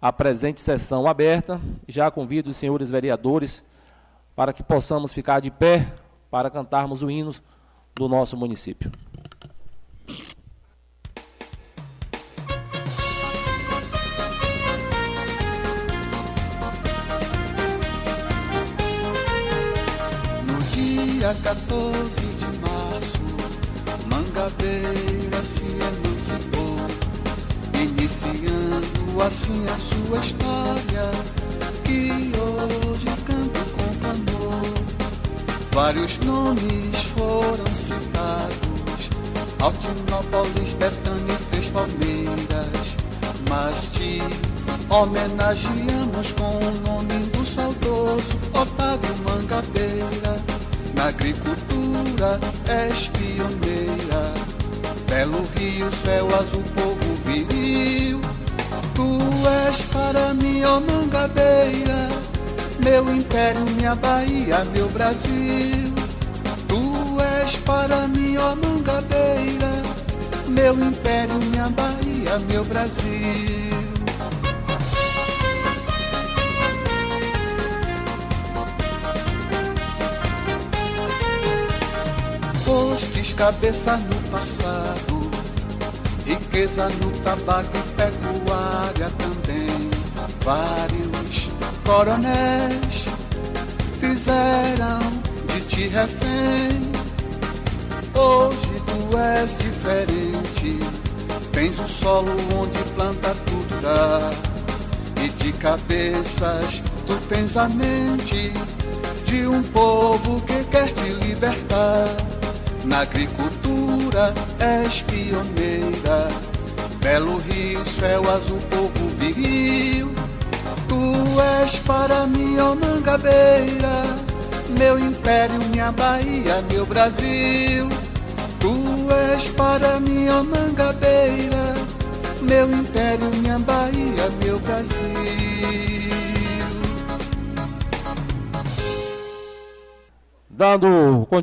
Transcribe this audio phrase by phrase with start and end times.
[0.00, 1.60] a presente sessão aberta.
[1.86, 3.64] Já convido os senhores vereadores
[4.34, 5.92] para que possamos ficar de pé
[6.30, 7.32] para cantarmos o hino
[7.94, 8.90] do nosso município.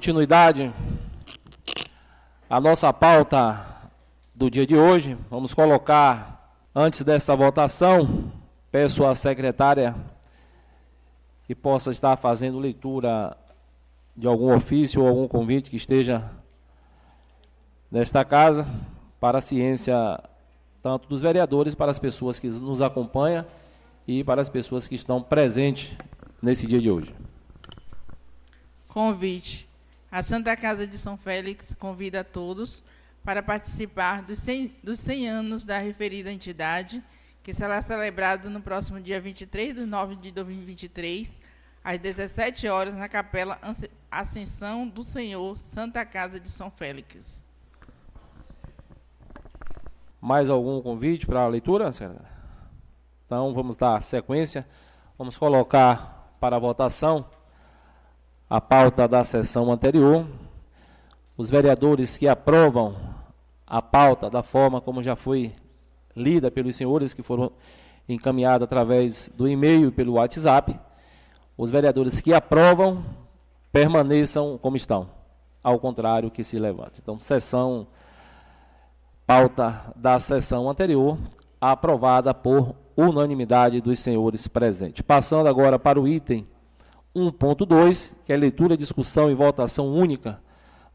[0.06, 0.72] Continuidade
[2.48, 3.90] à nossa pauta
[4.36, 8.32] do dia de hoje, vamos colocar, antes desta votação,
[8.70, 9.96] peço à secretária
[11.48, 13.36] que possa estar fazendo leitura
[14.16, 16.30] de algum ofício ou algum convite que esteja
[17.90, 18.68] nesta casa,
[19.20, 20.22] para a ciência
[20.84, 23.44] tanto dos vereadores, para as pessoas que nos acompanham
[24.08, 25.98] e para as pessoas que estão presentes
[26.40, 27.12] nesse dia de hoje.
[28.88, 29.68] Convite.
[30.16, 32.82] A Santa Casa de São Félix convida a todos
[33.22, 37.04] para participar dos 100, dos 100 anos da referida entidade,
[37.44, 41.38] que será celebrado no próximo dia 23 de nove de 2023,
[41.84, 43.60] às 17 horas, na Capela
[44.10, 47.44] Ascensão do Senhor, Santa Casa de São Félix.
[50.22, 51.90] Mais algum convite para a leitura?
[53.26, 54.66] Então, vamos dar sequência.
[55.18, 57.26] Vamos colocar para votação
[58.50, 60.26] a pauta da sessão anterior.
[61.38, 62.96] Os vereadores que aprovam
[63.68, 65.54] a pauta da forma como já foi
[66.16, 67.52] lida pelos senhores que foram
[68.08, 70.80] encaminhados através do e-mail e pelo WhatsApp,
[71.58, 73.04] os vereadores que aprovam
[73.72, 75.10] permaneçam como estão,
[75.64, 77.02] ao contrário que se levante.
[77.02, 77.88] Então, sessão
[79.26, 81.18] pauta da sessão anterior
[81.60, 85.02] aprovada por unanimidade dos senhores presentes.
[85.02, 86.48] Passando agora para o item
[87.16, 90.40] 1.2, que é leitura, discussão e votação única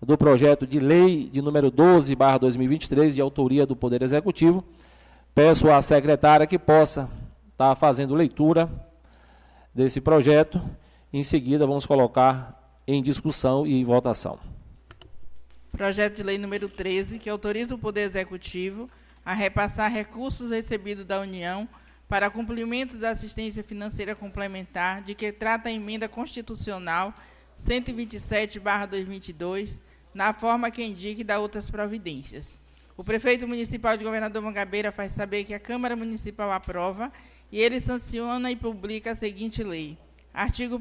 [0.03, 4.65] do projeto de lei de número 12, 2023, de autoria do Poder Executivo.
[5.35, 7.11] Peço à secretária que possa
[7.53, 8.71] estar fazendo leitura
[9.75, 10.61] desse projeto.
[11.13, 14.39] Em seguida, vamos colocar em discussão e votação.
[15.73, 18.89] Projeto de lei número 13, que autoriza o Poder Executivo
[19.25, 21.69] a repassar recursos recebidos da União
[22.11, 27.15] para cumprimento da assistência financeira complementar, de que trata a emenda constitucional
[27.57, 29.81] 127/2022,
[30.13, 32.59] na forma que indique da outras providências.
[32.97, 37.13] O prefeito municipal de Governador Mangabeira faz saber que a Câmara Municipal aprova
[37.53, 39.97] e ele sanciona e publica a seguinte lei.
[40.35, 40.81] Artigo 1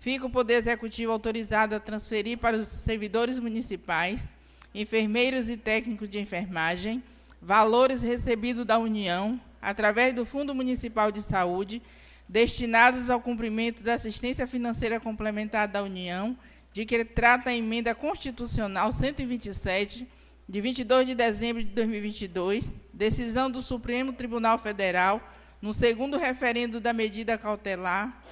[0.00, 4.26] Fica o Poder Executivo autorizado a transferir para os servidores municipais,
[4.74, 7.02] enfermeiros e técnicos de enfermagem,
[7.42, 11.82] valores recebidos da União, através do Fundo Municipal de Saúde,
[12.28, 16.36] destinados ao cumprimento da assistência financeira complementar da União,
[16.72, 20.06] de que trata a emenda constitucional 127,
[20.46, 25.32] de 22 de dezembro de 2022, decisão do Supremo Tribunal Federal
[25.62, 28.22] no segundo referendo da medida cautelar,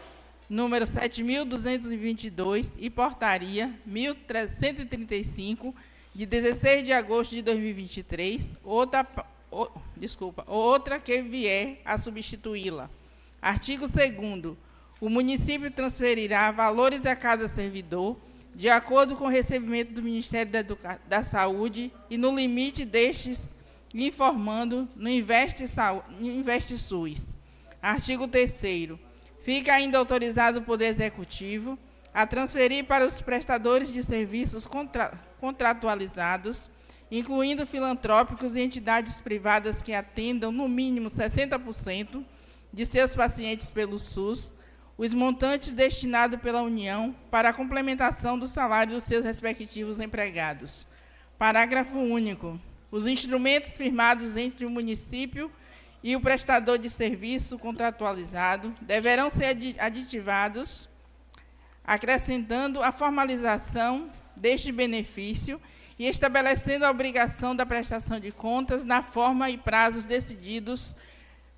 [0.50, 5.72] número 7.222 e portaria 1.335,
[6.14, 9.06] de 16 de agosto de 2023, outra,
[9.96, 12.90] desculpa, outra que vier a substituí-la.
[13.40, 14.56] Artigo 2
[15.00, 18.16] O município transferirá valores a cada servidor
[18.54, 23.52] de acordo com o recebimento do Ministério da, Educa da Saúde e no limite destes
[23.94, 25.64] informando no Investe,
[26.18, 27.26] no Investe SUS.
[27.80, 28.98] Artigo 3
[29.42, 31.78] Fica ainda autorizado o Poder Executivo
[32.14, 36.70] a transferir para os prestadores de serviços contra, contratualizados,
[37.12, 42.24] incluindo filantrópicos e entidades privadas que atendam no mínimo 60%
[42.72, 44.54] de seus pacientes pelo SUS,
[44.96, 50.86] os montantes destinados pela União para a complementação do salário dos seus respectivos empregados.
[51.36, 52.58] Parágrafo único.
[52.90, 55.52] Os instrumentos firmados entre o município
[56.02, 60.88] e o prestador de serviço contratualizado deverão ser aditivados,
[61.84, 65.60] acrescentando a formalização deste benefício
[65.98, 70.94] e estabelecendo a obrigação da prestação de contas na forma e prazos decididos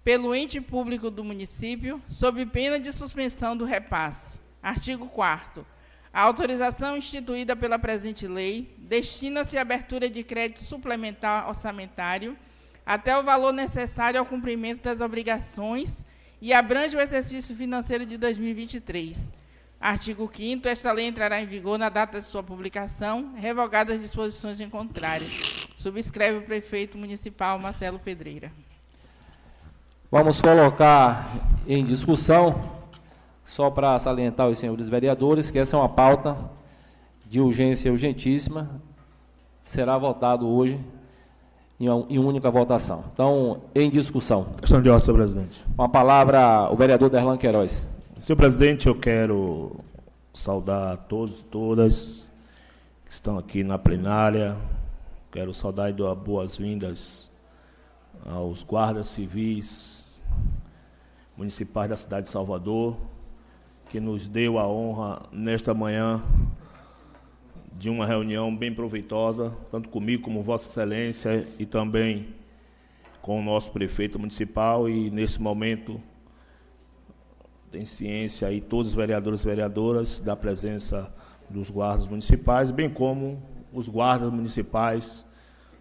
[0.02, 4.38] pelo ente público do município, sob pena de suspensão do repasse.
[4.62, 5.74] Artigo 4
[6.14, 12.38] a autorização instituída pela presente lei destina-se à abertura de crédito suplementar orçamentário
[12.86, 16.06] até o valor necessário ao cumprimento das obrigações
[16.40, 19.18] e abrange o exercício financeiro de 2023.
[19.84, 24.58] Artigo 5 esta lei entrará em vigor na data de sua publicação, revogadas as disposições
[24.58, 25.26] em contrário.
[25.76, 28.50] Subscreve o prefeito municipal Marcelo Pedreira.
[30.10, 31.28] Vamos colocar
[31.68, 32.64] em discussão
[33.44, 36.34] só para salientar os senhores vereadores que essa é uma pauta
[37.26, 38.80] de urgência urgentíssima,
[39.60, 40.80] será votado hoje
[41.78, 43.04] em, uma, em única votação.
[43.12, 44.44] Então, em discussão.
[44.58, 45.62] Questão de ordem, senhor presidente.
[45.76, 47.92] Com a palavra, o vereador Derlan Queiroz.
[48.16, 49.76] Senhor presidente, eu quero
[50.32, 52.30] saudar todos e todas
[53.04, 54.56] que estão aqui na plenária.
[55.32, 57.28] Quero saudar e dar boas-vindas
[58.24, 60.06] aos guardas civis
[61.36, 62.96] municipais da cidade de Salvador,
[63.90, 66.22] que nos deu a honra nesta manhã
[67.72, 72.28] de uma reunião bem proveitosa, tanto comigo como Vossa Excelência e também
[73.20, 76.00] com o nosso prefeito municipal e nesse momento
[77.74, 81.12] tem ciência aí todos os vereadores e vereadoras da presença
[81.50, 83.42] dos guardas municipais, bem como
[83.72, 85.26] os guardas municipais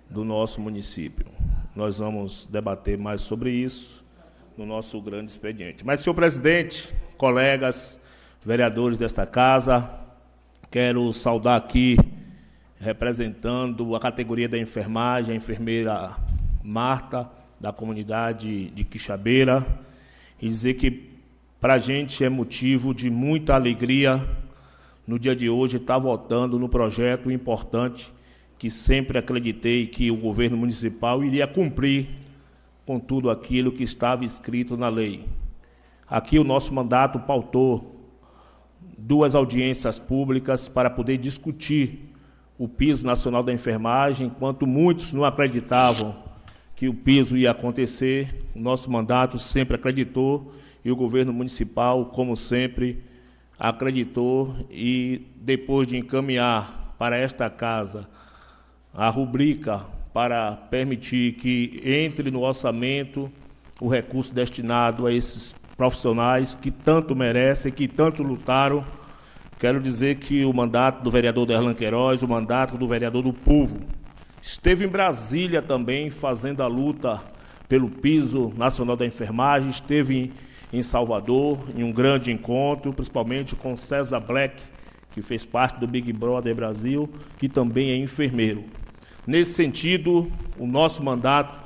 [0.09, 1.27] do nosso município.
[1.75, 4.03] Nós vamos debater mais sobre isso
[4.57, 5.85] no nosso grande expediente.
[5.85, 8.01] Mas, senhor presidente, colegas,
[8.43, 9.87] vereadores desta casa.
[10.71, 11.95] Quero saudar aqui,
[12.79, 16.17] representando a categoria da enfermagem, a enfermeira
[16.63, 17.29] Marta,
[17.59, 19.63] da comunidade de Quixabeira,
[20.41, 21.12] e dizer que
[21.63, 24.21] para a gente é motivo de muita alegria
[25.07, 28.13] no dia de hoje estar votando no projeto importante
[28.59, 32.09] que sempre acreditei que o governo municipal iria cumprir
[32.85, 35.23] com tudo aquilo que estava escrito na lei.
[36.05, 38.11] Aqui o nosso mandato pautou
[38.97, 42.13] duas audiências públicas para poder discutir
[42.59, 46.13] o piso nacional da enfermagem, enquanto muitos não acreditavam
[46.75, 50.51] que o piso ia acontecer, o nosso mandato sempre acreditou
[50.83, 53.03] e o governo municipal, como sempre,
[53.57, 58.07] acreditou e depois de encaminhar para esta casa
[58.93, 63.31] a rubrica para permitir que entre no orçamento
[63.81, 68.85] o recurso destinado a esses profissionais que tanto merecem, que tanto lutaram.
[69.57, 73.79] Quero dizer que o mandato do vereador Derlan Queiroz, o mandato do vereador do povo,
[74.41, 77.21] esteve em Brasília também fazendo a luta
[77.67, 80.31] pelo piso nacional da enfermagem, esteve em
[80.81, 84.61] Salvador em um grande encontro, principalmente com César Black,
[85.11, 88.63] que fez parte do Big Brother Brasil, que também é enfermeiro.
[89.27, 91.63] Nesse sentido, o nosso mandato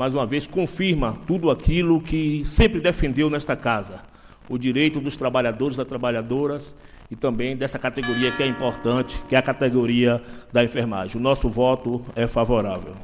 [0.00, 4.00] mais uma vez, confirma tudo aquilo que sempre defendeu nesta casa:
[4.48, 6.74] o direito dos trabalhadores e trabalhadoras
[7.10, 11.20] e também dessa categoria que é importante, que é a categoria da enfermagem.
[11.20, 12.94] O nosso voto é favorável.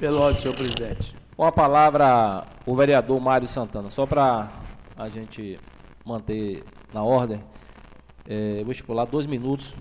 [0.00, 1.14] Pelo senhor presidente.
[1.36, 3.90] Com a palavra, o vereador Mário Santana.
[3.90, 4.48] Só para
[4.96, 5.58] a gente
[6.04, 7.42] manter na ordem,
[8.28, 9.74] é, vou estipular dois minutos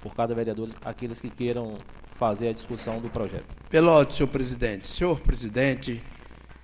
[0.00, 1.78] por cada vereador, aqueles que queiram
[2.14, 3.54] fazer a discussão do projeto.
[3.68, 4.86] Pelo senhor presidente.
[4.86, 6.02] Senhor presidente,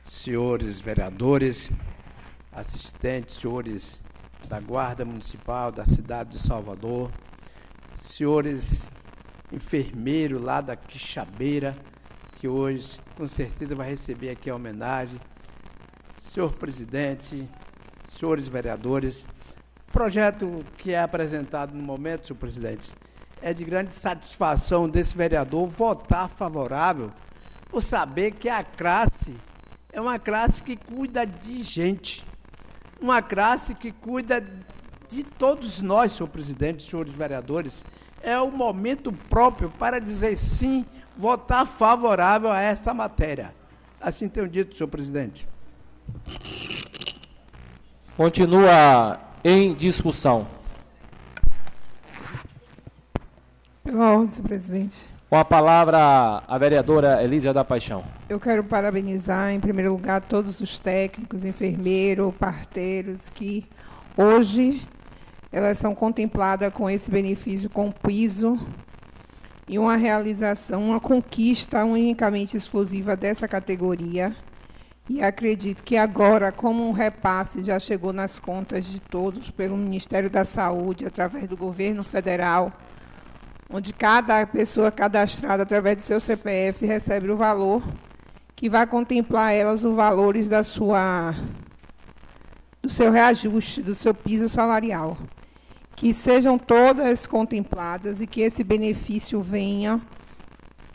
[0.07, 1.71] senhores vereadores,
[2.51, 4.03] assistentes, senhores
[4.49, 7.11] da Guarda Municipal da cidade de Salvador,
[7.95, 8.91] senhores
[9.53, 11.77] enfermeiros lá da Quixabeira,
[12.37, 15.21] que hoje com certeza vai receber aqui a homenagem,
[16.23, 17.49] senhor presidente,
[18.07, 19.27] senhores vereadores,
[19.89, 22.93] o projeto que é apresentado no momento, senhor presidente,
[23.43, 27.13] é de grande satisfação desse vereador votar favorável
[27.69, 29.37] por saber que a classe
[29.93, 32.25] é uma classe que cuida de gente,
[33.01, 34.47] uma classe que cuida
[35.09, 37.85] de todos nós, senhor presidente, senhores vereadores.
[38.23, 40.87] É o momento próprio para dizer sim,
[41.17, 43.53] votar favorável a esta matéria.
[44.01, 45.52] Assim tenho dito, senhor presidente.
[48.17, 50.47] Continua em discussão.
[53.83, 55.09] Pela ordem, senhor presidente.
[55.29, 58.05] Com a palavra a vereadora Elísia da Paixão.
[58.29, 63.67] Eu quero parabenizar, em primeiro lugar, todos os técnicos, enfermeiros, parteiros, que
[64.17, 64.87] hoje
[65.51, 68.59] elas são contempladas com esse benefício com piso
[69.67, 74.37] e uma realização, uma conquista unicamente exclusiva dessa categoria.
[75.09, 80.31] E acredito que agora, como um repasse já chegou nas contas de todos pelo Ministério
[80.31, 82.73] da Saúde, através do governo federal,
[83.69, 87.83] onde cada pessoa cadastrada através do seu CPF recebe o valor
[88.55, 91.35] que vai contemplar elas os valores da sua
[92.81, 95.19] do seu reajuste, do seu piso salarial.
[95.97, 100.01] Que sejam todas contempladas e que esse benefício venha.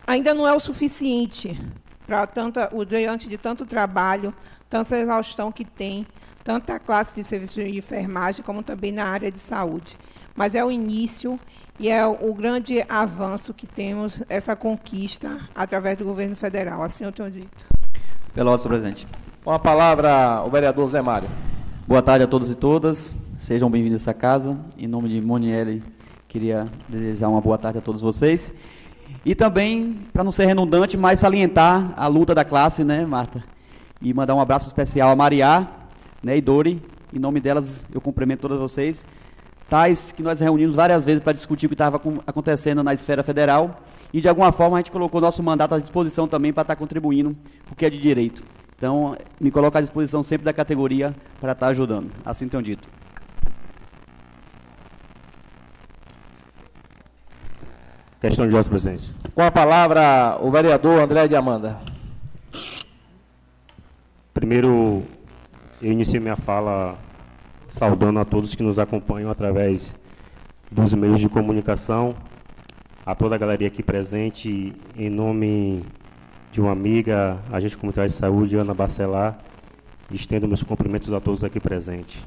[0.06, 1.60] Ainda não é o suficiente
[2.08, 4.34] para tanta o diante de tanto trabalho,
[4.70, 6.08] tanta exaustão que tem,
[6.44, 9.98] tanto a classe de serviço de enfermagem como também na área de saúde.
[10.34, 11.38] Mas é o início
[11.78, 16.82] e é o grande avanço que temos, essa conquista, através do governo federal.
[16.82, 17.68] Assim eu tenho dito.
[18.34, 19.08] Senhor presidente.
[19.44, 21.28] Com a palavra, o vereador Zé Mário.
[21.88, 23.18] Boa tarde a todos e todas.
[23.38, 24.58] Sejam bem-vindos a essa casa.
[24.78, 25.84] Em nome de Monielle,
[26.28, 28.54] queria desejar uma boa tarde a todos vocês.
[29.26, 33.44] E também, para não ser redundante, mas salientar a luta da classe, né, Marta?
[34.02, 35.68] E mandar um abraço especial a Mariá
[36.24, 36.82] né, e Dori.
[37.14, 39.06] Em nome delas, eu cumprimento todas vocês
[39.70, 43.82] tais que nós reunimos várias vezes para discutir o que estava acontecendo na esfera federal
[44.14, 47.36] e de alguma forma a gente colocou nosso mandato à disposição também para estar contribuindo,
[47.66, 48.44] porque é de direito.
[48.78, 52.12] Então, me coloco à disposição sempre da categoria para estar ajudando.
[52.24, 52.88] Assim tenho dito.
[58.20, 59.14] Questão de ordem, presidente.
[59.36, 61.78] Com a palavra, o vereador André de Amanda.
[64.34, 65.04] Primeiro,
[65.84, 66.98] eu iniciei minha fala
[67.70, 69.96] saudando a todos que nos acompanham através
[70.72, 72.16] dos meios de comunicação,
[73.06, 75.86] a toda a galeria aqui presente, em nome
[76.52, 79.38] de uma amiga, agente comunitária de saúde, Ana Barcelar,
[80.12, 82.26] estendo meus cumprimentos a todos aqui presentes.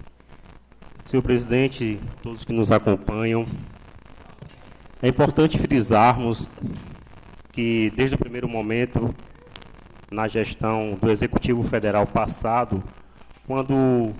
[1.04, 3.44] Senhor presidente, todos que nos acompanham,
[5.02, 6.50] é importante frisarmos
[7.52, 9.14] que, desde o primeiro momento,
[10.10, 12.82] na gestão do Executivo Federal passado,
[13.46, 14.12] quando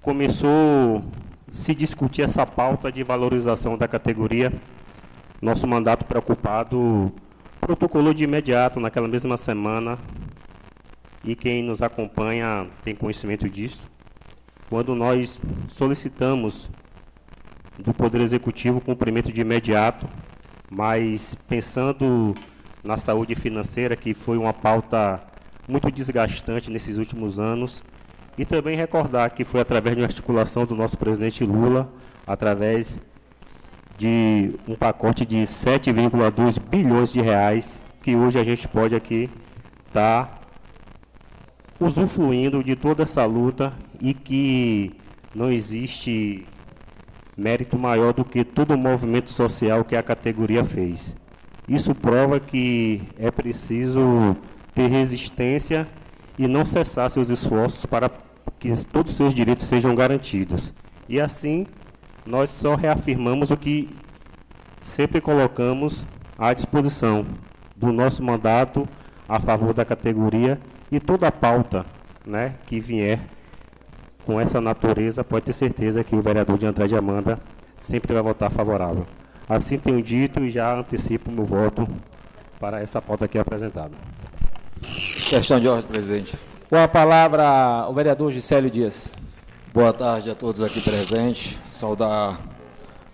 [0.00, 1.02] começou
[1.50, 4.52] se discutir essa pauta de valorização da categoria.
[5.42, 7.12] Nosso mandato preocupado
[7.60, 9.98] protocolou de imediato, naquela mesma semana,
[11.24, 13.90] e quem nos acompanha tem conhecimento disso.
[14.68, 16.68] Quando nós solicitamos
[17.82, 20.08] do Poder Executivo cumprimento de imediato,
[20.70, 22.34] mas pensando
[22.84, 25.20] na saúde financeira, que foi uma pauta
[25.68, 27.82] muito desgastante nesses últimos anos,
[28.36, 31.92] e também recordar que foi através de uma articulação do nosso presidente Lula,
[32.26, 33.00] através
[33.98, 39.28] de um pacote de 7,2 bilhões de reais, que hoje a gente pode aqui
[39.88, 40.40] estar tá
[41.78, 44.92] usufruindo de toda essa luta e que
[45.34, 46.46] não existe
[47.40, 51.16] mérito maior do que todo o movimento social que a categoria fez.
[51.66, 54.36] Isso prova que é preciso
[54.74, 55.88] ter resistência
[56.38, 58.10] e não cessar seus esforços para
[58.58, 60.74] que todos os seus direitos sejam garantidos.
[61.08, 61.66] E assim,
[62.26, 63.88] nós só reafirmamos o que
[64.82, 66.04] sempre colocamos
[66.38, 67.24] à disposição
[67.74, 68.86] do nosso mandato
[69.26, 70.60] a favor da categoria
[70.92, 71.86] e toda a pauta
[72.26, 73.20] né, que vier
[74.30, 77.36] com essa natureza, pode ter certeza que o vereador de Andrade Amanda
[77.80, 79.04] sempre vai votar favorável.
[79.48, 81.84] Assim tenho dito e já antecipo meu voto
[82.60, 83.90] para essa pauta aqui apresentada.
[85.28, 86.38] Questão de ordem, presidente.
[86.68, 89.16] Com a palavra, o vereador Gisélio Dias.
[89.74, 91.58] Boa tarde a todos aqui presentes.
[91.72, 92.38] Saudar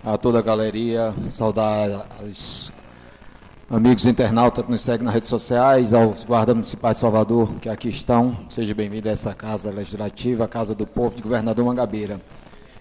[0.05, 2.71] a toda a galeria, saudar os
[3.69, 7.89] amigos internautas que nos seguem nas redes sociais, aos guardas municipais de Salvador que aqui
[7.89, 8.47] estão.
[8.49, 12.21] Seja bem-vindo a essa casa legislativa, a Casa do Povo de Governador Mangabeira.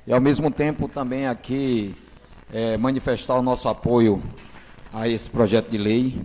[0.05, 1.95] E ao mesmo tempo também aqui
[2.53, 4.21] é, manifestar o nosso apoio
[4.93, 6.21] a esse projeto de lei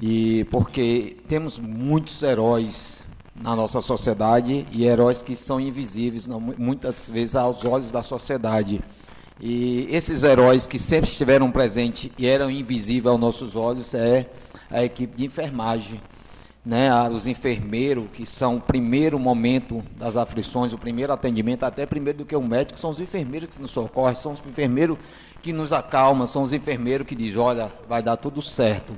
[0.00, 3.02] e porque temos muitos heróis
[3.34, 8.82] na nossa sociedade e heróis que são invisíveis muitas vezes aos olhos da sociedade.
[9.38, 14.26] E esses heróis que sempre estiveram presentes e eram invisíveis aos nossos olhos é
[14.70, 16.00] a equipe de enfermagem.
[16.64, 22.18] Né, os enfermeiros, que são o primeiro momento das aflições, o primeiro atendimento, até primeiro
[22.18, 24.98] do que o médico, são os enfermeiros que nos socorrem, são os enfermeiros
[25.40, 28.96] que nos acalmam, são os enfermeiros que dizem, olha, vai dar tudo certo.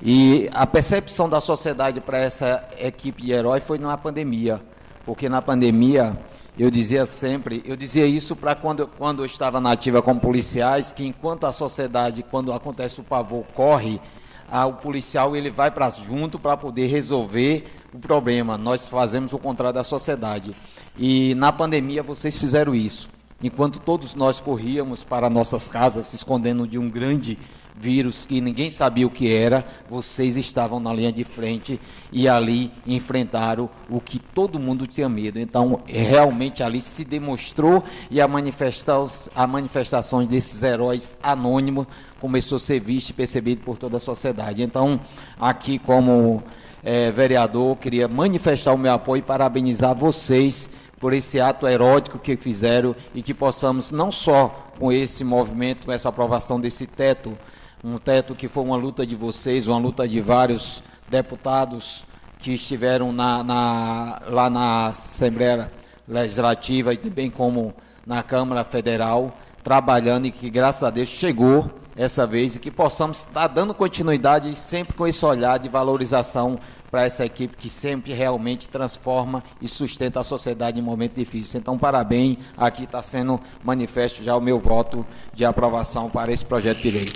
[0.00, 4.60] E a percepção da sociedade para essa equipe de herói foi na pandemia,
[5.04, 6.16] porque na pandemia
[6.58, 10.92] eu dizia sempre, eu dizia isso para quando, quando eu estava na ativa como policiais,
[10.92, 14.00] que enquanto a sociedade, quando acontece o pavor, corre,
[14.48, 18.58] a, o policial ele vai para junto para poder resolver o problema.
[18.58, 20.54] Nós fazemos o contrário da sociedade.
[20.98, 23.08] E na pandemia vocês fizeram isso.
[23.42, 27.38] Enquanto todos nós corríamos para nossas casas, se escondendo de um grande
[27.80, 31.80] vírus que ninguém sabia o que era, vocês estavam na linha de frente
[32.12, 35.40] e ali enfrentaram o que todo mundo tinha medo.
[35.40, 38.92] Então, realmente ali se demonstrou e a, manifesta
[39.34, 41.86] a manifestações desses heróis anônimos
[42.20, 44.62] começou a ser vista e percebida por toda a sociedade.
[44.62, 45.00] Então,
[45.38, 46.42] aqui como
[46.82, 50.68] é, vereador, queria manifestar o meu apoio e parabenizar vocês
[51.00, 55.92] por esse ato erótico que fizeram e que possamos não só com esse movimento, com
[55.92, 57.36] essa aprovação desse teto,
[57.82, 62.04] um teto que foi uma luta de vocês, uma luta de vários deputados
[62.38, 65.72] que estiveram na, na, lá na Assembleia
[66.06, 67.74] Legislativa e também como
[68.06, 73.18] na Câmara Federal, trabalhando e que, graças a Deus, chegou essa vez e que possamos
[73.18, 76.58] estar dando continuidade sempre com esse olhar de valorização
[76.90, 81.54] para essa equipe que sempre realmente transforma e sustenta a sociedade em momentos difíceis.
[81.54, 82.38] Então, parabéns.
[82.56, 87.12] Aqui está sendo manifesto já o meu voto de aprovação para esse projeto de lei.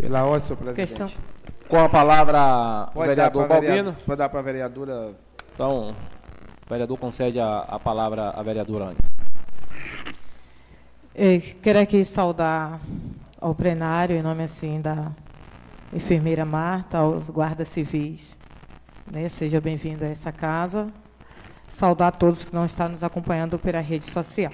[0.00, 0.88] Pela ordem, senhor presidente.
[0.88, 1.10] Questão.
[1.68, 3.96] Com a palavra, o vereador Balbino.
[4.04, 5.14] Pode dar para a vereadora.
[5.54, 5.94] Então,
[6.66, 8.96] o vereador concede a, a palavra à vereadora Ana.
[11.14, 12.80] Eu quero aqui saudar
[13.40, 15.12] ao plenário, em nome assim da
[15.92, 18.36] enfermeira Marta, aos guardas civis.
[19.12, 19.28] Né?
[19.28, 20.90] Seja bem-vindo a essa casa.
[21.68, 24.50] Saudar todos que não estão nos acompanhando pela rede social.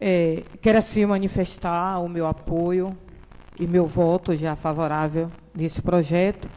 [0.00, 2.98] É, quero assim manifestar o meu apoio
[3.60, 6.50] e meu voto já favorável nesse projeto.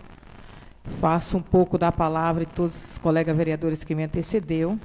[0.99, 4.79] Faço um pouco da palavra de todos os colegas vereadores que me antecedeu.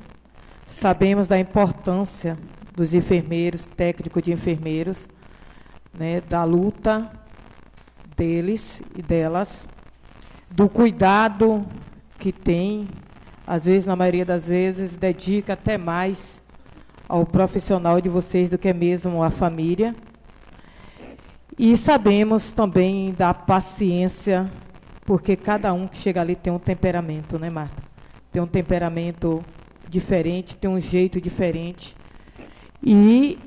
[0.66, 2.36] Sabemos da importância
[2.76, 5.08] dos enfermeiros, técnicos de enfermeiros,
[5.98, 7.10] né, da luta
[8.14, 9.66] deles e delas,
[10.58, 11.64] do cuidado
[12.18, 12.88] que tem,
[13.46, 16.42] às vezes, na maioria das vezes, dedica até mais
[17.08, 19.94] ao profissional de vocês do que mesmo à família.
[21.56, 24.50] E sabemos também da paciência,
[25.06, 27.80] porque cada um que chega ali tem um temperamento, né, Marta?
[28.32, 29.44] Tem um temperamento
[29.88, 31.94] diferente, tem um jeito diferente.
[32.82, 33.38] E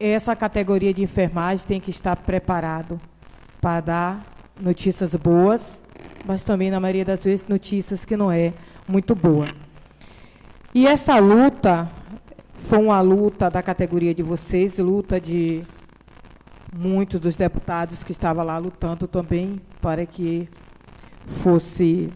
[0.00, 2.98] essa categoria de enfermagem tem que estar preparado
[3.60, 4.26] para dar
[4.58, 5.82] notícias boas,
[6.24, 8.52] mas também, na maioria das vezes, notícias que não é
[8.86, 9.46] muito boa.
[10.74, 11.90] E essa luta
[12.58, 15.62] foi uma luta da categoria de vocês, luta de
[16.72, 20.48] muitos dos deputados que estavam lá lutando também para que
[21.26, 22.12] fosse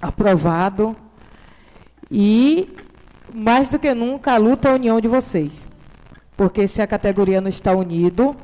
[0.00, 0.96] aprovado.
[2.10, 2.68] E,
[3.32, 5.68] mais do que nunca, a luta é a união de vocês.
[6.36, 8.36] Porque se a categoria não está unido,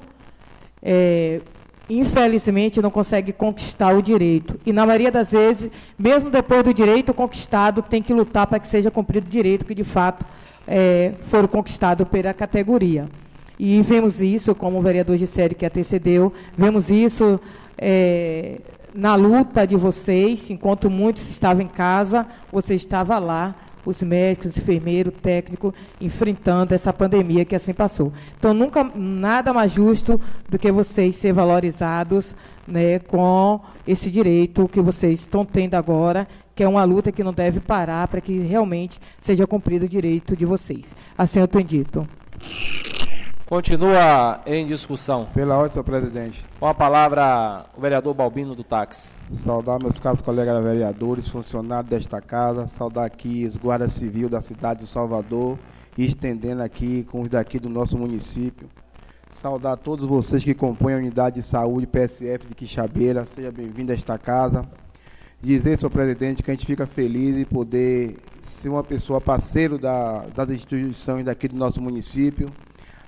[0.81, 1.41] é,
[1.89, 4.59] infelizmente não consegue conquistar o direito.
[4.67, 8.69] E na maioria das vezes, mesmo depois do direito conquistado, tem que lutar para que
[8.69, 10.27] seja cumprido o direito que de fato
[10.67, 13.09] é, foram conquistados pela categoria.
[13.59, 17.41] E vemos isso, como o vereador Gissério que antecedeu, vemos isso
[17.77, 18.61] é,
[18.95, 24.59] na luta de vocês, enquanto muitos estavam em casa, você estava lá, os médicos, os
[24.59, 28.13] enfermeiros, técnico, enfrentando essa pandemia que assim passou.
[28.39, 32.35] Então, nunca nada mais justo do que vocês ser valorizados
[32.67, 37.33] né, com esse direito que vocês estão tendo agora, que é uma luta que não
[37.33, 40.95] deve parar para que realmente seja cumprido o direito de vocês.
[41.17, 42.09] Assim eu tenho dito.
[43.49, 45.27] Continua em discussão.
[45.33, 46.45] Pela ordem, senhor presidente.
[46.61, 49.15] Com a palavra, o vereador Balbino do táxi.
[49.33, 54.81] Saudar meus caros colegas vereadores, funcionários desta casa, saudar aqui os guardas civil da cidade
[54.81, 55.59] de Salvador
[55.97, 58.69] e estendendo aqui com os daqui do nosso município.
[59.31, 63.25] Saudar todos vocês que compõem a unidade de saúde PSF de Quixabeira.
[63.31, 64.69] Seja bem-vindo a esta casa.
[65.41, 70.27] Dizer, senhor presidente, que a gente fica feliz em poder ser uma pessoa parceiro da,
[70.35, 72.53] das instituições daqui do nosso município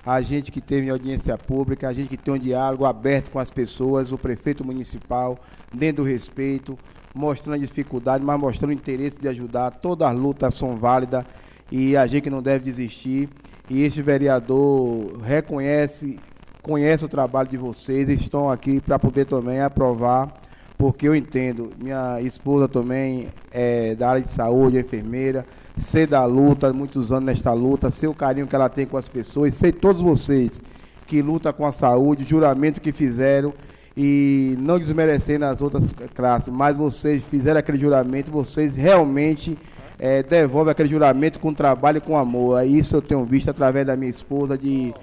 [0.05, 3.51] a gente que teve audiência pública, a gente que tem um diálogo aberto com as
[3.51, 5.37] pessoas, o prefeito municipal,
[5.73, 6.77] dentro do respeito,
[7.13, 9.71] mostrando a dificuldade, mas mostrando o interesse de ajudar.
[9.71, 11.23] Todas as lutas são válidas
[11.71, 13.29] e a gente não deve desistir.
[13.69, 16.19] E este vereador reconhece,
[16.63, 20.41] conhece o trabalho de vocês, estão aqui para poder também aprovar,
[20.77, 25.45] porque eu entendo, minha esposa também é da área de saúde, é enfermeira,
[25.81, 29.09] sei da luta, muitos anos nesta luta, sei o carinho que ela tem com as
[29.09, 30.61] pessoas, sei todos vocês
[31.07, 33.53] que lutam com a saúde, juramento que fizeram
[33.97, 39.57] e não desmerecendo as outras classes, mas vocês fizeram aquele juramento, vocês realmente
[39.99, 42.65] é, devolvem aquele juramento com trabalho e com amor.
[42.65, 44.93] Isso eu tenho visto através da minha esposa de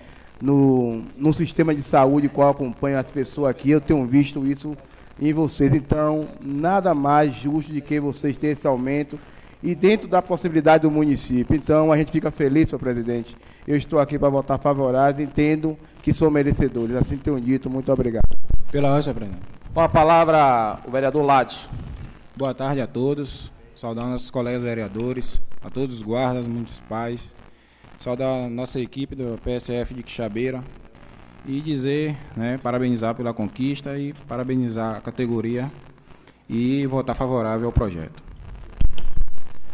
[0.40, 4.76] no, no sistema de saúde qual acompanho as pessoas aqui, eu tenho visto isso
[5.20, 5.74] em vocês.
[5.74, 9.18] Então, nada mais justo de que vocês tenham esse aumento
[9.62, 11.56] e dentro da possibilidade do município.
[11.56, 13.36] Então, a gente fica feliz, senhor presidente.
[13.66, 16.96] Eu estou aqui para votar favorável, entendo que são merecedores.
[16.96, 17.68] Assim tenho dito.
[17.68, 18.24] Muito obrigado.
[18.70, 19.42] Pela ordem, presidente.
[19.74, 21.68] Com a palavra, o vereador Ladson.
[22.36, 23.52] Boa tarde a todos.
[23.74, 27.34] Saudar nossos colegas vereadores, a todos os guardas municipais.
[27.98, 30.62] Saudar a nossa equipe do PSF de Quixabeira.
[31.46, 35.70] E dizer, né, parabenizar pela conquista e parabenizar a categoria
[36.48, 38.27] e votar favorável ao projeto.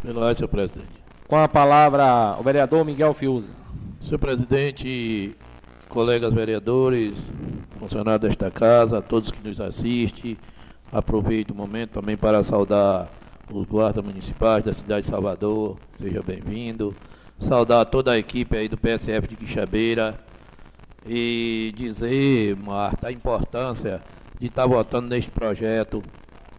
[0.05, 1.03] Pela senhor presidente.
[1.27, 3.55] Com a palavra, o vereador Miguel Fiuza.
[4.03, 5.35] Senhor presidente,
[5.89, 7.15] colegas vereadores,
[7.79, 10.37] funcionários desta casa, a todos que nos assistem.
[10.93, 13.11] Aproveito o momento também para saudar
[13.51, 16.95] os guardas municipais da cidade de Salvador, seja bem-vindo.
[17.41, 20.21] Saudar toda a equipe aí do PSF de Quixabeira
[21.07, 24.03] e dizer, Marta, a importância
[24.39, 26.03] de estar votando neste projeto.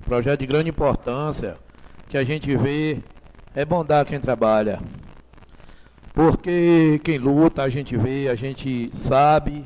[0.03, 1.57] Projeto de grande importância,
[2.09, 3.03] que a gente vê
[3.55, 4.81] é bom dar quem trabalha.
[6.13, 9.65] Porque quem luta, a gente vê, a gente sabe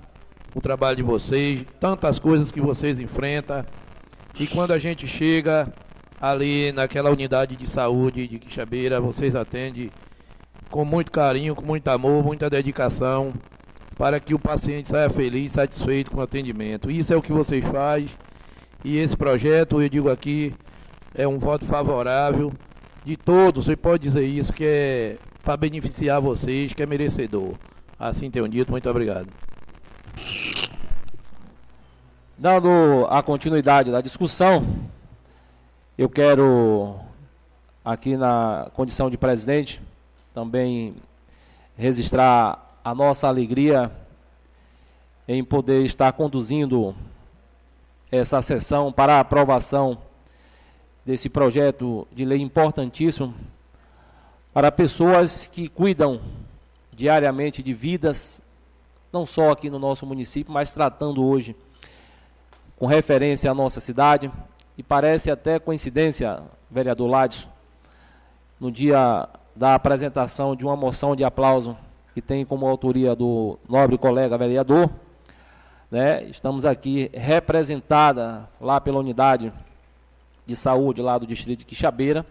[0.53, 3.65] o trabalho de vocês, tantas coisas que vocês enfrentam.
[4.39, 5.71] E quando a gente chega
[6.21, 9.91] ali naquela unidade de saúde de Quixabeira, vocês atendem
[10.69, 13.33] com muito carinho, com muito amor, muita dedicação,
[13.97, 16.91] para que o paciente saia feliz, satisfeito com o atendimento.
[16.91, 18.09] Isso é o que vocês fazem.
[18.83, 20.53] E esse projeto, eu digo aqui,
[21.13, 22.53] é um voto favorável
[23.09, 23.65] de todos.
[23.65, 27.55] Você pode dizer isso, que é para beneficiar vocês, que é merecedor.
[27.97, 29.27] Assim tenho dito, muito obrigado.
[32.37, 34.63] Dando a continuidade da discussão,
[35.97, 36.97] eu quero,
[37.83, 39.81] aqui na condição de presidente,
[40.33, 40.95] também
[41.75, 43.91] registrar a nossa alegria
[45.27, 46.95] em poder estar conduzindo
[48.11, 49.97] essa sessão para aprovação
[51.09, 53.33] desse projeto de lei importantíssimo
[54.53, 56.21] para pessoas que cuidam
[56.93, 58.43] diariamente de vidas,
[59.11, 61.55] não só aqui no nosso município, mas tratando hoje
[62.77, 64.31] com referência à nossa cidade.
[64.77, 67.49] E parece até coincidência, vereador Ladson,
[68.59, 71.75] no dia da apresentação de uma moção de aplauso
[72.13, 74.91] que tem como autoria do nobre colega vereador,
[75.89, 76.23] né?
[76.25, 79.51] Estamos aqui representada lá pela unidade
[80.49, 82.25] de saúde lá do distrito de Quixabeira,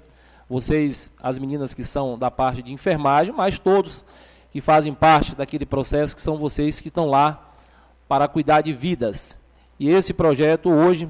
[0.50, 4.04] vocês, as meninas que são da parte de enfermagem, mas todos
[4.50, 7.52] que fazem parte daquele processo, que são vocês que estão lá
[8.08, 9.38] para cuidar de vidas.
[9.78, 11.08] E esse projeto hoje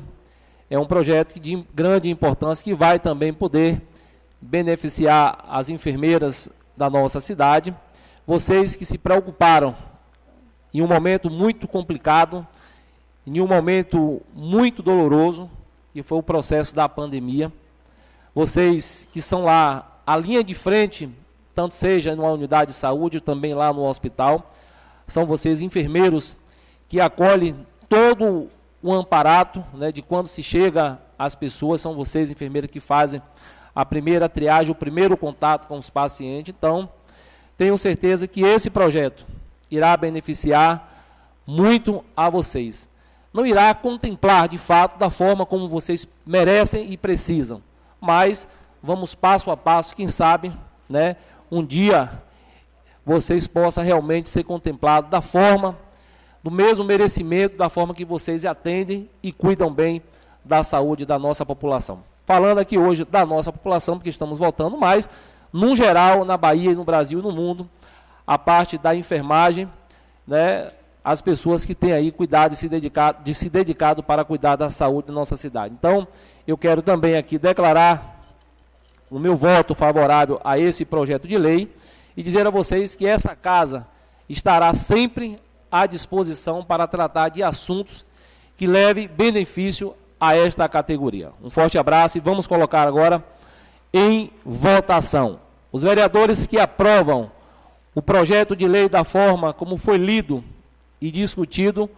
[0.68, 3.80] é um projeto de grande importância que vai também poder
[4.38, 7.74] beneficiar as enfermeiras da nossa cidade,
[8.26, 9.74] vocês que se preocuparam
[10.74, 12.46] em um momento muito complicado,
[13.26, 15.50] em um momento muito doloroso,
[15.98, 17.52] que foi o processo da pandemia.
[18.32, 21.10] Vocês que são lá, a linha de frente,
[21.52, 24.52] tanto seja numa unidade de saúde, também lá no hospital,
[25.08, 26.38] são vocês enfermeiros
[26.88, 28.48] que acolhem todo
[28.80, 33.20] o amparato, né, de quando se chega às pessoas, são vocês enfermeiros que fazem
[33.74, 36.54] a primeira triagem, o primeiro contato com os pacientes.
[36.56, 36.88] Então,
[37.56, 39.26] tenho certeza que esse projeto
[39.68, 41.04] irá beneficiar
[41.44, 42.88] muito a vocês.
[43.38, 47.62] Não irá contemplar de fato da forma como vocês merecem e precisam,
[48.00, 48.48] mas
[48.82, 50.52] vamos passo a passo, quem sabe,
[50.88, 51.14] né,
[51.48, 52.20] um dia
[53.06, 55.78] vocês possam realmente ser contemplados da forma,
[56.42, 60.02] do mesmo merecimento, da forma que vocês atendem e cuidam bem
[60.44, 62.02] da saúde da nossa população.
[62.26, 65.08] Falando aqui hoje da nossa população, porque estamos voltando, mas,
[65.52, 67.70] no geral, na Bahia, no Brasil e no mundo,
[68.26, 69.70] a parte da enfermagem,
[70.26, 70.70] né,
[71.10, 74.68] as pessoas que têm aí cuidado e se dedicado, de se dedicado para cuidar da
[74.68, 75.72] saúde da nossa cidade.
[75.72, 76.06] Então,
[76.46, 78.22] eu quero também aqui declarar
[79.10, 81.74] o meu voto favorável a esse projeto de lei
[82.14, 83.86] e dizer a vocês que essa casa
[84.28, 85.40] estará sempre
[85.72, 88.04] à disposição para tratar de assuntos
[88.54, 91.32] que leve benefício a esta categoria.
[91.42, 93.24] Um forte abraço e vamos colocar agora
[93.94, 95.40] em votação.
[95.72, 97.32] Os vereadores que aprovam
[97.94, 100.44] o projeto de lei da forma como foi lido
[101.00, 101.88] e discutido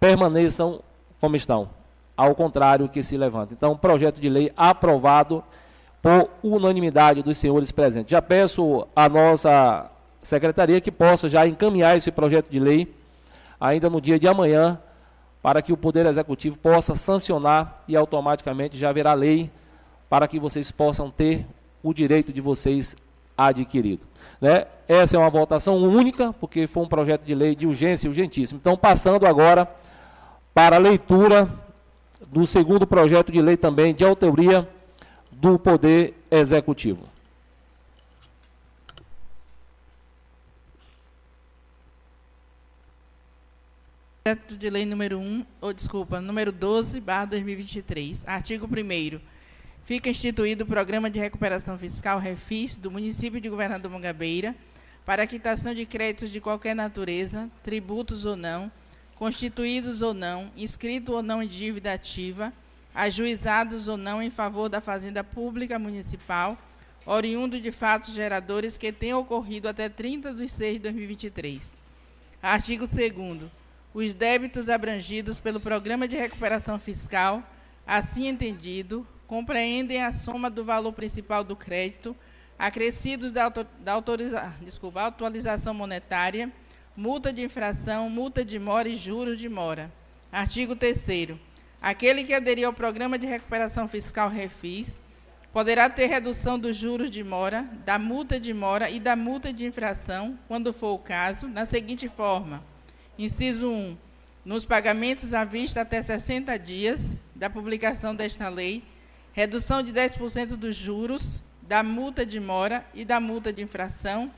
[0.00, 0.80] permaneçam
[1.20, 1.68] como estão.
[2.16, 3.54] Ao contrário que se levanta.
[3.54, 5.42] Então, projeto de lei aprovado
[6.02, 8.10] por unanimidade dos senhores presentes.
[8.10, 9.90] Já peço à nossa
[10.22, 12.92] secretaria que possa já encaminhar esse projeto de lei
[13.60, 14.80] ainda no dia de amanhã
[15.42, 19.50] para que o Poder Executivo possa sancionar e automaticamente já haverá lei
[20.08, 21.46] para que vocês possam ter
[21.82, 22.96] o direito de vocês
[23.38, 24.02] adquirido.
[24.40, 24.66] Né?
[24.88, 28.58] Essa é uma votação única, porque foi um projeto de lei de urgência urgentíssimo.
[28.58, 29.70] Então, passando agora
[30.52, 31.48] para a leitura
[32.26, 34.68] do segundo projeto de lei também de autoria
[35.30, 37.06] do Poder Executivo.
[44.24, 48.24] Projeto de lei número 1, ou desculpa, número 12, barra 2023.
[48.26, 49.20] Artigo 1
[49.88, 54.54] Fica instituído o Programa de Recuperação Fiscal Refis do município de Governador Mangabeira
[55.02, 58.70] para quitação de créditos de qualquer natureza, tributos ou não,
[59.16, 62.52] constituídos ou não, inscritos ou não em dívida ativa,
[62.94, 66.58] ajuizados ou não em favor da Fazenda Pública Municipal,
[67.06, 71.62] oriundo de fatos geradores que tenham ocorrido até 30 de 6 de 2023.
[72.42, 73.50] Artigo 2
[73.94, 77.42] os débitos abrangidos pelo Programa de Recuperação Fiscal,
[77.86, 82.16] assim entendido, compreendem a soma do valor principal do crédito,
[82.58, 86.50] acrescidos da, da autoriza, desculpa, atualização monetária,
[86.96, 89.92] multa de infração, multa de mora e juros de mora.
[90.32, 91.38] Artigo 3
[91.80, 94.98] Aquele que aderir ao Programa de Recuperação Fiscal Refis
[95.52, 99.64] poderá ter redução dos juros de mora, da multa de mora e da multa de
[99.66, 102.64] infração, quando for o caso, na seguinte forma:
[103.18, 103.96] Inciso 1.
[104.44, 108.82] Nos pagamentos à vista até 60 dias da publicação desta lei,
[109.38, 114.32] redução de 10% dos juros, da multa de mora e da multa de infração.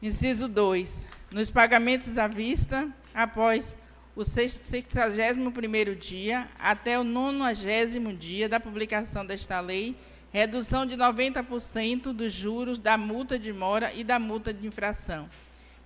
[0.00, 1.06] Inciso 2.
[1.30, 3.76] Nos pagamentos à vista, após
[4.16, 9.94] o 61º dia até o 90 dia da publicação desta lei,
[10.32, 15.28] redução de 90% dos juros da multa de mora e da multa de infração.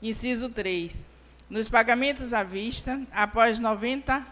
[0.01, 1.05] Inciso 3
[1.51, 4.25] nos pagamentos à vista, após 90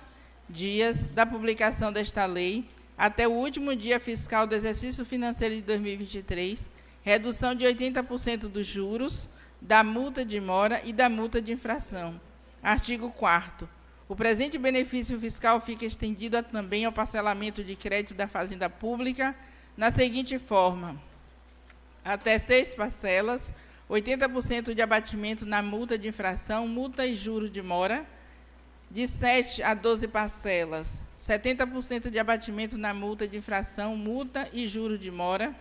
[0.48, 2.64] dias da publicação desta lei,
[2.96, 6.70] até o último dia fiscal do exercício financeiro de 2023,
[7.02, 9.28] redução de 80% dos juros,
[9.60, 12.20] da multa de mora e da multa de infração.
[12.62, 13.68] Artigo 4
[14.08, 19.34] O presente benefício fiscal fica estendido também ao parcelamento de crédito da Fazenda Pública
[19.76, 21.00] na seguinte forma:
[22.04, 23.52] até seis parcelas,
[23.88, 28.04] 80% de abatimento na multa de infração, multa e juros de mora,
[28.90, 34.98] de 7 a 12 parcelas, 70% de abatimento na multa de infração, multa e juros
[34.98, 35.54] de mora,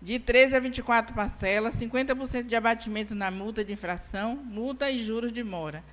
[0.00, 5.32] de 13 a 24 parcelas, 50% de abatimento na multa de infração, multa e juros
[5.32, 5.84] de mora,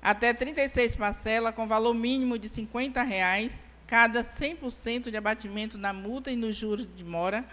[0.00, 3.52] até 36 parcelas com valor mínimo de 50 reais,
[3.86, 7.44] cada 100% de abatimento na multa e nos juros de mora,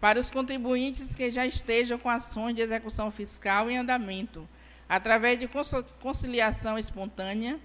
[0.00, 4.48] para os contribuintes que já estejam com ações de execução fiscal em andamento,
[4.88, 5.48] através de
[6.00, 7.58] conciliação espontânea,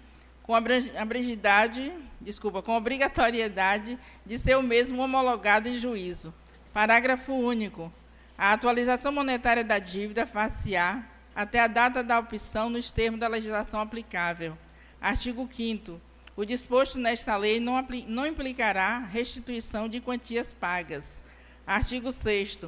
[0.49, 6.33] com abrangidade, desculpa, com obrigatoriedade de ser o mesmo homologado em juízo.
[6.73, 7.93] Parágrafo único.
[8.35, 11.03] A atualização monetária da dívida far-se-á
[11.35, 14.57] até a data da opção nos termos da legislação aplicável.
[14.99, 16.01] Artigo 5
[16.35, 21.21] O disposto nesta lei não, não implicará restituição de quantias pagas
[21.65, 22.61] Artigo 6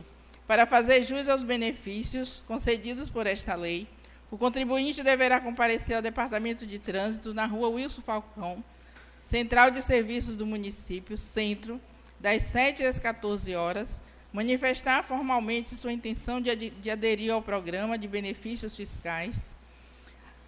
[0.46, 3.88] Para fazer jus aos benefícios concedidos por esta lei,
[4.32, 8.64] o contribuinte deverá comparecer ao Departamento de Trânsito na rua Wilson Falcão,
[9.24, 11.80] Central de Serviços do município, Centro,
[12.20, 18.08] das 7 às 14 horas, manifestar formalmente sua intenção de, de aderir ao programa de
[18.08, 19.54] benefícios fiscais,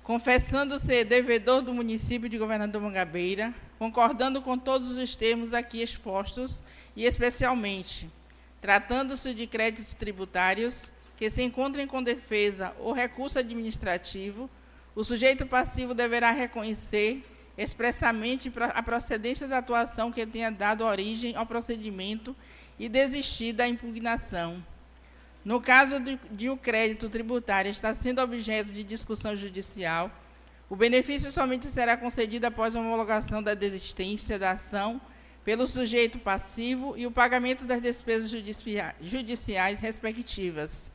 [0.01, 6.59] confessando ser devedor do município de Governador Mangabeira, concordando com todos os termos aqui expostos
[6.95, 8.09] e especialmente
[8.63, 14.49] Tratando-se de créditos tributários que se encontrem com defesa ou recurso administrativo,
[14.95, 17.23] o sujeito passivo deverá reconhecer
[17.57, 22.35] expressamente a procedência da atuação que tenha dado origem ao procedimento
[22.79, 24.63] e desistir da impugnação.
[25.45, 30.09] No caso de, de o crédito tributário estar sendo objeto de discussão judicial,
[30.69, 34.99] o benefício somente será concedido após a homologação da desistência da ação
[35.43, 38.31] pelo sujeito passivo e o pagamento das despesas
[39.01, 40.92] judiciais respectivas.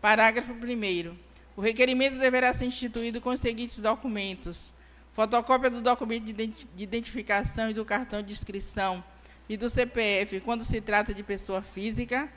[0.00, 1.16] Parágrafo 1.
[1.56, 4.72] O requerimento deverá ser instituído com os seguintes documentos:
[5.12, 9.04] fotocópia do documento de identi- de identificação e do cartão de inscrição
[9.48, 12.28] e do CPF quando se trata de pessoa física.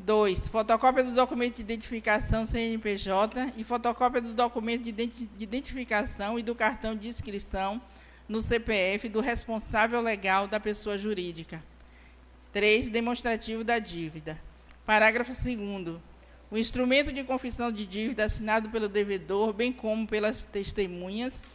[0.00, 0.46] 2.
[0.48, 6.94] Fotocópia do documento de identificação CNPJ e fotocópia do documento de identificação e do cartão
[6.94, 7.82] de inscrição
[8.28, 11.62] no CPF do responsável legal da pessoa jurídica.
[12.52, 12.88] 3.
[12.88, 14.40] Demonstrativo da dívida.
[14.86, 16.00] Parágrafo 2
[16.50, 21.46] O instrumento de confissão de dívida assinado pelo devedor, bem como pelas testemunhas,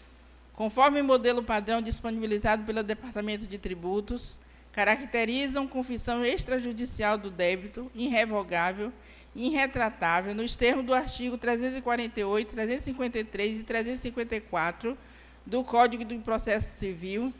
[0.54, 4.38] conforme modelo padrão disponibilizado pelo Departamento de Tributos,
[4.72, 8.94] caracterizam confissão extrajudicial do débito, irrevogável,
[9.36, 14.96] irretratável, nos termos do artigo 348, 353 e 354
[15.44, 17.34] do Código do Processo Civil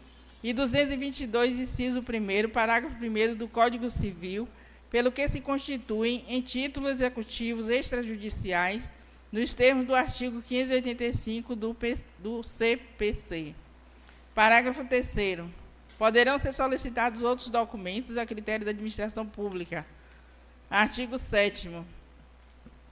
[0.44, 4.48] e 222, inciso 1 parágrafo 1 do Código Civil,
[4.94, 8.92] pelo que se constituem em títulos executivos extrajudiciais,
[9.32, 13.56] nos termos do artigo 585 do, P- do CPC.
[14.36, 15.40] Parágrafo 3
[15.98, 19.84] Poderão ser solicitados outros documentos a critério da administração pública.
[20.70, 21.72] Artigo 7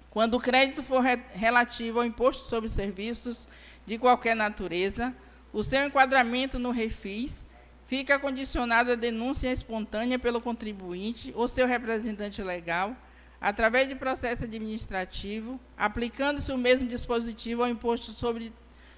[0.10, 3.48] Quando o crédito for re- relativo ao imposto sobre serviços
[3.86, 5.16] de qualquer natureza,
[5.54, 7.46] o seu enquadramento no refis
[7.92, 12.96] fica condicionado à denúncia espontânea pelo contribuinte ou seu representante legal,
[13.42, 18.54] através de processo administrativo, aplicando-se o mesmo dispositivo ao imposto sobre,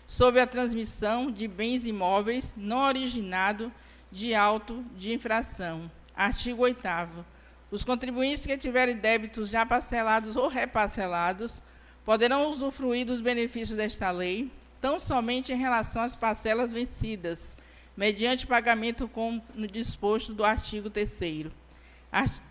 [0.06, 3.74] sobre a transmissão de bens imóveis não originado
[4.12, 5.90] de auto de infração.
[6.16, 6.88] Artigo 8
[7.72, 11.64] Os contribuintes que tiverem débitos já parcelados ou reparcelados
[12.06, 17.58] poderão usufruir dos benefícios desta lei, tão somente em relação às parcelas vencidas,
[17.96, 21.52] mediante pagamento como no disposto do artigo 3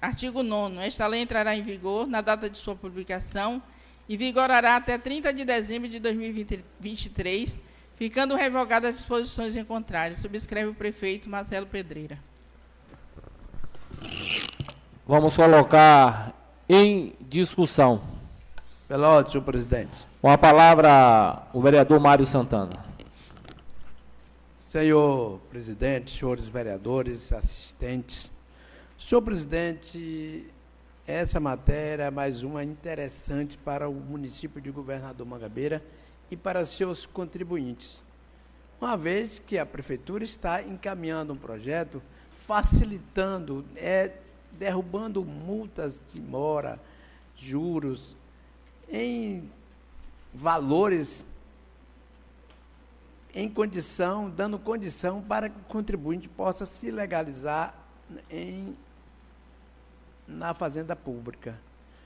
[0.01, 3.63] Artigo 9 Esta lei entrará em vigor na data de sua publicação
[4.09, 7.59] e vigorará até 30 de dezembro de 2023,
[7.97, 10.19] ficando revogadas as disposições em contrário.
[10.19, 12.19] Subscreve o prefeito Marcelo Pedreira.
[15.07, 16.33] Vamos colocar
[16.69, 18.03] em discussão.
[18.89, 19.97] Pela ordem, senhor presidente.
[20.21, 22.92] Com a palavra, o vereador Mário Santana.
[24.73, 28.31] Senhor presidente, senhores vereadores, assistentes.
[28.99, 30.47] Senhor presidente,
[31.07, 35.85] essa matéria é mais uma interessante para o município de Governador Mangabeira
[36.31, 38.03] e para seus contribuintes.
[38.81, 42.03] Uma vez que a prefeitura está encaminhando um projeto
[42.47, 44.13] facilitando, é,
[44.53, 46.81] derrubando multas de mora,
[47.37, 48.17] juros,
[48.91, 49.51] em
[50.33, 51.27] valores
[53.35, 57.75] em condição, dando condição para que o contribuinte possa se legalizar
[58.31, 58.77] em,
[60.29, 61.59] na fazenda pública.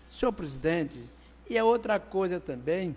[0.09, 1.03] Senhor presidente,
[1.49, 2.95] e é outra coisa também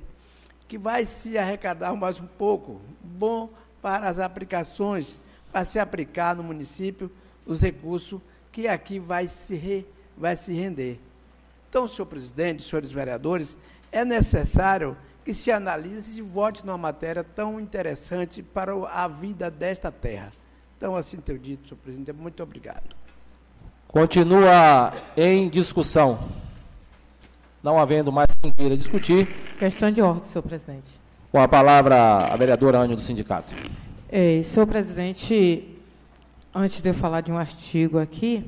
[0.67, 3.49] que vai se arrecadar mais um pouco, bom
[3.81, 5.19] para as aplicações,
[5.51, 7.11] para se aplicar no município
[7.45, 10.99] os recursos que aqui vai se, re, vai se render.
[11.67, 13.57] Então, senhor presidente, senhores vereadores,
[13.91, 19.49] é necessário que se analise e se vote numa matéria tão interessante para a vida
[19.51, 20.31] desta terra.
[20.77, 22.95] Então, assim tenho dito, senhor presidente, muito obrigado.
[23.87, 26.19] Continua em discussão.
[27.61, 29.27] Não havendo mais quem queira discutir,
[29.57, 30.89] Questão de ordem, senhor presidente.
[31.31, 31.95] com a palavra
[32.31, 33.53] a vereadora Ânia do sindicato.
[34.07, 35.77] É, senhor presidente,
[36.55, 38.45] antes de eu falar de um artigo aqui,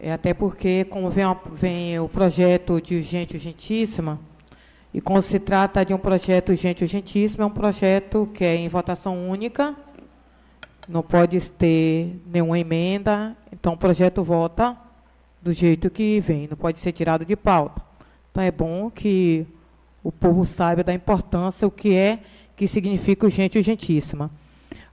[0.00, 4.18] é até porque, como vem, vem o projeto de urgente urgentíssima,
[4.94, 8.68] e como se trata de um projeto urgente urgentíssimo, é um projeto que é em
[8.68, 9.74] votação única,
[10.88, 14.76] não pode ter nenhuma emenda, então o projeto vota
[15.40, 17.82] do jeito que vem, não pode ser tirado de pauta.
[18.30, 19.46] Então é bom que
[20.04, 22.20] o povo saiba da importância, o que é,
[22.54, 24.30] que significa urgente urgentíssima.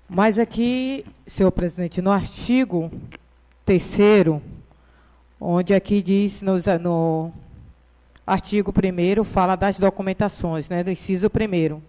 [0.08, 2.90] Mas aqui, senhor presidente, no artigo
[3.66, 4.42] terceiro,
[5.40, 7.32] onde aqui diz, no, no
[8.30, 11.82] artigo primeiro fala das documentações, né, do inciso primeiro,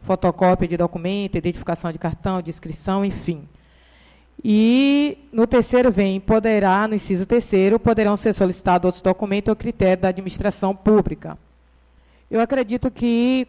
[0.00, 3.48] fotocópia de documento, identificação de cartão, inscrição, enfim.
[4.42, 10.02] E no terceiro vem, poderá, no inciso terceiro, poderão ser solicitados outros documentos ao critério
[10.02, 11.36] da administração pública.
[12.30, 13.48] Eu acredito que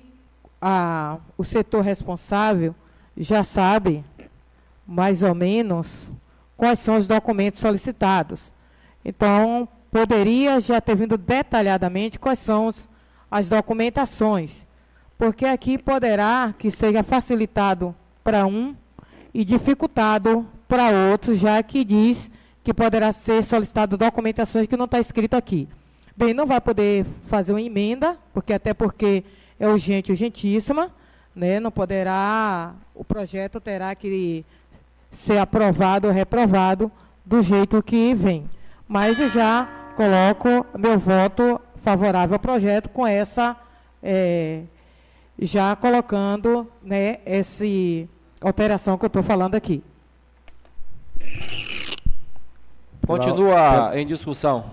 [0.60, 2.74] a, o setor responsável
[3.16, 4.04] já sabe,
[4.88, 6.12] mais ou menos,
[6.58, 8.52] quais são os documentos solicitados.
[9.06, 12.88] Então, poderia já ter vindo detalhadamente quais são os,
[13.30, 14.66] as documentações,
[15.18, 18.76] porque aqui poderá que seja facilitado para um
[19.34, 22.32] e dificultado para outros, já que diz
[22.64, 25.68] que poderá ser solicitado documentações que não está escrito aqui.
[26.16, 29.24] Bem, não vai poder fazer uma emenda, porque até porque
[29.60, 30.92] é urgente, urgentíssima,
[31.36, 34.46] né, não poderá, o projeto terá que
[35.12, 36.92] ser aprovado ou reprovado
[37.26, 38.50] do jeito que vem.
[38.88, 39.68] Mas já
[40.00, 43.58] coloco meu voto favorável ao projeto com essa,
[44.02, 44.62] é,
[45.38, 47.66] já colocando né, essa
[48.42, 49.84] alteração que eu estou falando aqui.
[53.06, 54.64] Continua em discussão.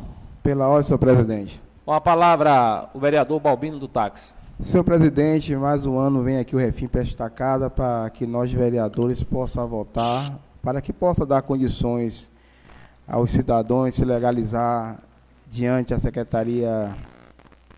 [0.45, 1.61] Pela ordem, senhor presidente.
[1.85, 4.33] Com a palavra, o vereador Balbino do Táxi.
[4.61, 8.53] Senhor presidente, mais um ano vem aqui o Refim para esta casa para que nós,
[8.53, 12.31] vereadores, possam votar, para que possa dar condições
[13.09, 15.01] aos cidadãos se legalizar
[15.49, 16.95] diante da Secretaria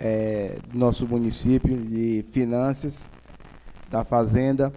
[0.01, 3.09] é, do nosso município de Finanças,
[3.91, 4.73] da Fazenda,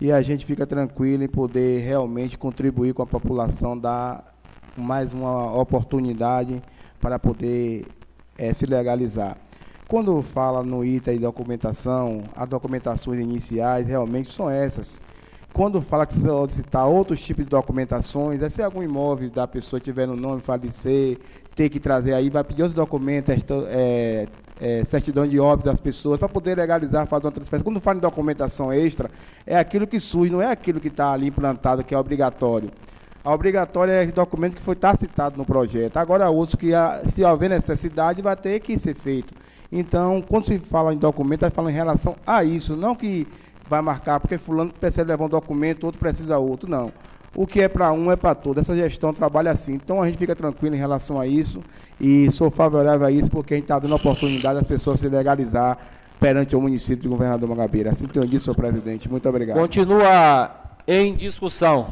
[0.00, 4.34] e a gente fica tranquilo em poder realmente contribuir com a população, dar
[4.76, 6.62] mais uma oportunidade
[7.00, 7.86] para poder
[8.36, 9.36] é, se legalizar.
[9.86, 15.00] Quando fala no item de documentação, as documentações iniciais realmente são essas.
[15.52, 20.06] Quando fala que solicitar outros tipos de documentações, é se algum imóvel da pessoa tiver
[20.06, 21.18] no nome, falecer,
[21.54, 23.34] ter que trazer aí, vai pedir outros documentos,
[23.68, 24.26] é,
[24.60, 27.64] é, certidão de óbito das pessoas, para poder legalizar, fazer uma transferência.
[27.64, 29.10] Quando fala em documentação extra,
[29.46, 32.70] é aquilo que surge, não é aquilo que está ali implantado, que é obrigatório.
[33.24, 35.96] A obrigatória é o documento que foi tá citado no projeto.
[35.96, 36.72] Agora, outros que,
[37.10, 39.32] se houver necessidade, vai ter que ser feito.
[39.72, 43.26] Então, quando se fala em documento, vai falar em relação a isso, não que
[43.68, 46.92] vai marcar, porque fulano precisa levar um documento, outro precisa outro, não.
[47.34, 48.60] O que é para um é para todo.
[48.60, 49.74] Essa gestão trabalha assim.
[49.74, 51.62] Então a gente fica tranquilo em relação a isso
[52.00, 55.78] e sou favorável a isso porque a gente está dando oportunidade às pessoas se legalizar
[56.20, 57.90] perante o município de Governador Mangabeira.
[57.90, 59.10] Assim tenho dito, senhor presidente.
[59.10, 59.58] Muito obrigado.
[59.58, 60.50] Continua
[60.86, 61.88] em discussão.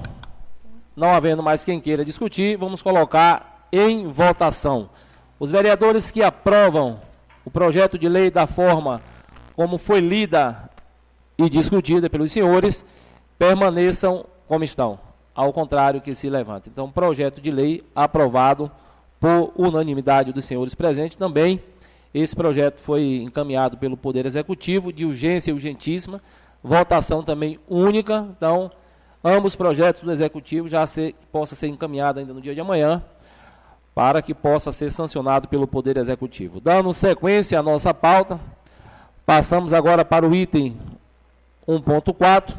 [0.94, 4.90] Não havendo mais quem queira discutir, vamos colocar em votação.
[5.40, 7.00] Os vereadores que aprovam
[7.44, 9.02] o projeto de lei da forma
[9.56, 10.70] como foi lida
[11.38, 12.84] e discutida pelos senhores
[13.38, 14.98] permaneçam como estão,
[15.34, 16.68] ao contrário que se levanta.
[16.68, 18.70] Então, projeto de lei aprovado
[19.18, 21.62] por unanimidade dos senhores presentes também.
[22.12, 26.20] Esse projeto foi encaminhado pelo Poder Executivo de urgência urgentíssima,
[26.62, 28.26] votação também única.
[28.36, 28.68] Então,
[29.24, 33.02] ambos projetos do Executivo já ser, possa ser encaminhado ainda no dia de amanhã
[33.94, 36.60] para que possa ser sancionado pelo Poder Executivo.
[36.60, 38.40] Dando sequência à nossa pauta,
[39.24, 40.76] passamos agora para o item
[41.68, 42.54] 1.4,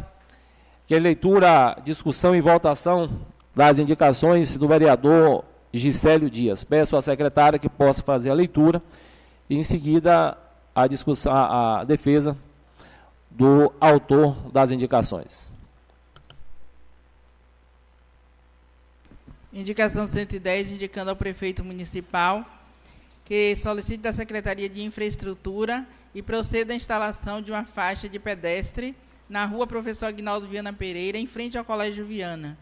[0.85, 3.09] que é leitura, discussão e votação
[3.55, 6.63] das indicações do vereador Gisélio Dias.
[6.63, 8.81] Peço à secretária que possa fazer a leitura
[9.49, 10.37] e, em seguida,
[10.75, 12.37] a, discussão, a, a defesa
[13.29, 15.53] do autor das indicações.
[19.51, 22.45] Indicação 110, indicando ao prefeito municipal
[23.25, 28.95] que solicite da Secretaria de Infraestrutura e proceda à instalação de uma faixa de pedestre
[29.33, 32.55] na rua Professor Agnaldo Viana Pereira, em frente ao Colégio Viana.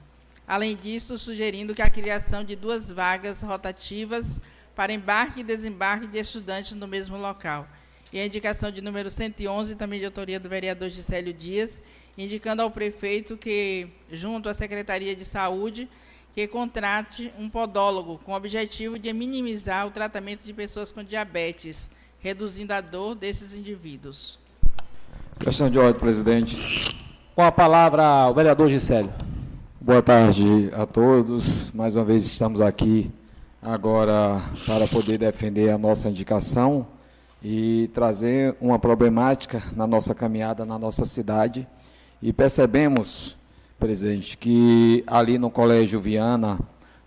[0.47, 4.39] Além disso, sugerindo que a criação de duas vagas rotativas
[4.73, 7.67] para embarque e desembarque de estudantes no mesmo local.
[8.13, 11.81] E a indicação de número 111, também de autoria do vereador Gisélio Dias,
[12.17, 15.89] indicando ao prefeito que, junto à Secretaria de Saúde,
[16.33, 21.91] que contrate um podólogo com o objetivo de minimizar o tratamento de pessoas com diabetes,
[22.21, 24.39] reduzindo a dor desses indivíduos.
[25.43, 26.95] Questão de ordem, presidente.
[27.35, 29.11] Com a palavra, o vereador Gisélio.
[29.79, 31.71] Boa tarde a todos.
[31.71, 33.11] Mais uma vez estamos aqui
[33.59, 36.85] agora para poder defender a nossa indicação
[37.41, 41.67] e trazer uma problemática na nossa caminhada na nossa cidade.
[42.21, 43.35] E percebemos,
[43.79, 46.59] presidente, que ali no Colégio Viana,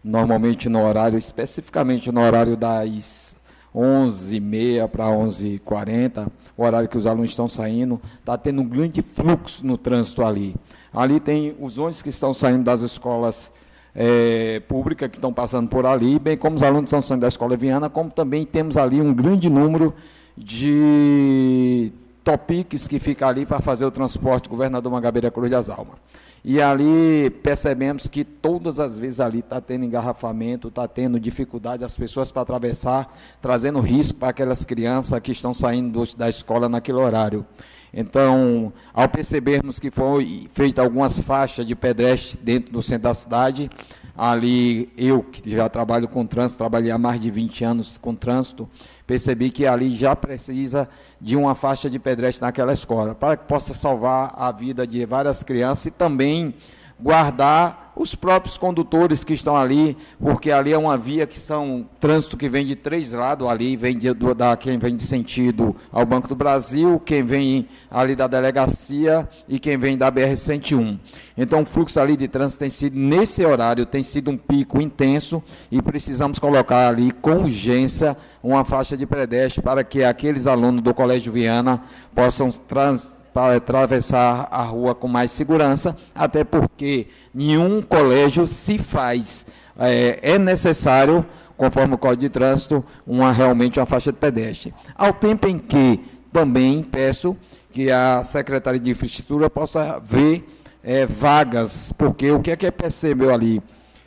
[0.03, 3.34] normalmente no horário, especificamente no horário das
[3.75, 9.67] 11h30 para 11h40, o horário que os alunos estão saindo, está tendo um grande fluxo
[9.67, 10.55] no trânsito ali.
[10.93, 13.53] Ali tem os ônibus que estão saindo das escolas
[13.95, 17.57] é, públicas que estão passando por ali, bem como os alunos estão saindo da escola
[17.57, 19.93] Viana, como também temos ali um grande número
[20.37, 25.97] de topics que fica ali para fazer o transporte governador Mangabeira Cruz das Almas.
[26.45, 31.97] E ali percebemos que todas as vezes ali está tendo engarrafamento, está tendo dificuldade as
[31.97, 37.47] pessoas para atravessar, trazendo risco para aquelas crianças que estão saindo da escola naquele horário.
[37.95, 43.71] Então, ao percebermos que foi feita algumas faixas de pedestre dentro do centro da cidade,
[44.15, 48.69] ali eu que já trabalho com trânsito, trabalhei há mais de 20 anos com trânsito,
[49.07, 50.89] percebi que ali já precisa
[51.21, 55.43] de uma faixa de pedestre naquela escola, para que possa salvar a vida de várias
[55.43, 56.55] crianças e também
[56.99, 62.37] guardar os próprios condutores que estão ali, porque ali é uma via que são trânsito
[62.37, 66.05] que vem de três lados ali, vem de, do, da quem vem de sentido ao
[66.05, 70.99] Banco do Brasil, quem vem ali da delegacia e quem vem da BR 101.
[71.37, 75.43] Então o fluxo ali de trânsito tem sido nesse horário tem sido um pico intenso
[75.71, 80.93] e precisamos colocar ali com urgência uma faixa de pedestre para que aqueles alunos do
[80.93, 81.83] Colégio Viana
[82.15, 89.45] possam trans, para atravessar a rua com mais segurança, até porque nenhum colégio se faz.
[89.77, 91.27] É, é necessário,
[91.57, 94.73] conforme o Código de Trânsito, uma, realmente uma faixa de pedestre.
[94.95, 96.01] Ao tempo em que
[96.33, 97.37] também peço
[97.73, 100.47] que a Secretaria de Infraestrutura possa ver
[100.83, 103.61] é, vagas, porque o que é que é percebeu ali?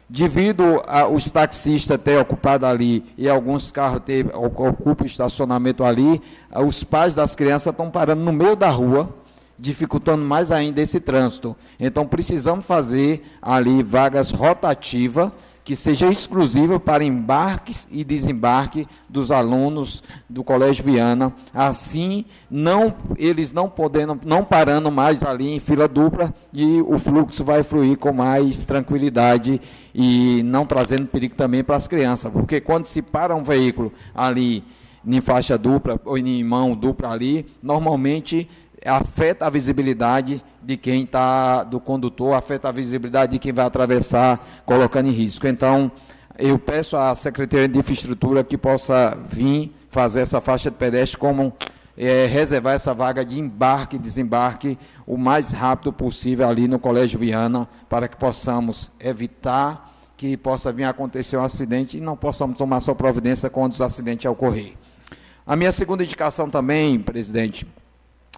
[0.09, 6.21] Devido aos taxistas terem ocupado ali e alguns carros ter, ocupam estacionamento ali,
[6.65, 9.13] os pais das crianças estão parando no meio da rua,
[9.59, 11.55] dificultando mais ainda esse trânsito.
[11.79, 15.31] Então precisamos fazer ali vagas rotativas
[15.67, 23.51] que seja exclusiva para embarques e desembarque dos alunos do Colégio Viana, assim não eles
[23.51, 28.13] não podendo, não parando mais ali em fila dupla e o fluxo vai fluir com
[28.13, 29.59] mais tranquilidade
[29.93, 34.63] e não trazendo perigo também para as crianças, porque quando se para um veículo ali
[35.05, 38.49] em faixa dupla ou em mão dupla ali, normalmente
[38.87, 44.45] afeta a visibilidade de quem está, do condutor, afeta a visibilidade de quem vai atravessar,
[44.65, 45.47] colocando em risco.
[45.47, 45.91] Então,
[46.37, 51.53] eu peço à Secretaria de Infraestrutura que possa vir fazer essa faixa de pedestre como
[51.97, 57.19] é, reservar essa vaga de embarque e desembarque o mais rápido possível ali no Colégio
[57.19, 62.57] Viana, para que possamos evitar que possa vir a acontecer um acidente e não possamos
[62.57, 64.73] tomar sua providência quando os acidentes ocorrer.
[65.45, 67.65] A minha segunda indicação também, presidente,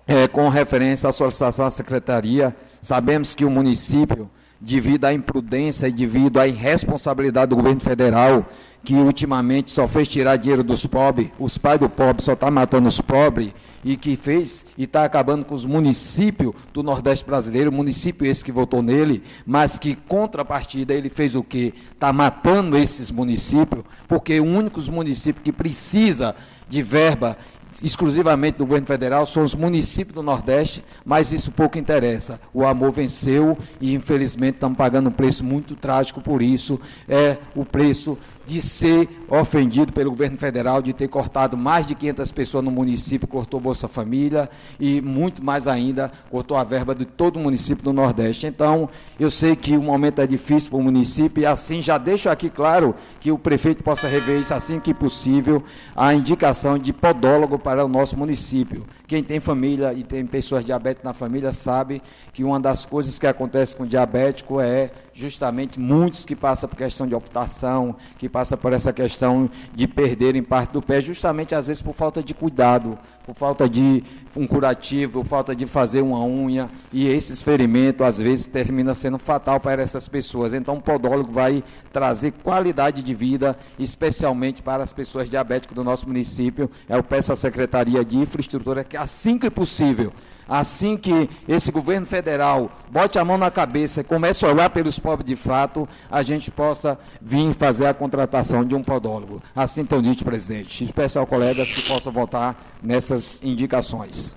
[0.09, 4.27] é, com referência à solicitação à secretaria, sabemos que o município,
[4.59, 8.47] devido à imprudência e devido à irresponsabilidade do governo federal,
[8.83, 12.51] que ultimamente só fez tirar dinheiro dos pobres, os pais do pobre só estão tá
[12.51, 13.53] matando os pobres,
[13.85, 18.51] e que fez e está acabando com os municípios do Nordeste brasileiro, município esse que
[18.51, 21.71] votou nele, mas que contrapartida ele fez o quê?
[21.93, 26.35] Está matando esses municípios, porque o único município que precisa
[26.67, 27.37] de verba
[27.83, 32.39] exclusivamente do governo federal, são os municípios do Nordeste, mas isso pouco interessa.
[32.53, 36.79] O amor venceu e, infelizmente, estamos pagando um preço muito trágico por isso.
[37.07, 38.17] É o preço
[38.49, 43.27] de ser ofendido pelo governo federal, de ter cortado mais de 500 pessoas no município,
[43.27, 47.93] cortou Bolsa Família e muito mais ainda, cortou a verba de todo o município do
[47.93, 48.47] Nordeste.
[48.47, 48.89] Então,
[49.19, 52.49] eu sei que o momento é difícil para o município e assim já deixo aqui
[52.49, 55.63] claro que o prefeito possa rever isso assim que possível,
[55.95, 58.83] a indicação de podólogo para o nosso município.
[59.05, 62.01] Quem tem família e tem pessoas diabéticas na família sabe
[62.33, 64.89] que uma das coisas que acontece com o diabético é
[65.19, 70.41] justamente muitos que passam por questão de optação, que passa por essa questão de perderem
[70.41, 74.03] parte do pé, justamente às vezes por falta de cuidado, por falta de
[74.35, 79.19] um curativo, por falta de fazer uma unha, e esses ferimentos às vezes termina sendo
[79.19, 80.53] fatal para essas pessoas.
[80.53, 86.07] Então o podólogo vai trazer qualidade de vida, especialmente para as pessoas diabéticas do nosso
[86.07, 86.71] município.
[86.87, 90.13] Eu peço à Secretaria de Infraestrutura que assim que possível
[90.49, 94.97] assim que esse governo federal bote a mão na cabeça e comece a olhar pelos
[94.97, 99.41] pobres de fato, a gente possa vir fazer a contratação de um podólogo.
[99.55, 100.93] Assim tão dito, presidente.
[101.17, 104.35] Aos colegas que possam votar nessas indicações.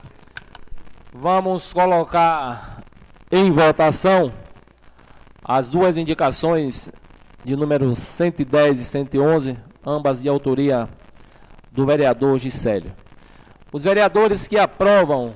[1.15, 2.83] Vamos colocar
[3.31, 4.33] em votação
[5.45, 6.91] as duas indicações
[7.45, 10.89] de número 110 e 111, ambas de autoria
[11.71, 12.93] do vereador Gisélio.
[13.73, 15.35] Os vereadores que aprovam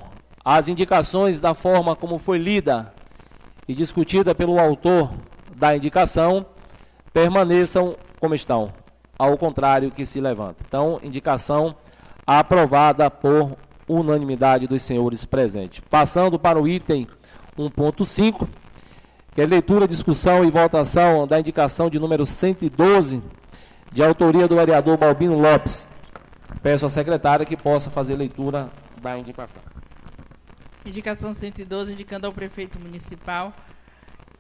[0.49, 2.95] as indicações da forma como foi lida
[3.67, 5.13] e discutida pelo autor
[5.57, 6.47] da indicação
[7.13, 8.73] permaneçam como estão,
[9.19, 10.63] ao contrário que se levanta.
[10.65, 11.75] Então, indicação
[12.25, 13.57] aprovada por
[13.89, 15.81] unanimidade dos senhores presentes.
[15.91, 17.09] Passando para o item
[17.59, 18.47] 1.5,
[19.35, 23.21] que é leitura, discussão e votação da indicação de número 112,
[23.91, 25.89] de autoria do vereador Balbino Lopes.
[26.63, 28.71] Peço à secretária que possa fazer leitura
[29.03, 29.63] da indicação.
[30.87, 33.55] Indicação 112, indicando ao prefeito municipal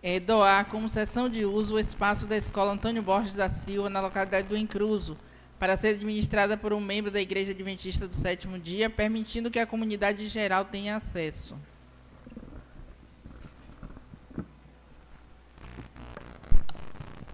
[0.03, 4.01] é, doar como sessão de uso o espaço da Escola Antônio Borges da Silva, na
[4.01, 5.16] localidade do Encruzo,
[5.59, 9.66] para ser administrada por um membro da Igreja Adventista do Sétimo Dia, permitindo que a
[9.66, 11.57] comunidade geral tenha acesso.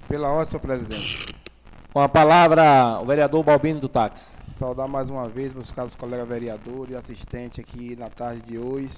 [0.09, 1.35] Pela ordem, senhor presidente.
[1.93, 4.42] Com a palavra, o vereador Balbino do Táxi.
[4.63, 8.97] Saudar mais uma vez meus caros colegas vereadores e assistentes aqui na tarde de hoje.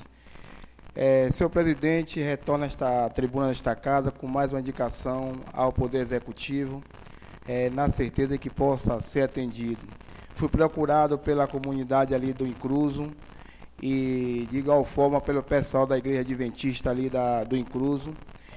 [0.94, 6.82] É, senhor presidente, retorna esta tribuna desta casa com mais uma indicação ao Poder Executivo,
[7.48, 9.80] é, na certeza que possa ser atendido.
[10.34, 13.10] Fui procurado pela comunidade ali do Incruso
[13.80, 18.12] e de igual forma pelo pessoal da Igreja Adventista ali da, do Incruso.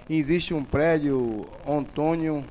[0.09, 2.43] E existe um prédio Antônio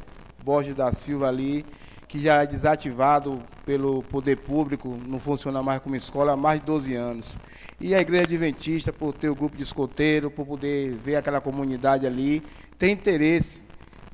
[0.43, 1.63] Borges da Silva ali,
[2.09, 6.67] que já é desativado pelo poder público, não funciona mais como escola há mais de
[6.67, 7.39] 12 anos.
[7.81, 12.07] E a Igreja Adventista, por ter o grupo de escoteiro, por poder ver aquela comunidade
[12.07, 12.43] ali,
[12.79, 13.65] tem interesse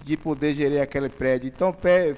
[0.03, 1.49] de poder gerir aquele prédio.
[1.49, 2.17] Então, fez,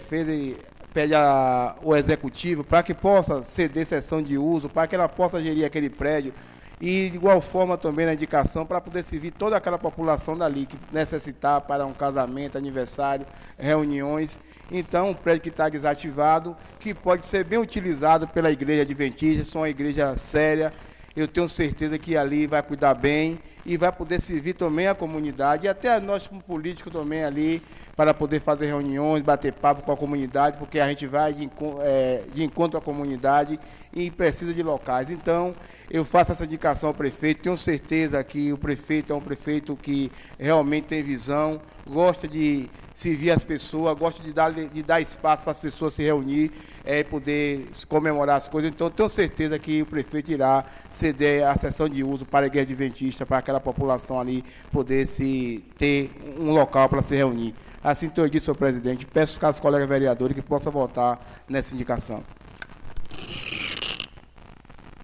[0.92, 5.40] pede a, o executivo para que possa ceder sessão de uso, para que ela possa
[5.40, 6.32] gerir aquele prédio
[6.80, 10.78] e de igual forma também na indicação para poder servir toda aquela população dali que
[10.92, 13.26] necessitar para um casamento, aniversário,
[13.58, 14.38] reuniões.
[14.70, 19.60] Então, um prédio que está desativado, que pode ser bem utilizado pela igreja adventista, são
[19.60, 20.72] uma igreja séria.
[21.14, 25.66] Eu tenho certeza que ali vai cuidar bem e vai poder servir também a comunidade
[25.66, 27.62] e até nós como políticos também ali
[27.96, 32.22] para poder fazer reuniões, bater papo com a comunidade, porque a gente vai de, é,
[32.32, 33.58] de encontro à comunidade
[33.92, 35.10] e precisa de locais.
[35.10, 35.54] Então,
[35.90, 40.10] eu faço essa indicação ao prefeito, tenho certeza que o prefeito é um prefeito que
[40.38, 45.52] realmente tem visão, gosta de servir as pessoas, gosta de dar, de dar espaço para
[45.52, 46.52] as pessoas se reunir
[46.84, 48.70] é, e poder comemorar as coisas.
[48.70, 52.64] Então, tenho certeza que o prefeito irá ceder a sessão de uso para a igreja
[52.64, 57.54] adventista, para aquela população ali poder se ter um local para se reunir.
[57.84, 62.24] Assim eu disse, senhor presidente, peço aos colegas vereadores que possam votar nessa indicação.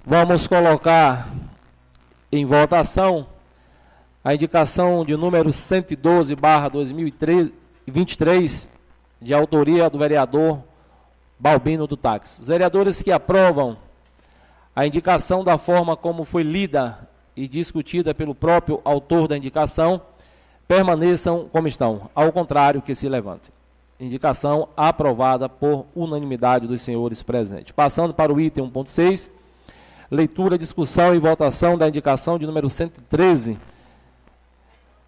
[0.02, 1.28] Vamos colocar
[2.32, 3.26] em votação
[4.24, 8.70] a indicação de número 112, barra 2023,
[9.20, 10.64] de autoria do vereador
[11.38, 12.40] Balbino do Táxi.
[12.40, 13.76] Os vereadores que aprovam
[14.74, 17.06] a indicação da forma como foi lida
[17.36, 20.00] e discutida pelo próprio autor da indicação,
[20.70, 23.50] permaneçam como estão, ao contrário que se levante.
[23.98, 27.72] Indicação aprovada por unanimidade dos senhores presentes.
[27.72, 29.32] Passando para o item 1.6,
[30.08, 33.58] leitura, discussão e votação da indicação de número 113,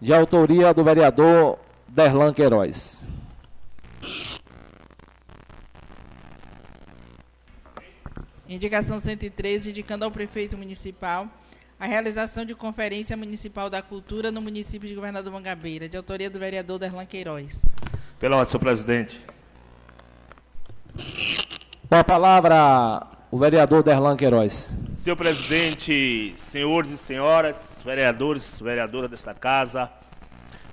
[0.01, 1.57] de autoria do vereador
[1.87, 3.07] Derlan Queiroz.
[8.49, 11.29] Indicação 113, indicando ao prefeito municipal
[11.83, 16.39] a realização de Conferência Municipal da Cultura no município de Governador Mangabeira, de autoria do
[16.39, 17.59] vereador Derlan Queiroz.
[18.17, 19.19] Pela ordem, senhor presidente.
[21.89, 24.77] Com a palavra, o vereador Derlan Queiroz.
[24.93, 29.91] Senhor presidente, senhores e senhoras, vereadores, vereadoras desta casa,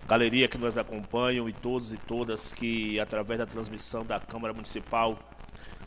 [0.06, 5.18] galeria que nos acompanham e todos e todas que, através da transmissão da Câmara Municipal,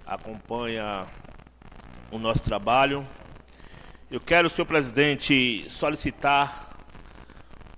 [0.05, 1.05] acompanha
[2.11, 3.07] o nosso trabalho.
[4.13, 6.77] Eu quero, senhor presidente, solicitar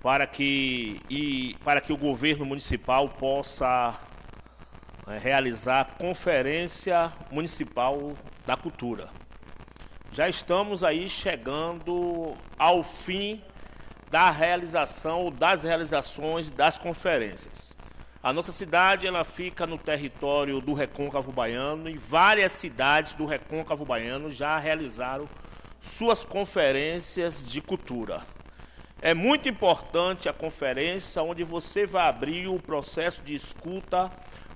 [0.02, 3.98] para que, e, para que o governo municipal possa
[5.06, 8.12] é, realizar conferência municipal
[8.44, 9.08] da cultura.
[10.12, 13.42] Já estamos aí chegando ao fim
[14.10, 17.74] da realização das realizações das conferências.
[18.22, 23.86] A nossa cidade ela fica no território do Recôncavo Baiano e várias cidades do Recôncavo
[23.86, 25.26] Baiano já realizaram
[25.86, 28.22] suas conferências de cultura.
[29.00, 34.10] É muito importante a conferência onde você vai abrir o processo de escuta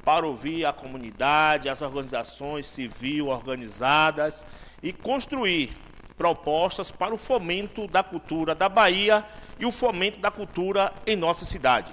[0.04, 4.46] para ouvir a comunidade, as organizações civil organizadas
[4.82, 5.76] e construir
[6.16, 9.24] propostas para o fomento da cultura da Bahia
[9.58, 11.92] e o fomento da cultura em nossa cidade.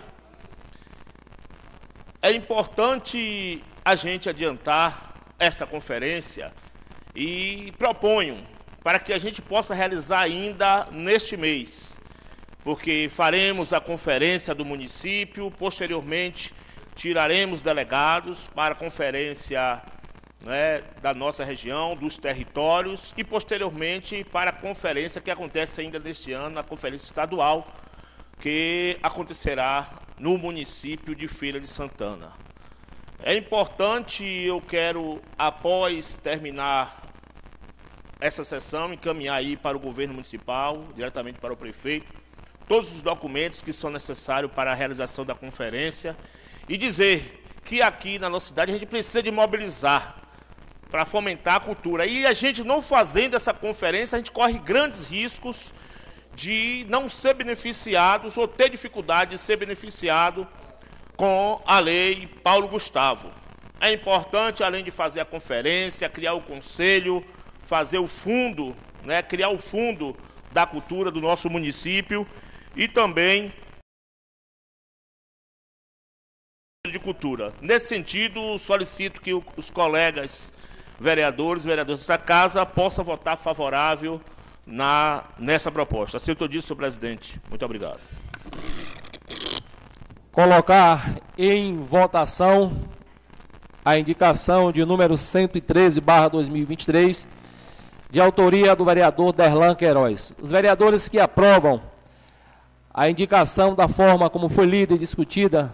[2.22, 6.52] É importante a gente adiantar esta conferência
[7.16, 8.57] e proponho
[8.88, 12.00] para que a gente possa realizar ainda neste mês,
[12.64, 16.54] porque faremos a conferência do município, posteriormente
[16.96, 19.82] tiraremos delegados para a conferência
[20.40, 26.32] né, da nossa região, dos territórios e posteriormente para a conferência que acontece ainda neste
[26.32, 27.68] ano, a conferência estadual,
[28.40, 32.32] que acontecerá no município de Feira de Santana.
[33.22, 37.07] É importante, eu quero, após terminar
[38.20, 42.08] essa sessão, encaminhar aí para o governo municipal, diretamente para o prefeito,
[42.68, 46.18] todos os documentos que são necessários para a realização da conferência
[46.68, 50.24] e dizer que aqui na nossa cidade a gente precisa de mobilizar
[50.90, 52.06] para fomentar a cultura.
[52.06, 55.74] E a gente não fazendo essa conferência, a gente corre grandes riscos
[56.36, 60.48] de não ser beneficiados ou ter dificuldade de ser beneficiado
[61.16, 63.32] com a lei Paulo Gustavo.
[63.80, 67.26] É importante, além de fazer a conferência, criar o conselho,
[67.68, 68.76] fazer o fundo
[69.08, 70.16] né, criar o fundo
[70.52, 72.28] da cultura do nosso município
[72.76, 73.54] e também
[76.92, 77.54] de cultura.
[77.62, 80.54] Nesse sentido, solicito que os colegas
[81.00, 84.22] vereadores, vereadores dessa casa possam votar favorável
[84.66, 86.18] na, nessa proposta.
[86.18, 87.42] Assim eu disse, senhor presidente.
[87.50, 88.00] Muito obrigado.
[90.32, 92.90] Colocar em votação
[93.84, 97.28] a indicação de número 113, barra 2023,
[98.10, 100.34] de autoria do vereador Derlan Queiroz.
[100.42, 101.82] Os vereadores que aprovam
[102.94, 105.72] a indicação da forma como foi lida e discutida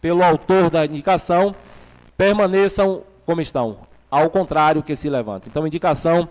[0.00, 1.54] pelo autor da indicação,
[2.16, 3.78] permaneçam como estão.
[4.10, 5.48] Ao contrário, que se levanta.
[5.48, 6.28] Então, indicação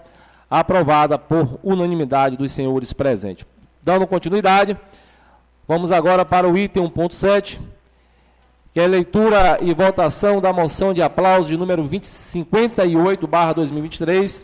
[0.50, 3.46] aprovada por unanimidade dos senhores presentes.
[3.84, 4.78] Dando continuidade,
[5.68, 7.60] vamos agora para o item 1.7,
[8.72, 14.44] que é leitura e votação da moção de aplauso de número 2058, barra 2023,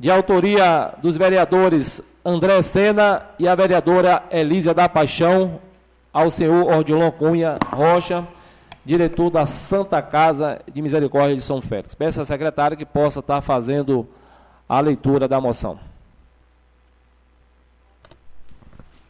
[0.00, 5.60] de autoria dos vereadores André Sena e a vereadora Elísia da Paixão,
[6.10, 8.26] ao senhor Ordilon Cunha Rocha,
[8.82, 11.94] diretor da Santa Casa de Misericórdia de São Félix.
[11.94, 14.08] Peço à secretária que possa estar fazendo
[14.66, 15.78] a leitura da moção.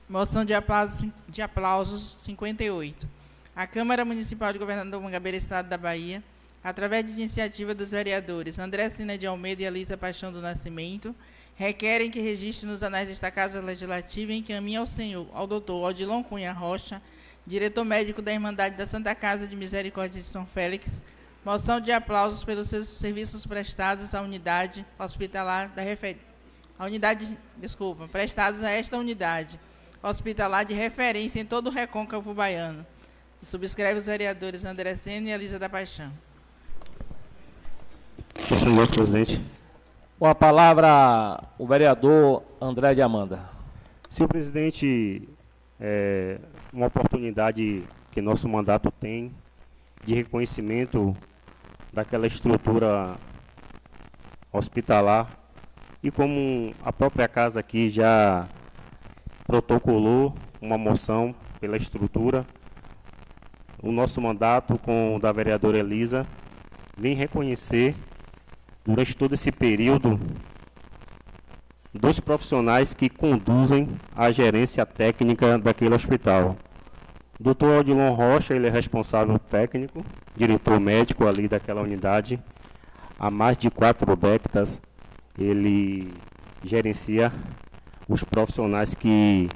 [0.08, 3.06] Moção de aplausos, de aplausos 58.
[3.54, 6.20] A Câmara Municipal de Governador Mangabeira, Estado da Bahia,
[6.62, 11.14] através de iniciativa dos vereadores André Sina de Almeida e Elisa Paixão do Nascimento,
[11.56, 16.22] requerem que registre nos anais desta Casa Legislativa e encaminhe ao senhor, ao doutor Odilon
[16.22, 17.02] Cunha Rocha,
[17.46, 21.02] diretor médico da Irmandade da Santa Casa de Misericórdia de São Félix,
[21.44, 25.82] moção de aplausos pelos seus serviços prestados à unidade hospitalar da
[26.86, 29.58] unidade, desculpa, prestados a esta unidade
[30.02, 32.86] hospitalar de referência em todo o recôncavo baiano.
[33.42, 36.12] Subscreve os vereadores André Senna e Elisa da Paixão.
[38.58, 39.40] Senhor presidente.
[40.18, 43.48] Com a palavra, o vereador André de Amanda.
[44.08, 45.28] Senhor presidente,
[45.78, 46.36] é
[46.72, 49.32] uma oportunidade que nosso mandato tem
[50.04, 51.16] de reconhecimento
[51.92, 53.16] daquela estrutura
[54.52, 55.30] hospitalar
[56.02, 58.48] e como a própria casa aqui já
[59.46, 62.44] protocolou uma moção pela estrutura,
[63.80, 66.26] o nosso mandato com o da vereadora Elisa
[66.98, 67.94] vem reconhecer
[68.84, 70.18] durante todo esse período
[71.92, 76.56] dos profissionais que conduzem a gerência técnica daquele hospital.
[77.38, 77.80] Dr.
[77.80, 80.04] Odilon Rocha, ele é responsável técnico,
[80.36, 82.38] diretor médico ali daquela unidade.
[83.18, 84.80] Há mais de quatro décadas
[85.38, 86.12] ele
[86.62, 87.32] gerencia
[88.08, 89.48] os profissionais que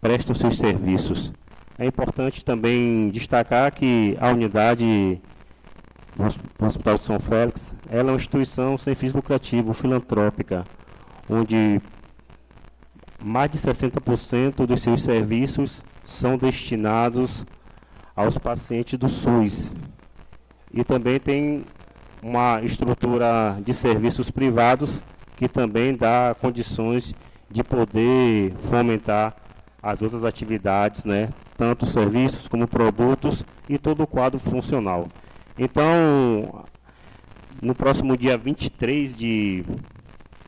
[0.00, 1.32] prestam seus serviços.
[1.78, 5.20] É importante também destacar que a unidade
[6.16, 10.64] do Hospital de São Félix ela é uma instituição sem fins lucrativos, filantrópica,
[11.28, 11.80] onde
[13.22, 17.44] mais de 60% dos seus serviços são destinados
[18.14, 19.72] aos pacientes do SUS.
[20.72, 21.64] E também tem
[22.22, 25.02] uma estrutura de serviços privados
[25.36, 27.14] que também dá condições
[27.50, 29.36] de poder fomentar
[29.82, 31.30] as outras atividades, né?
[31.56, 35.08] tanto serviços como produtos e todo o quadro funcional.
[35.58, 36.64] Então,
[37.62, 39.64] no próximo dia 23 de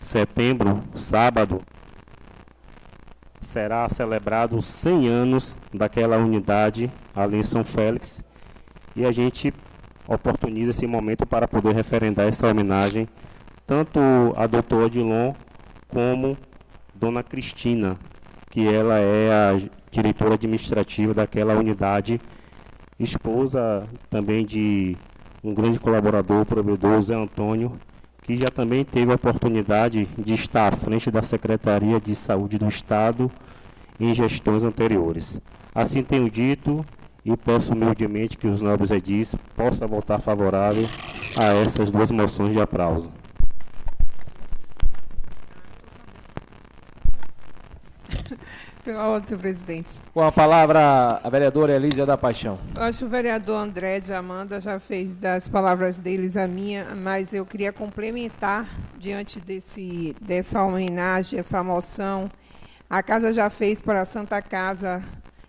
[0.03, 1.63] setembro, sábado,
[3.41, 8.25] será celebrado 100 anos daquela unidade ali em São Félix.
[8.97, 9.55] E a gente
[10.09, 13.09] oportuniza esse momento para poder referendar essa homenagem
[13.67, 14.01] tanto
[14.37, 15.35] a doutor Odilon
[15.89, 16.37] como
[16.95, 17.97] dona Cristina,
[18.51, 22.21] que ela é a diretora administrativa daquela unidade,
[22.99, 24.97] esposa também de
[25.43, 27.73] um grande colaborador, provedor, Zé Antônio,
[28.23, 32.67] que já também teve a oportunidade de estar à frente da Secretaria de Saúde do
[32.67, 33.31] Estado
[34.01, 35.41] em gestões anteriores.
[35.75, 36.85] Assim tenho dito
[37.25, 40.85] e peço humildemente que os nobres edis possam votar favorável
[41.41, 43.11] a essas duas moções de aplauso.
[48.87, 50.01] Pela ordem, senhor presidente.
[50.15, 52.57] Com a palavra, a vereadora Elísia da Paixão.
[52.77, 57.35] Acho que o vereador André de Amanda já fez das palavras deles a minha, mas
[57.35, 58.65] eu queria complementar
[58.97, 62.31] diante desse, dessa homenagem, essa moção.
[62.89, 65.03] A casa já fez para a Santa Casa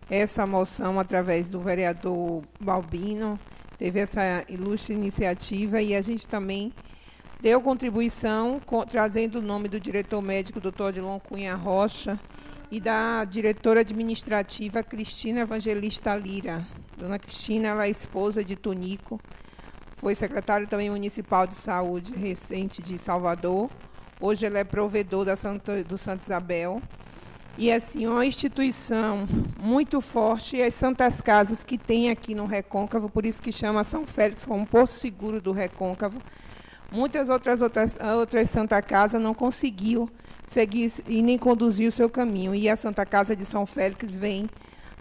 [0.10, 3.40] essa moção através do vereador Balbino,
[3.78, 6.74] teve essa ilustre iniciativa e a gente também
[7.40, 12.20] deu contribuição com, trazendo o nome do diretor médico, doutor Odilon Cunha Rocha,
[12.72, 16.66] e da diretora administrativa Cristina Evangelista Lira.
[16.98, 19.20] Dona Cristina, ela é esposa de Tonico,
[19.98, 23.70] foi secretária também municipal de saúde recente de Salvador,
[24.20, 26.82] Hoje ele é provedor da Santa, do Santa Isabel.
[27.56, 29.28] E assim, uma instituição
[29.60, 33.84] muito forte e as Santas Casas que tem aqui no Recôncavo, por isso que chama
[33.84, 36.20] São Félix como Porto Seguro do Recôncavo.
[36.92, 40.10] Muitas outras outras, outras Santa Casa não conseguiu
[40.48, 42.56] seguir e nem conduzir o seu caminho.
[42.56, 44.50] E a Santa Casa de São Félix vem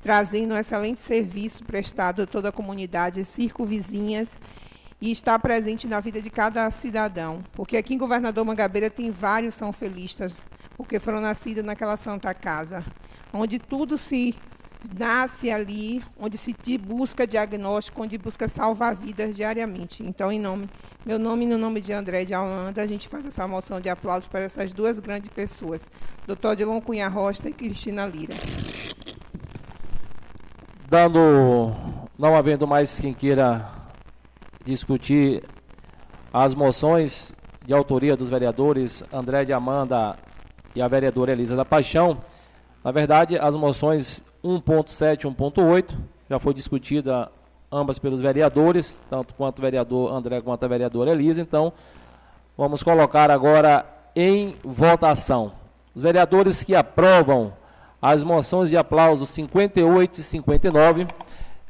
[0.03, 4.39] trazendo um excelente serviço prestado a toda a comunidade, circunvizinhas,
[5.01, 7.43] e está presente na vida de cada cidadão.
[7.53, 12.85] Porque aqui em Governador Mangabeira tem vários são felistas, porque foram nascidos naquela Santa Casa,
[13.33, 14.35] onde tudo se
[14.99, 20.03] nasce ali, onde se busca diagnóstico, onde busca salvar vidas diariamente.
[20.03, 20.69] Então, em nome,
[21.05, 23.89] meu nome e no nome de André de Alanda, a gente faz essa moção de
[23.89, 25.91] aplausos para essas duas grandes pessoas,
[26.27, 26.57] Dr.
[26.57, 28.35] Dilon Cunha Rocha e Cristina Lira.
[30.89, 31.73] Dando,
[32.19, 33.69] não havendo mais quem queira
[34.65, 35.43] discutir
[36.33, 40.17] as moções de autoria dos vereadores André de Amanda
[40.75, 42.21] e a vereadora Elisa da Paixão,
[42.87, 45.93] na verdade, as moções 1.7 e 1.8
[46.31, 47.29] já foi discutida
[47.71, 51.41] ambas pelos vereadores, tanto quanto o vereador André quanto a vereadora Elisa.
[51.41, 51.73] Então,
[52.57, 53.85] vamos colocar agora
[54.15, 55.51] em votação.
[55.97, 57.53] Os vereadores que aprovam
[58.01, 61.09] as moções de aplauso 58 e 59,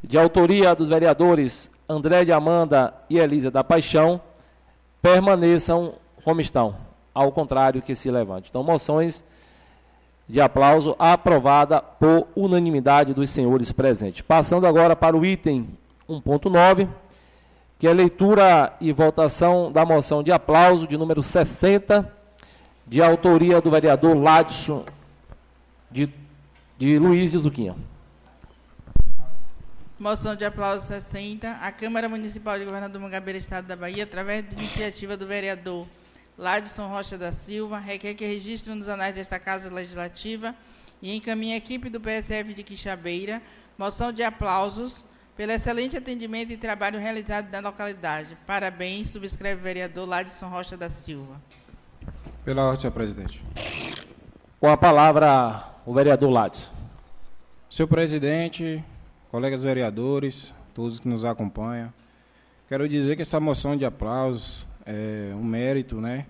[0.05, 4.21] de autoria dos vereadores André de Amanda e Elisa da Paixão,
[5.01, 6.77] permaneçam como estão,
[7.15, 8.51] ao contrário que se levante.
[8.51, 9.25] Então, moções
[10.29, 14.23] de aplauso aprovada por unanimidade dos senhores presentes.
[14.23, 15.69] Passando agora para o item
[16.09, 16.89] 1.9,
[17.79, 22.13] que é leitura e votação da moção de aplauso de número 60,
[22.87, 24.85] de autoria do vereador Ladson
[25.91, 26.09] de,
[26.79, 27.77] de Luiz de Zuquinha.
[29.99, 31.51] Moção de aplauso 60.
[31.51, 35.87] A Câmara Municipal de Governador Mangabeira, Estado da Bahia, através de iniciativa do vereador
[36.39, 40.55] Ladson Rocha da Silva, requer que registre nos anais desta Casa Legislativa
[41.01, 43.43] e encaminhe a equipe do PSF de Quixabeira
[43.79, 45.05] moção de aplausos
[45.37, 48.37] pelo excelente atendimento e trabalho realizado na localidade.
[48.47, 51.41] Parabéns, subscreve o vereador Ladson Rocha da Silva.
[52.45, 53.43] Pela ordem, senhor presidente.
[54.59, 56.73] Com a palavra, o vereador Ladson.
[57.69, 58.83] Senhor presidente,
[59.31, 61.93] colegas vereadores, todos que nos acompanham,
[62.69, 66.27] quero dizer que essa moção de aplausos é, um mérito, né,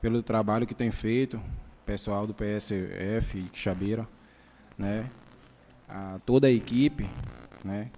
[0.00, 1.40] pelo trabalho que tem feito,
[1.84, 4.08] pessoal do PSF Xabeira,
[4.78, 5.04] né,
[5.88, 7.06] a toda a equipe,
[7.64, 7.90] né,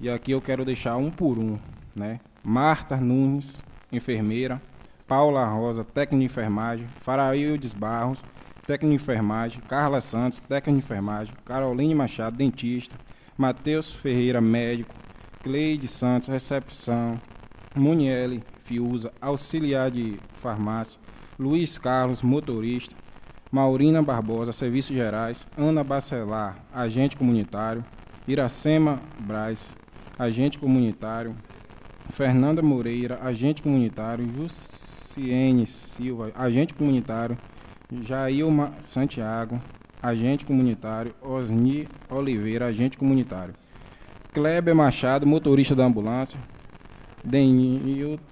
[0.00, 1.58] e aqui eu quero deixar um por um,
[1.94, 4.60] né, Marta Nunes, enfermeira,
[5.06, 8.22] Paula Rosa, técnica de enfermagem, Faraildes Barros,
[8.66, 12.96] técnica de enfermagem, Carla Santos, técnica de enfermagem, Caroline Machado, dentista,
[13.36, 14.94] Matheus Ferreira, médico,
[15.42, 17.20] Cleide Santos, recepção,
[17.74, 20.96] Muniele, Fiuza, auxiliar de farmácia,
[21.36, 22.94] Luiz Carlos, motorista,
[23.50, 27.84] Maurina Barbosa, Serviços Gerais, Ana Bacelar, agente comunitário,
[28.28, 29.76] Iracema Braz,
[30.16, 31.34] agente comunitário,
[32.10, 37.36] Fernanda Moreira, agente comunitário, Jussiene Silva, agente comunitário,
[37.90, 39.60] Jailma Santiago,
[40.00, 43.52] agente comunitário, Osni Oliveira, agente comunitário,
[44.32, 46.38] Kleber Machado, motorista da ambulância,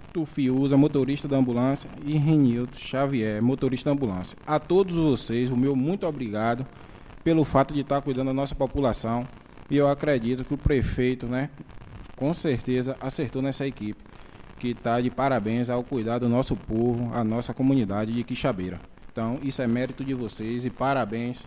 [0.09, 4.37] Denilton Fiuza, motorista da ambulância, e Renilton Xavier, motorista da ambulância.
[4.47, 6.67] A todos vocês, o meu muito obrigado
[7.23, 9.27] pelo fato de estar cuidando da nossa população.
[9.71, 11.51] E eu acredito que o prefeito, né,
[12.17, 14.03] com certeza acertou nessa equipe,
[14.59, 18.81] que está de parabéns ao cuidar do nosso povo, a nossa comunidade de Quixabeira.
[19.13, 21.45] Então, isso é mérito de vocês e parabéns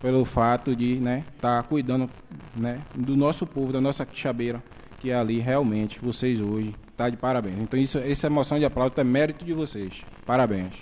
[0.00, 2.10] pelo fato de estar né, tá cuidando
[2.56, 4.62] né, do nosso povo, da nossa Quixabeira,
[4.98, 6.74] que é ali realmente vocês hoje
[7.10, 7.58] De parabéns.
[7.58, 10.02] Então isso, essa emoção de aplauso é mérito de vocês.
[10.24, 10.74] Parabéns.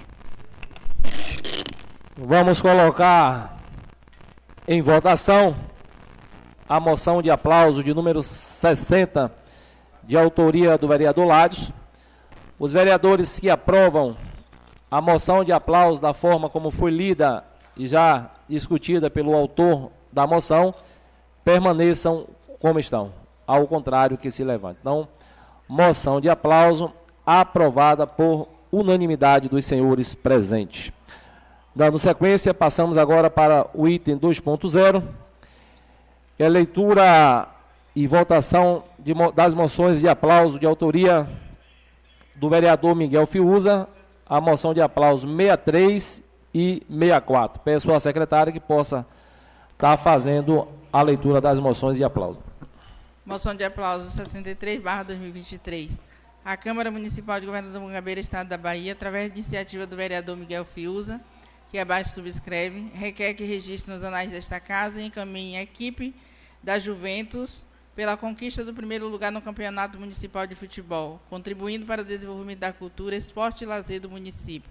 [2.16, 3.59] Vamos colocar
[4.68, 5.57] em votação
[6.68, 9.33] a moção de aplauso de número 60,
[10.05, 11.73] de autoria do vereador Lades.
[12.59, 14.16] Os vereadores que aprovam
[14.91, 17.45] a moção de aplauso da forma como foi lida
[17.77, 20.75] e já discutida pelo autor da moção,
[21.45, 22.27] permaneçam
[22.59, 23.12] como estão,
[23.47, 24.79] ao contrário que se levante.
[24.81, 25.09] Então,
[25.71, 26.93] Moção de aplauso
[27.25, 30.91] aprovada por unanimidade dos senhores presentes.
[31.73, 35.01] Dando sequência, passamos agora para o item 2.0,
[36.37, 37.47] que é leitura
[37.95, 41.31] e votação de, das moções de aplauso de autoria
[42.37, 43.89] do vereador Miguel Fiuza,
[44.27, 46.21] a moção de aplauso 63
[46.53, 47.62] e 64.
[47.62, 49.07] Peço à secretária que possa
[49.71, 52.49] estar fazendo a leitura das moções de aplauso.
[53.25, 55.99] Moção de aplauso 63, barra 2023.
[56.43, 60.64] A Câmara Municipal de Governador Mangabeira, Estado da Bahia, através de iniciativa do vereador Miguel
[60.64, 61.21] Fiuza,
[61.71, 66.14] que abaixo subscreve, requer que registre nos anais desta casa e encaminhe a equipe
[66.62, 72.05] da Juventus pela conquista do primeiro lugar no Campeonato Municipal de Futebol, contribuindo para o
[72.05, 74.71] desenvolvimento da cultura, esporte e lazer do município.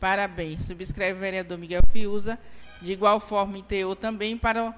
[0.00, 0.64] Parabéns.
[0.64, 2.38] Subscreve o vereador Miguel Fiuza.
[2.80, 4.74] De igual forma, enteou também para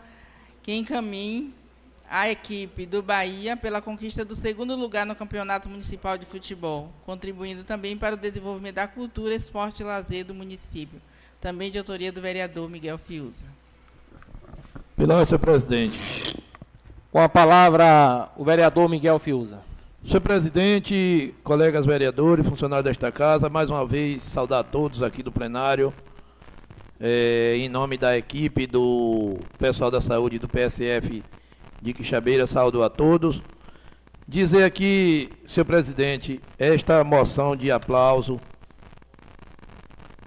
[0.61, 1.55] que encaminhe
[2.12, 7.64] a equipe do Bahia pela conquista do segundo lugar no Campeonato Municipal de Futebol, contribuindo
[7.64, 11.00] também para o desenvolvimento da cultura, esporte e lazer do município.
[11.40, 13.46] Também de autoria do vereador Miguel Fiuza.
[14.94, 16.36] Pela senhor presidente.
[17.10, 19.62] Com a palavra, o vereador Miguel Fiuza.
[20.04, 25.32] Senhor presidente, colegas vereadores, funcionários desta casa, mais uma vez saudar a todos aqui do
[25.32, 25.94] plenário.
[27.00, 31.24] É, em nome da equipe do pessoal da saúde do PSF
[31.83, 33.43] de Quixabeira, saúdo a todos.
[34.26, 38.41] Dizer aqui, senhor presidente, esta moção de aplauso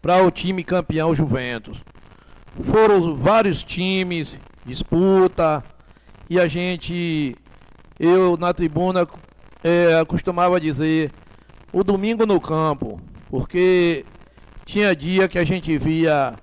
[0.02, 1.82] para o time campeão Juventus.
[2.66, 5.64] Foram vários times, disputa,
[6.30, 7.36] e a gente,
[7.98, 9.08] eu na tribuna,
[9.64, 11.12] é, costumava dizer
[11.72, 13.00] o domingo no campo,
[13.30, 14.06] porque
[14.66, 16.36] tinha dia que a gente via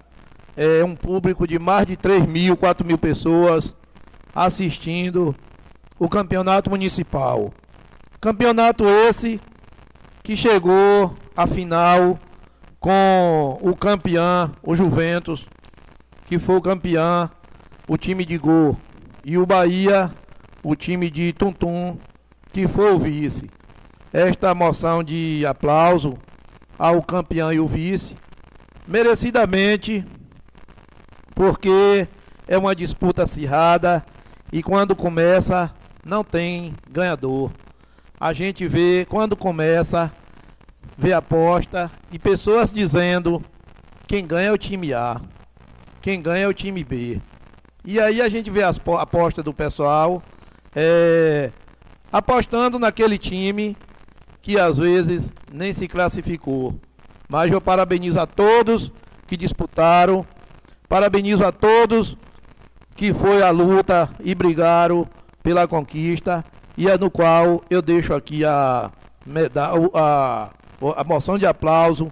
[0.57, 3.75] é, um público de mais de 3 mil, 4 mil pessoas
[4.35, 5.35] assistindo
[5.99, 7.53] o campeonato municipal.
[8.21, 9.41] Campeonato esse
[10.23, 12.19] que chegou à final
[12.79, 15.47] com o campeão, o Juventus,
[16.27, 17.31] que foi o campeão,
[17.87, 18.77] o time de gol
[19.25, 20.11] e o Bahia,
[20.63, 21.97] o time de Tuntum,
[22.53, 23.51] que foi o vice.
[24.13, 26.19] Esta moção de aplauso
[26.79, 28.17] ao campeão e o vice,
[28.87, 30.05] merecidamente,
[31.35, 32.09] porque
[32.47, 34.05] é uma disputa acirrada
[34.53, 35.73] e quando começa
[36.05, 37.51] não tem ganhador.
[38.21, 40.13] A gente vê quando começa,
[40.97, 43.43] vê aposta e pessoas dizendo
[44.07, 45.21] quem ganha é o time A,
[46.03, 47.21] quem ganha é o time B.
[47.85, 50.23] E aí a gente vê as apostas do pessoal
[50.77, 51.51] é,
[52.13, 53.77] apostando naquele time
[54.43, 56.79] que às vezes nem se classificou.
[57.29, 58.93] Mas eu parabenizo a todos
[59.27, 60.27] que disputaram,
[60.89, 62.17] parabenizo a todos
[62.95, 65.07] que foi a luta e brigaram
[65.43, 66.45] pela conquista
[66.77, 68.91] e é no qual eu deixo aqui a,
[69.95, 70.51] a,
[70.97, 72.11] a moção de aplauso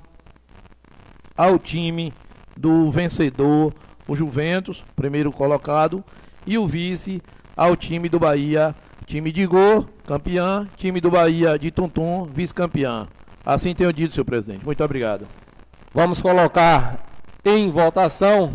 [1.36, 2.12] ao time
[2.56, 3.72] do vencedor
[4.10, 6.02] o Juventus, primeiro colocado,
[6.44, 7.22] e o vice
[7.56, 8.74] ao time do Bahia,
[9.06, 13.06] time de gol, campeão, time do Bahia de Tuntum, vice-campeão.
[13.46, 14.64] Assim tenho dito, senhor presidente.
[14.64, 15.28] Muito obrigado.
[15.94, 17.06] Vamos colocar
[17.44, 18.52] em votação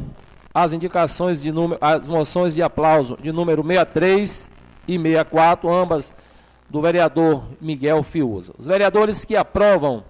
[0.55, 4.49] as indicações de número, as moções de aplauso de número 63
[4.87, 6.13] e 64, ambas
[6.69, 8.53] do vereador Miguel Fiuza.
[8.57, 10.01] Os vereadores que aprovam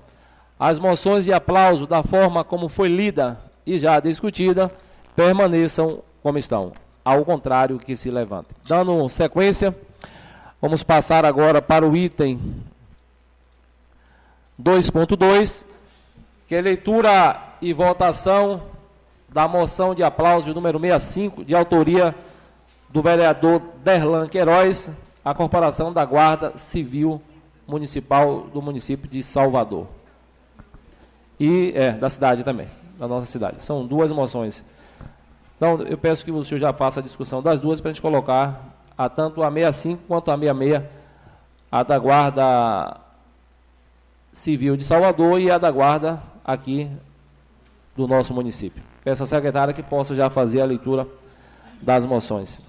[0.60, 4.72] as moções de aplauso da forma como foi lida e já discutida,
[5.16, 6.74] permaneçam como estão.
[7.04, 8.56] Ao contrário, que se levantem.
[8.68, 9.76] Dando sequência,
[10.62, 12.40] vamos passar agora para o item
[14.62, 15.66] 2.2,
[16.48, 18.75] que é leitura e votação
[19.36, 22.16] da moção de aplauso de número 65, de autoria
[22.90, 24.94] do vereador Derlan Queiroz,
[25.26, 27.22] a Corporação da Guarda Civil
[27.68, 29.88] Municipal do município de Salvador.
[31.38, 33.62] E é, da cidade também, da nossa cidade.
[33.62, 34.64] São duas moções
[35.58, 38.02] então, eu peço que o senhor já faça a discussão das duas para a gente
[38.02, 38.62] colocar
[38.98, 40.84] a tanto a 65 quanto a 66,
[41.72, 43.02] a da Guarda
[44.34, 46.90] Civil de Salvador e a da Guarda aqui
[47.96, 48.95] do nosso município.
[49.06, 51.08] Peço à secretária que possa já fazer a leitura
[51.80, 52.60] das moções.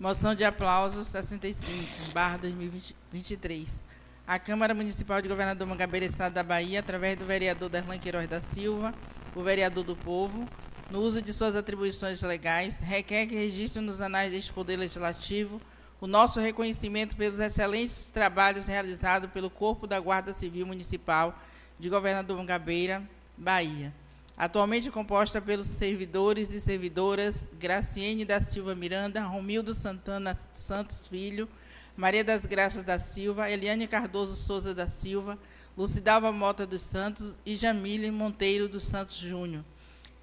[0.00, 3.78] Moção de aplausos 65, barra 2023.
[4.26, 8.40] A Câmara Municipal de Governador Mangabeira, Estado da Bahia, através do vereador Darlan Queiroz da
[8.40, 8.94] Silva,
[9.34, 10.48] o vereador do Povo,
[10.90, 15.60] no uso de suas atribuições legais, requer que registre nos anais deste Poder Legislativo
[16.00, 21.38] o nosso reconhecimento pelos excelentes trabalhos realizados pelo Corpo da Guarda Civil Municipal
[21.78, 23.02] de Governador Mangabeira,
[23.36, 23.92] Bahia.
[24.36, 31.48] Atualmente composta pelos servidores e servidoras Graciene da Silva Miranda, Romildo Santana Santos Filho,
[31.96, 35.38] Maria das Graças da Silva, Eliane Cardoso Souza da Silva,
[35.76, 39.64] Lucidalva Mota dos Santos e Jamile Monteiro dos Santos Júnior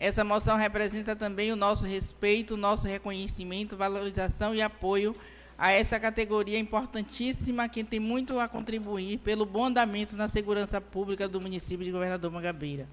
[0.04, 5.16] essa moção representa também o nosso respeito, o nosso reconhecimento, valorização e apoio
[5.58, 11.28] a essa categoria importantíssima que tem muito a contribuir pelo bom andamento na segurança pública
[11.28, 12.86] do município de Governador Mangabeira.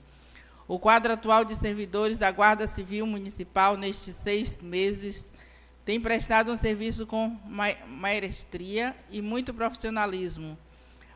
[0.70, 5.24] O quadro atual de servidores da Guarda Civil Municipal nestes seis meses
[5.84, 7.36] tem prestado um serviço com
[7.88, 10.56] maestria e muito profissionalismo.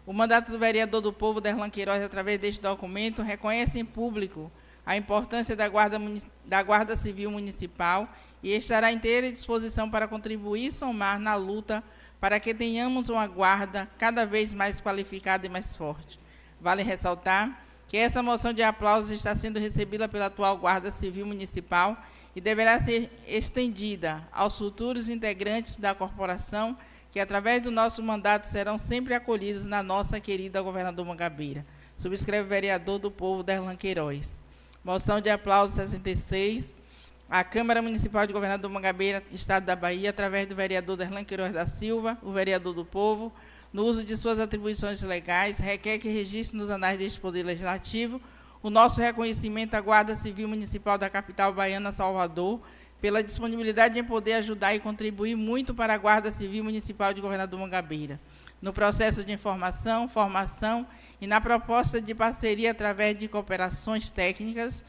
[0.05, 4.50] O mandato do vereador do povo, Derlan Queiroz, através deste documento, reconhece em público
[4.84, 6.00] a importância da Guarda,
[6.44, 11.80] da Guarda Civil Municipal e estará inteira disposição para contribuir e somar na luta
[12.20, 16.18] para que tenhamos uma guarda cada vez mais qualificada e mais forte.
[16.61, 21.97] Vale ressaltar que essa moção de aplausos está sendo recebida pela atual Guarda Civil Municipal
[22.35, 26.76] e deverá ser estendida aos futuros integrantes da corporação,
[27.12, 31.64] que, através do nosso mandato, serão sempre acolhidos na nossa querida governador Mangabeira.
[31.97, 34.43] Subscreve o vereador do povo, Derlan Queiroz.
[34.82, 36.74] Moção de aplauso 66.
[37.30, 41.66] A Câmara Municipal de Governador Mangabeira, Estado da Bahia, através do vereador Derlan Queiroz da
[41.66, 43.32] Silva, o vereador do povo,
[43.75, 48.20] no uso de suas atribuições legais, requer que registre nos anais deste Poder Legislativo
[48.62, 52.61] o nosso reconhecimento à Guarda Civil Municipal da capital baiana, Salvador,
[53.01, 57.59] pela disponibilidade em poder ajudar e contribuir muito para a Guarda Civil Municipal de Governador
[57.59, 58.20] Mangabeira,
[58.62, 60.87] no processo de informação, formação
[61.20, 64.85] e na proposta de parceria através de cooperações técnicas,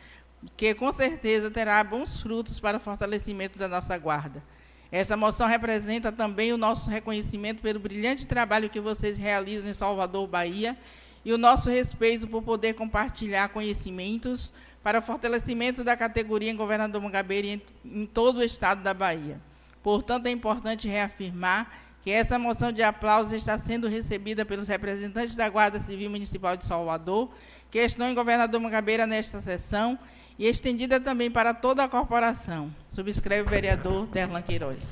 [0.55, 4.43] que com certeza terá bons frutos para o fortalecimento da nossa Guarda.
[4.91, 10.27] Essa moção representa também o nosso reconhecimento pelo brilhante trabalho que vocês realizam em Salvador,
[10.27, 10.77] Bahia,
[11.23, 17.01] e o nosso respeito por poder compartilhar conhecimentos para o fortalecimento da categoria em Governador
[17.01, 19.41] Mangabeira em, em todo o estado da Bahia.
[19.81, 21.71] Portanto, é importante reafirmar
[22.03, 26.63] que essa moção de aplausos está sendo recebida pelos representantes da Guarda Civil Municipal de
[26.63, 27.31] Salvador,
[27.71, 29.97] que estão em Governador Mangabeira nesta sessão,
[30.37, 32.69] e estendida também para toda a corporação.
[32.91, 34.85] Subscreve o vereador Derlan Queiroz.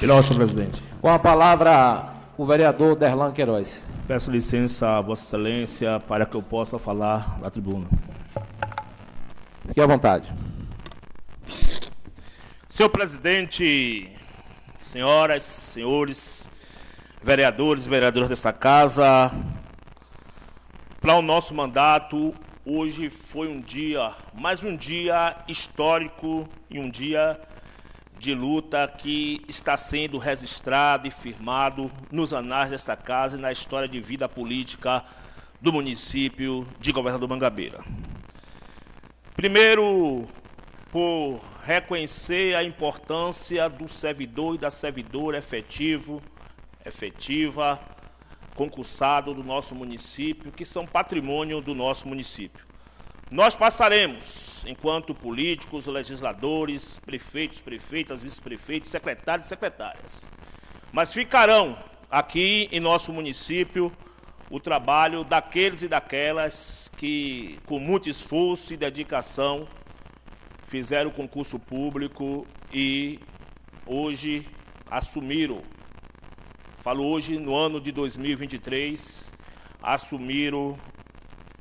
[0.00, 0.82] Pela presidente.
[1.00, 3.86] Com a palavra, o vereador Derlan Queiroz.
[4.06, 7.86] Peço licença a Vossa Excelência para que eu possa falar na tribuna.
[9.66, 10.32] Fique à vontade.
[12.68, 14.10] Senhor presidente,
[14.76, 16.50] senhoras, senhores,
[17.22, 19.32] vereadores e vereadoras dessa casa,
[21.00, 22.34] para o nosso mandato,
[22.68, 27.40] hoje foi um dia, mais um dia histórico e um dia
[28.18, 33.86] de luta que está sendo registrado e firmado nos anais desta casa e na história
[33.86, 35.04] de vida política
[35.60, 37.84] do município de Governador Mangabeira.
[39.36, 40.26] Primeiro,
[40.90, 46.20] por reconhecer a importância do servidor e da servidora efetivo,
[46.84, 47.78] efetiva,
[48.56, 52.66] concursado do nosso município, que são patrimônio do nosso município.
[53.30, 60.32] Nós passaremos, enquanto políticos, legisladores, prefeitos, prefeitas, vice-prefeitos, secretários e secretárias.
[60.92, 61.76] Mas ficarão
[62.10, 63.92] aqui em nosso município
[64.48, 69.66] o trabalho daqueles e daquelas que, com muito esforço e dedicação,
[70.62, 73.18] fizeram o concurso público e
[73.84, 74.46] hoje
[74.88, 75.62] assumiram,
[76.86, 79.32] falo hoje no ano de 2023,
[79.82, 80.78] assumiram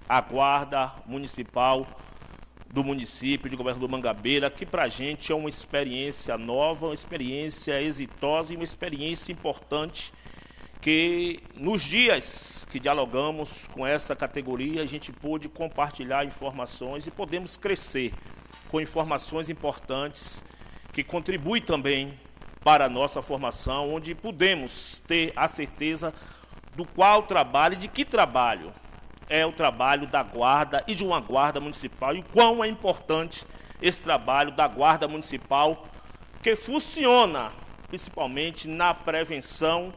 [0.07, 1.88] a guarda municipal
[2.71, 7.82] do município de Governador Mangabeira, que para a gente é uma experiência nova, uma experiência
[7.82, 10.13] exitosa e uma experiência importante
[10.80, 17.57] que nos dias que dialogamos com essa categoria a gente pôde compartilhar informações e podemos
[17.57, 18.13] crescer
[18.67, 20.45] com informações importantes
[20.93, 22.13] que contribuem também
[22.66, 26.11] para a nossa formação, onde podemos ter a certeza
[26.76, 28.74] do qual trabalho, de que trabalho
[29.30, 33.45] é o trabalho da guarda e de uma guarda municipal e quão é importante
[33.80, 35.88] esse trabalho da guarda municipal
[36.41, 37.51] que funciona
[37.88, 39.93] principalmente na prevenção,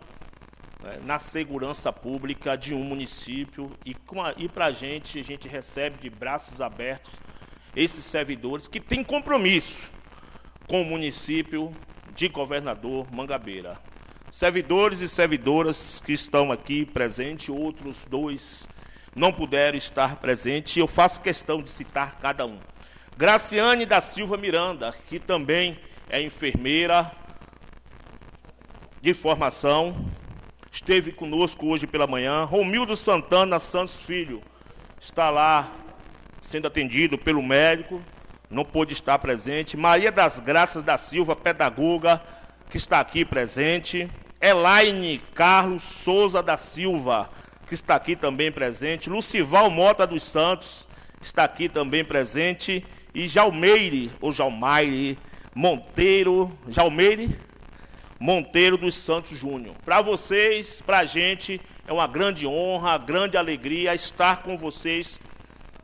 [0.82, 3.96] né, na segurança pública de um município e,
[4.36, 7.14] e para a gente, a gente recebe de braços abertos
[7.74, 9.90] esses servidores que têm compromisso
[10.68, 11.74] com o município
[12.18, 13.80] de Governador Mangabeira.
[14.28, 18.68] Servidores e servidoras que estão aqui presentes, outros dois
[19.14, 22.58] não puderam estar presentes, eu faço questão de citar cada um.
[23.16, 25.78] Graciane da Silva Miranda, que também
[26.10, 27.08] é enfermeira
[29.00, 30.10] de formação,
[30.72, 32.42] esteve conosco hoje pela manhã.
[32.42, 34.42] Romildo Santana Santos Filho
[34.98, 35.72] está lá
[36.40, 38.02] sendo atendido pelo médico,
[38.50, 39.76] não pôde estar presente.
[39.76, 42.22] Maria das Graças da Silva, pedagoga,
[42.70, 44.10] que está aqui presente.
[44.40, 47.28] Elaine Carlos Souza da Silva,
[47.66, 50.88] que está aqui também presente, Lucival Mota dos Santos
[51.20, 52.84] está aqui também presente,
[53.14, 55.18] e Jalmeire, ou Jalmaire
[55.54, 57.36] Monteiro, Jalmeire
[58.20, 59.74] Monteiro dos Santos Júnior.
[59.84, 65.20] Para vocês, para a gente, é uma grande honra, grande alegria estar com vocês,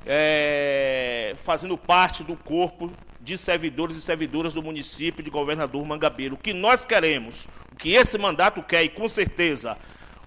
[0.07, 6.35] é, fazendo parte do corpo de servidores e servidoras do município de Governador Mangabeiro.
[6.35, 9.79] O que nós queremos, o que esse mandato quer, e com certeza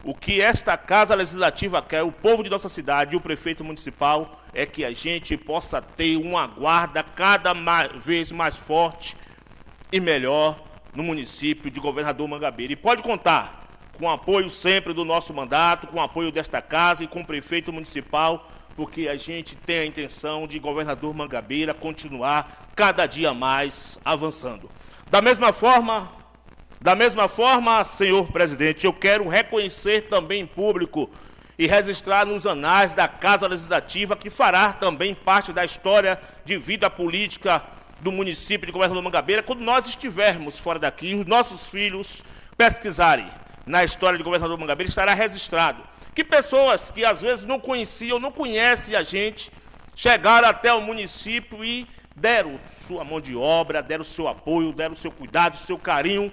[0.03, 4.41] O que esta Casa Legislativa quer, o povo de nossa cidade e o prefeito municipal,
[4.53, 7.53] é que a gente possa ter uma guarda cada
[7.99, 9.17] vez mais forte
[9.91, 10.63] e melhor
[10.93, 12.73] no município de Governador Mangabeira.
[12.73, 13.67] E pode contar
[13.97, 17.25] com o apoio sempre do nosso mandato, com o apoio desta casa e com o
[17.25, 18.47] prefeito municipal,
[18.77, 24.69] porque a gente tem a intenção de Governador Mangabeira continuar cada dia mais avançando.
[25.09, 26.11] Da mesma forma,
[26.79, 31.09] da mesma forma, senhor presidente, eu quero reconhecer também em público
[31.57, 36.87] e registrar nos anais da Casa Legislativa, que fará também parte da história de vida
[36.87, 37.63] política
[37.99, 42.23] do município de Governador Mangabeira, quando nós estivermos fora daqui, os nossos filhos
[42.55, 43.27] pesquisarem
[43.65, 45.81] na história de Governador Mangabeira, estará registrado
[46.17, 49.51] que pessoas que às vezes não conheciam, não conhecem a gente,
[49.95, 55.11] chegaram até o município e deram sua mão de obra, deram seu apoio, deram seu
[55.11, 56.31] cuidado, seu carinho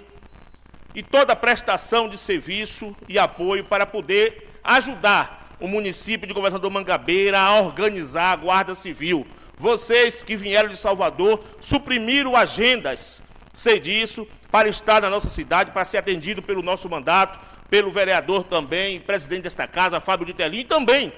[0.95, 6.71] e toda a prestação de serviço e apoio para poder ajudar o município de Governador
[6.71, 9.27] Mangabeira a organizar a Guarda Civil.
[9.55, 13.21] Vocês que vieram de Salvador suprimiram agendas,
[13.53, 18.43] sei disso, para estar na nossa cidade, para ser atendido pelo nosso mandato, pelo vereador
[18.43, 21.11] também, presidente desta casa, Fábio de Telim, e também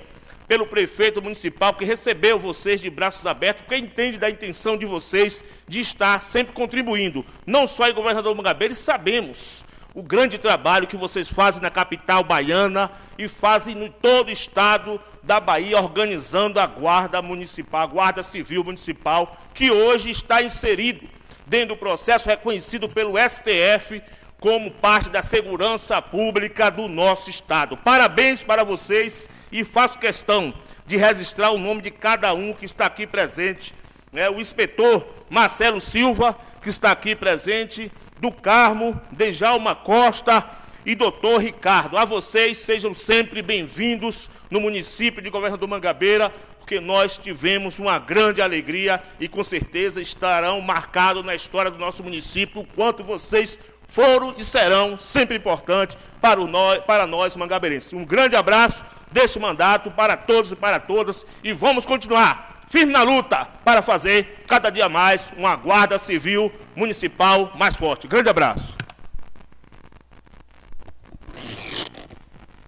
[0.48, 5.44] pelo prefeito municipal que recebeu vocês de braços abertos, porque entende da intenção de vocês
[5.68, 11.28] de estar sempre contribuindo, não só em governador Mangabeira, sabemos o grande trabalho que vocês
[11.28, 17.22] fazem na capital baiana e fazem em todo o estado da Bahia, organizando a Guarda
[17.22, 21.10] Municipal, a Guarda Civil Municipal, que hoje está inserido
[21.48, 24.02] dentro do processo reconhecido pelo STF
[24.40, 27.76] como parte da segurança pública do nosso estado.
[27.76, 30.54] Parabéns para vocês e faço questão
[30.86, 33.74] de registrar o nome de cada um que está aqui presente.
[34.12, 34.30] Né?
[34.30, 40.48] O inspetor Marcelo Silva, que está aqui presente, do Carmo, Dejalma Costa
[40.86, 41.98] e doutor Ricardo.
[41.98, 48.42] A vocês sejam sempre bem-vindos no município de Governador Mangabeira, porque nós tivemos uma grande
[48.42, 54.36] alegria e com certeza estarão marcados na história do nosso município o quanto vocês foram
[54.38, 57.94] e serão sempre importantes para, nós, para nós mangabeirenses.
[57.94, 63.02] Um grande abraço deste mandato para todos e para todas e vamos continuar firme na
[63.04, 68.08] luta para fazer cada dia mais uma guarda civil municipal mais forte.
[68.08, 68.76] Grande abraço.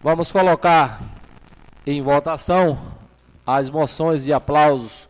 [0.02, 1.02] Vamos colocar
[1.86, 2.80] em votação
[3.46, 5.10] as moções de aplausos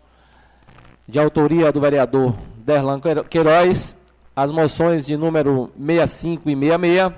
[1.07, 2.99] de autoria do vereador Derlan
[3.29, 3.97] Queiroz,
[4.41, 7.13] as moções de número 65 e 66.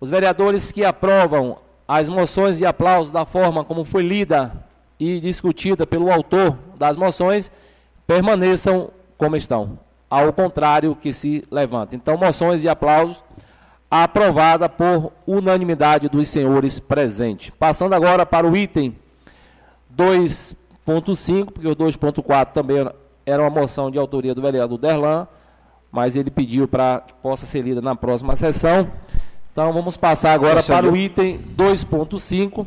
[0.00, 4.50] Os vereadores que aprovam as moções de aplausos da forma como foi lida
[4.98, 7.52] e discutida pelo autor das moções
[8.06, 9.78] permaneçam como estão,
[10.08, 11.94] ao contrário que se levanta.
[11.94, 13.22] Então, moções de aplausos
[13.90, 17.50] aprovada por unanimidade dos senhores presentes.
[17.50, 18.96] Passando agora para o item
[19.94, 22.88] 2.5, porque o 2.4 também
[23.26, 25.28] era uma moção de autoria do vereador Derlan,
[25.92, 28.90] mas ele pediu para que possa ser lida na próxima sessão.
[29.52, 32.66] Então vamos passar agora para o item 2.5,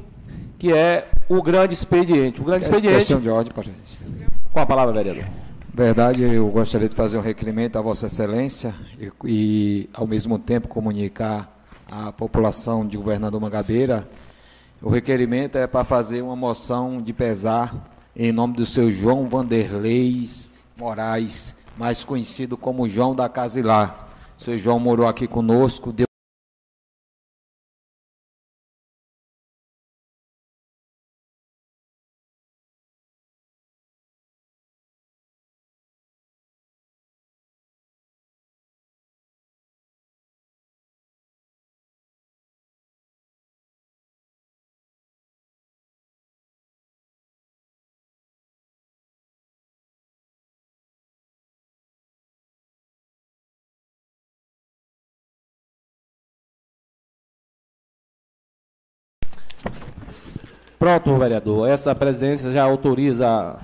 [0.59, 2.39] que é o grande expediente.
[2.39, 2.99] O grande é expediente.
[2.99, 3.97] Questão de ordem, presidente.
[4.53, 5.25] Com a palavra, vereador.
[5.73, 10.67] Verdade, eu gostaria de fazer um requerimento à Vossa Excelência e, e ao mesmo tempo,
[10.67, 11.51] comunicar
[11.91, 14.07] à população de Governador Mangabeira.
[14.81, 17.73] O requerimento é para fazer uma moção de pesar
[18.15, 20.23] em nome do seu João Vanderlei
[20.77, 24.07] Moraes, mais conhecido como João da Casilá.
[24.37, 26.05] O seu João morou aqui conosco, deu
[60.85, 61.67] Pronto, vereador.
[61.67, 63.59] Essa presidência já autoriza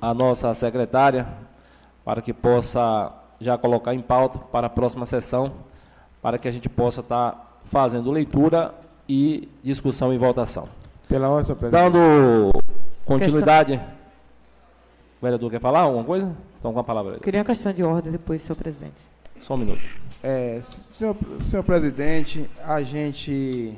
[0.00, 1.26] a nossa secretária
[2.04, 5.52] para que possa já colocar em pauta para a próxima sessão,
[6.22, 8.72] para que a gente possa estar fazendo leitura
[9.08, 10.68] e discussão e votação.
[11.08, 11.82] Pela hora, senhor presidente.
[11.82, 12.52] Dando
[13.04, 13.80] continuidade.
[15.20, 16.32] O vereador quer falar alguma coisa?
[16.60, 17.10] Então, com a palavra.
[17.10, 17.24] Vereador.
[17.24, 19.02] Queria uma questão de ordem depois, senhor presidente.
[19.40, 19.82] Só um minuto.
[20.22, 23.76] É, senhor, senhor presidente, a gente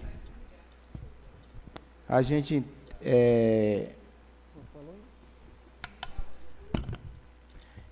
[2.08, 2.64] a gente
[3.02, 3.88] é,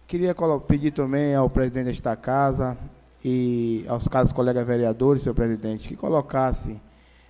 [0.06, 0.34] queria
[0.66, 2.76] pedir também ao presidente desta casa
[3.24, 6.80] e aos caros colegas vereadores, senhor presidente, que colocasse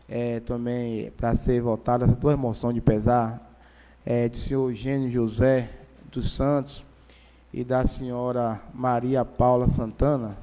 [0.09, 3.55] é, também para ser votada essas duas moções de pesar
[4.05, 5.71] é, do senhor Eugênio José
[6.11, 6.85] dos Santos
[7.53, 10.37] e da senhora Maria Paula Santana.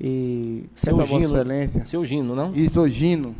[0.00, 1.24] E Seu essa Vossa Gino.
[1.24, 1.84] Excelência.
[1.84, 2.54] Seu Gino, não?
[2.54, 3.34] Isso, Gino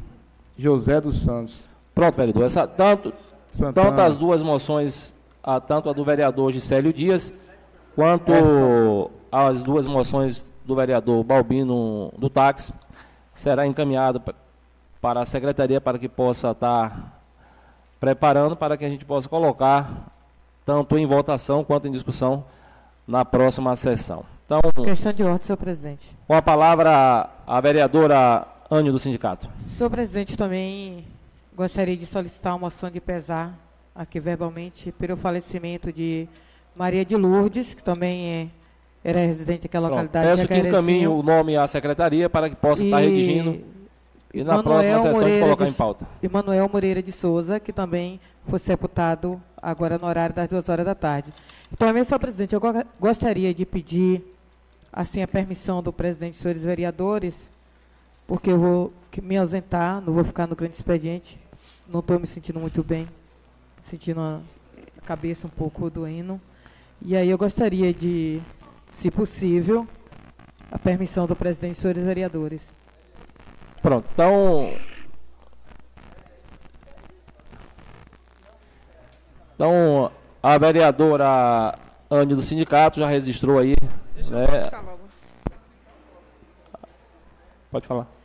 [0.58, 1.65] José dos Santos.
[1.96, 2.44] Pronto, vereador.
[2.44, 3.12] Essa, tanto,
[3.50, 3.88] Santana.
[3.90, 7.32] tanto as duas moções, a, tanto a do vereador Gisélio Dias,
[7.94, 9.10] quanto Essa.
[9.32, 12.72] as duas moções do vereador Balbino do táxi,
[13.32, 14.34] será encaminhada pa-
[15.00, 17.18] para a secretaria para que possa estar
[17.98, 20.12] preparando para que a gente possa colocar
[20.66, 22.44] tanto em votação quanto em discussão
[23.08, 24.22] na próxima sessão.
[24.44, 26.06] Então, Questão de ordem, senhor presidente.
[26.28, 29.48] com a palavra a vereadora Anne do sindicato.
[29.60, 31.04] Senhor presidente, também
[31.56, 33.58] gostaria de solicitar uma moção de pesar
[33.94, 36.28] aqui verbalmente pelo falecimento de
[36.74, 38.28] Maria de Lourdes, que também
[39.02, 42.56] é, era residente daquela Pronto, localidade Peço que encaminhe o nome à secretaria para que
[42.56, 43.64] possa estar E redigindo
[44.34, 46.06] e na Manuel próxima sessão Moreira colocar de- em pauta.
[46.22, 50.84] E Manuel Moreira de Souza, que também foi sepultado agora no horário das duas horas
[50.84, 51.32] da tarde.
[51.72, 54.22] Então, mesmo, senhor presidente, eu go- gostaria de pedir
[54.92, 57.50] assim a permissão do presidente e senhores vereadores,
[58.26, 58.92] porque eu vou
[59.22, 61.38] me ausentar, não vou ficar no grande expediente,
[61.88, 63.08] não estou me sentindo muito bem,
[63.84, 64.40] sentindo a
[65.04, 66.40] cabeça um pouco doendo.
[67.00, 68.40] E aí eu gostaria de,
[68.92, 69.86] se possível,
[70.70, 72.74] a permissão do presidente e senhores vereadores.
[73.82, 74.74] Pronto, então.
[79.54, 81.78] Então, a vereadora
[82.10, 83.74] Anne do sindicato já registrou aí.
[84.30, 84.70] né?
[87.70, 88.15] Pode falar.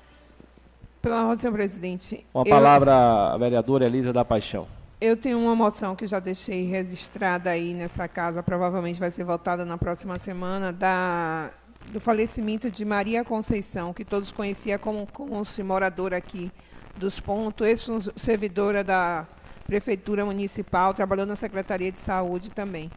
[1.02, 2.26] Pela ordem, senhor presidente.
[2.32, 2.94] Com a palavra
[3.34, 4.68] a vereadora Elisa da Paixão.
[4.99, 9.65] Eu tenho uma moção que já deixei registrada aí nessa casa, provavelmente vai ser votada
[9.65, 11.49] na próxima semana, da,
[11.91, 16.52] do falecimento de Maria Conceição, que todos conheciam como, como se moradora aqui
[16.95, 19.26] dos pontos, ex-servidora da
[19.65, 22.91] Prefeitura Municipal, trabalhou na Secretaria de Saúde também.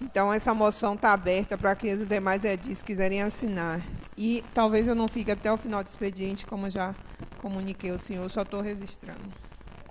[0.00, 3.80] Então, essa moção está aberta para que os demais edis quiserem assinar.
[4.16, 6.94] E talvez eu não fique até o final do expediente, como já
[7.38, 9.20] comuniquei ao senhor, só estou registrando.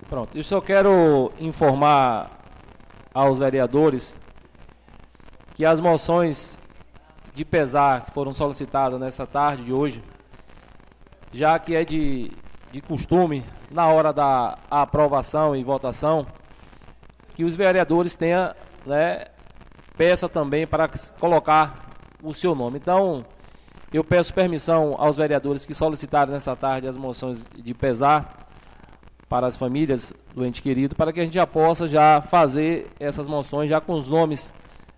[0.09, 2.29] Pronto, eu só quero informar
[3.13, 4.19] aos vereadores
[5.55, 6.59] que as moções
[7.33, 10.03] de pesar que foram solicitadas nessa tarde de hoje,
[11.31, 12.31] já que é de,
[12.71, 16.25] de costume, na hora da aprovação e votação,
[17.35, 18.53] que os vereadores tenham,
[18.85, 19.25] né,
[19.97, 21.87] peça também para colocar
[22.23, 22.77] o seu nome.
[22.77, 23.25] Então,
[23.93, 28.47] eu peço permissão aos vereadores que solicitaram nessa tarde as moções de pesar
[29.29, 33.27] para as famílias do ente querido, para que a gente já possa já fazer essas
[33.27, 34.53] moções já com os nomes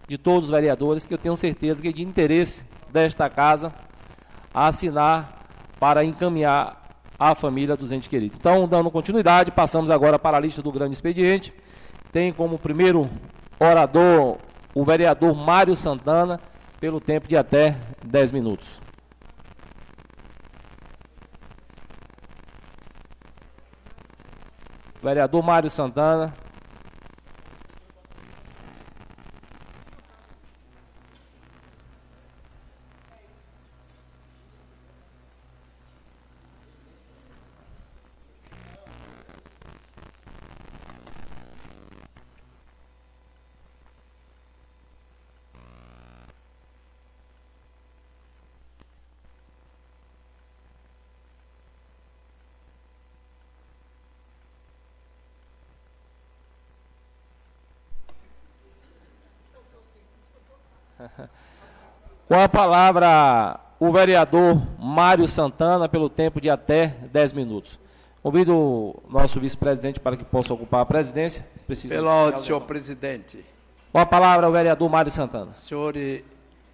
[0.07, 3.73] de todos os vereadores, que eu tenho certeza que é de interesse desta casa
[4.53, 5.45] assinar
[5.79, 6.79] para encaminhar
[7.17, 8.37] a família dos entes queridos.
[8.39, 11.53] Então, dando continuidade, passamos agora para a lista do grande expediente.
[12.11, 13.09] Tem como primeiro
[13.59, 14.37] orador
[14.73, 16.39] o vereador Mário Santana,
[16.79, 18.81] pelo tempo de até 10 minutos.
[25.01, 26.33] Vereador Mário Santana.
[62.29, 67.79] Com a palavra, o vereador Mário Santana, pelo tempo de até 10 minutos.
[68.21, 71.43] Convido o nosso vice-presidente para que possa ocupar a presidência.
[71.65, 73.43] Preciso Pela ordem, senhor presidente.
[73.91, 75.51] Com a palavra, o vereador Mário Santana.
[75.53, 76.23] Senhor, e-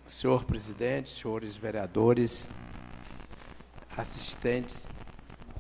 [0.06, 2.50] senhor presidente, senhores vereadores,
[3.96, 4.90] assistentes.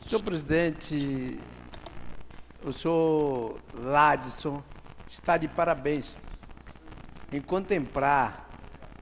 [0.05, 1.39] Senhor presidente,
[2.65, 4.61] o senhor Ladson
[5.07, 6.17] está de parabéns
[7.31, 8.44] em contemplar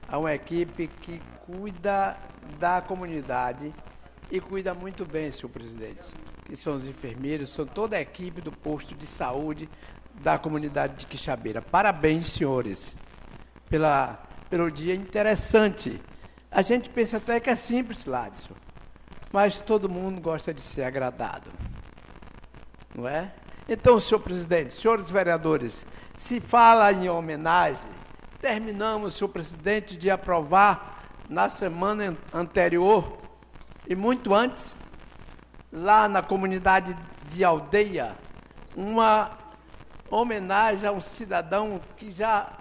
[0.08, 2.16] a uma equipe que cuida
[2.58, 3.72] da comunidade
[4.30, 6.12] e cuida muito bem, senhor presidente.
[6.44, 9.68] Que são os enfermeiros, são toda a equipe do posto de saúde
[10.22, 11.60] da comunidade de Quixabeira.
[11.60, 12.96] Parabéns, senhores,
[13.68, 16.00] pela, pelo dia interessante.
[16.50, 18.54] A gente pensa até que é simples, Ladson,
[19.32, 21.50] mas todo mundo gosta de ser agradado.
[22.94, 23.32] Não é?
[23.68, 25.86] Então, senhor presidente, senhores vereadores,
[26.16, 27.90] se fala em homenagem,
[28.48, 33.16] terminamos, senhor presidente, de aprovar na semana an- anterior
[33.88, 34.76] e muito antes
[35.72, 36.94] lá na comunidade
[37.26, 38.14] de aldeia,
[38.76, 39.30] uma
[40.10, 42.52] homenagem a um cidadão que já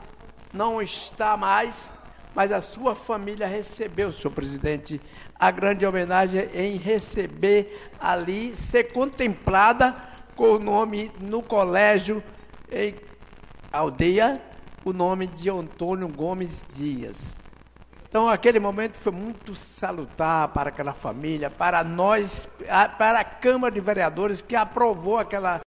[0.54, 1.92] não está mais,
[2.34, 5.02] mas a sua família recebeu, senhor presidente,
[5.38, 9.94] a grande homenagem em receber ali, ser contemplada
[10.34, 12.24] com o nome no colégio
[12.72, 12.96] em
[13.70, 14.42] aldeia,
[14.86, 17.38] o nome de Antônio Gomes Dias.
[18.08, 22.48] Então, aquele momento foi muito salutar para aquela família, para nós,
[22.98, 25.62] para a Câmara de Vereadores que aprovou aquela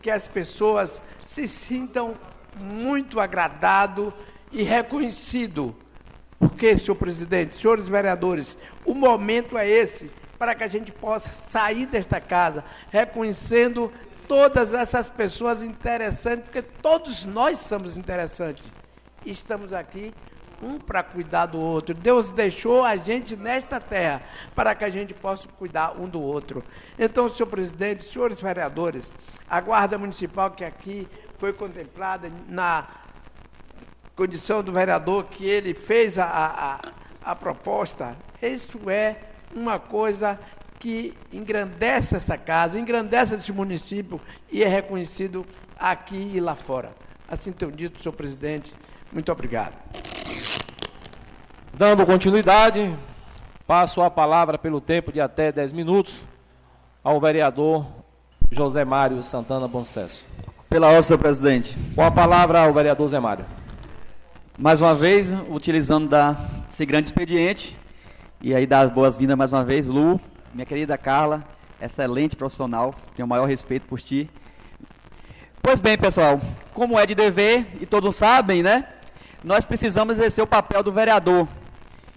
[0.00, 2.16] que as pessoas se sintam
[2.62, 4.14] muito agradado
[4.52, 5.74] e reconhecido.
[6.38, 11.86] Porque, senhor presidente, senhores vereadores, o momento é esse para que a gente possa sair
[11.86, 13.92] desta casa reconhecendo
[14.28, 18.70] todas essas pessoas interessantes, porque todos nós somos interessantes.
[19.24, 20.12] Estamos aqui
[20.62, 21.94] um para cuidar do outro.
[21.94, 24.22] Deus deixou a gente nesta terra
[24.54, 26.64] para que a gente possa cuidar um do outro.
[26.98, 29.12] Então, senhor presidente, senhores vereadores,
[29.48, 31.08] a Guarda Municipal que aqui
[31.38, 32.86] foi contemplada na
[34.14, 36.80] condição do vereador que ele fez a, a,
[37.32, 39.16] a proposta, isso é
[39.56, 40.38] uma coisa
[40.78, 44.20] que engrandece essa casa, engrandece esse município
[44.52, 45.44] e é reconhecido
[45.78, 46.92] aqui e lá fora.
[47.28, 48.74] Assim tenho dito, senhor presidente.
[49.12, 49.72] Muito obrigado.
[51.72, 52.94] Dando continuidade,
[53.66, 56.22] passo a palavra pelo tempo de até 10 minutos
[57.02, 57.86] ao vereador
[58.50, 60.26] José Mário Santana Boncesso.
[60.68, 61.76] Pela ordem, senhor presidente.
[61.94, 63.44] Com a palavra ao vereador Zé Mário.
[64.58, 66.36] Mais uma vez, utilizando da,
[66.70, 67.76] esse grande expediente,
[68.46, 70.20] e aí dar as boas-vindas mais uma vez, Lu,
[70.54, 71.44] minha querida Carla,
[71.82, 74.30] excelente profissional, tenho o maior respeito por ti.
[75.60, 76.40] Pois bem, pessoal,
[76.72, 78.86] como é de dever, e todos sabem, né?
[79.42, 81.48] Nós precisamos exercer o papel do vereador.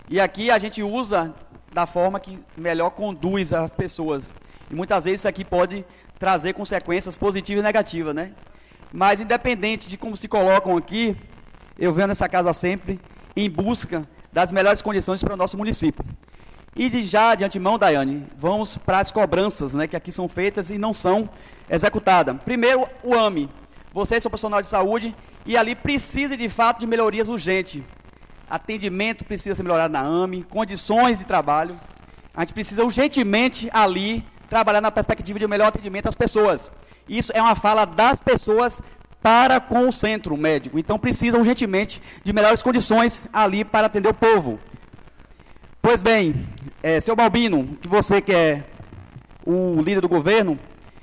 [0.07, 1.33] E aqui a gente usa
[1.73, 4.35] da forma que melhor conduz as pessoas.
[4.69, 5.83] E muitas vezes isso aqui pode
[6.19, 8.33] trazer consequências positivas e negativas, né?
[8.93, 11.17] Mas independente de como se colocam aqui,
[11.75, 12.99] eu venho nessa casa sempre
[13.35, 16.03] em busca das melhores condições para o nosso município.
[16.75, 20.69] E de já de antemão, Daiane, vamos para as cobranças né, que aqui são feitas
[20.69, 21.29] e não são
[21.69, 22.35] executadas.
[22.43, 23.49] Primeiro, o AME.
[23.91, 25.15] Você, seu profissional de saúde,
[25.45, 27.83] e ali precisa de fato de melhorias urgentes
[28.49, 31.79] atendimento precisa ser melhorado na AME, condições de trabalho.
[32.33, 36.71] A gente precisa urgentemente ali trabalhar na perspectiva de um melhor atendimento às pessoas.
[37.07, 38.81] Isso é uma fala das pessoas
[39.21, 40.79] para com o centro médico.
[40.79, 44.59] Então precisa urgentemente de melhores condições ali para atender o povo.
[45.81, 46.35] Pois bem,
[46.83, 48.63] é, seu Balbino, que você que é
[49.45, 50.59] o líder do governo,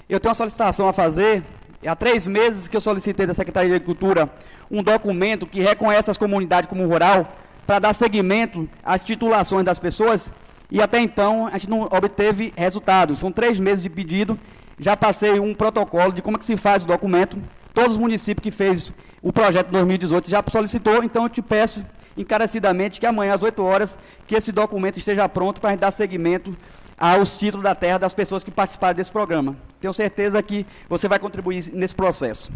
[0.08, 1.42] eu tenho uma solicitação a fazer.
[1.86, 4.30] Há três meses que eu solicitei da Secretaria de Agricultura
[4.70, 7.36] um documento que reconhece as comunidades como rural
[7.66, 10.32] para dar seguimento às titulações das pessoas
[10.70, 13.18] e até então a gente não obteve resultados.
[13.18, 14.38] São três meses de pedido,
[14.78, 17.38] já passei um protocolo de como é que se faz o documento.
[17.76, 18.90] Todos os municípios que fez
[19.20, 21.84] o projeto 2018 já solicitou, então eu te peço
[22.16, 26.56] encarecidamente que amanhã às 8 horas que esse documento esteja pronto para dar seguimento
[26.96, 29.54] aos títulos da terra das pessoas que participaram desse programa.
[29.78, 32.50] Tenho certeza que você vai contribuir nesse processo.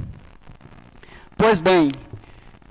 [1.36, 1.90] Pois bem,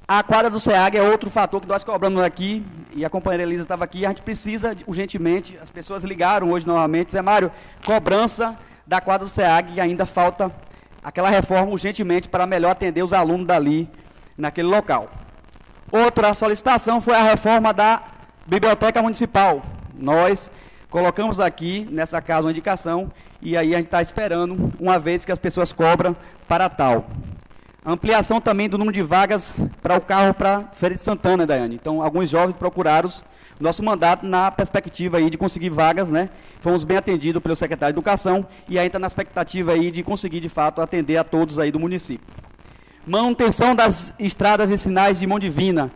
[0.08, 2.66] a quadra do SEAG é outro fator que nós cobramos aqui,
[2.96, 7.12] e a companheira Elisa estava aqui, a gente precisa urgentemente, as pessoas ligaram hoje novamente,
[7.12, 7.52] Zé Mário,
[7.86, 8.58] cobrança
[8.88, 10.52] da quadra do SEAG e ainda falta
[11.04, 13.90] aquela reforma urgentemente para melhor atender os alunos dali,
[14.38, 15.12] naquele local.
[15.92, 18.02] Outra solicitação foi a reforma da
[18.46, 19.64] Biblioteca Municipal.
[19.94, 20.50] Nós
[20.90, 23.12] colocamos aqui, nessa casa, uma indicação,
[23.42, 26.16] e aí a gente está esperando, uma vez que as pessoas cobram
[26.48, 27.08] para tal.
[27.86, 31.76] Ampliação também do número de vagas para o carro para Feira de Santana, Daiane.
[31.76, 33.10] Então, alguns jovens procuraram
[33.60, 36.30] nosso mandato na perspectiva aí de conseguir vagas, né?
[36.62, 40.40] Fomos bem atendidos pelo secretário de Educação e aí está na expectativa aí de conseguir,
[40.40, 42.26] de fato, atender a todos aí do município.
[43.06, 45.92] Manutenção das estradas vicinais de Mão Divina.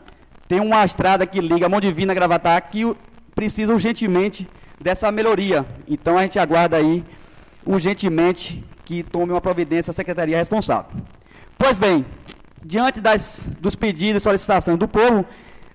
[0.47, 2.95] Tem uma estrada que liga Mão Divina a Gravatar que
[3.33, 4.47] precisa urgentemente
[4.79, 5.65] dessa melhoria.
[5.87, 7.03] Então, a gente aguarda aí
[7.65, 10.91] urgentemente que tome uma providência a secretaria responsável.
[11.57, 12.05] Pois bem,
[12.63, 15.25] diante das, dos pedidos e solicitações do povo,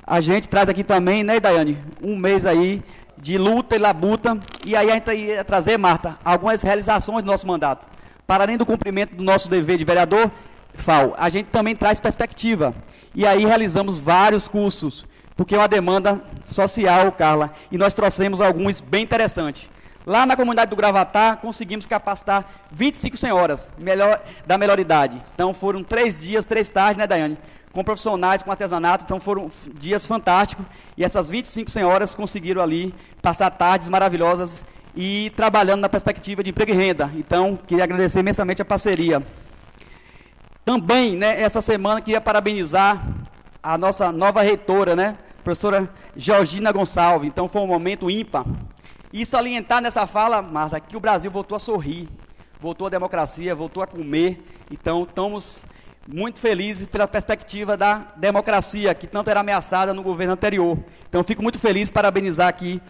[0.08, 2.82] a gente traz aqui também, né, Daiane, um mês aí
[3.18, 7.46] de luta e labuta, e aí a gente ia trazer, Marta, algumas realizações do nosso
[7.46, 7.86] mandato.
[8.26, 10.30] Para além do cumprimento do nosso dever de vereador,
[10.74, 12.74] FAO, a gente também traz perspectiva.
[13.14, 15.04] E aí realizamos vários cursos,
[15.36, 19.68] porque é uma demanda social, Carla, e nós trouxemos alguns bem interessantes.
[20.06, 25.22] Lá na comunidade do Gravatá, conseguimos capacitar 25 senhoras melhor, da melhor idade.
[25.34, 27.36] Então foram três dias, três tardes, né, Daiane?
[27.78, 30.66] Com profissionais, com artesanato, então foram dias fantásticos.
[30.96, 32.92] E essas 25 senhoras conseguiram ali
[33.22, 34.64] passar tardes maravilhosas
[34.96, 37.08] e trabalhando na perspectiva de emprego e renda.
[37.14, 39.22] Então, queria agradecer imensamente a parceria.
[40.64, 43.00] Também, né, essa semana, queria parabenizar
[43.62, 47.28] a nossa nova reitora, né, professora Georgina Gonçalves.
[47.28, 48.44] Então, foi um momento ímpar.
[49.12, 52.08] E salientar nessa fala, Marta, que o Brasil voltou a sorrir,
[52.60, 54.44] voltou a democracia, voltou a comer.
[54.68, 55.64] Então, estamos
[56.10, 60.78] muito felizes pela perspectiva da democracia, que tanto era ameaçada no governo anterior.
[61.06, 62.80] Então, fico muito feliz, parabenizar aqui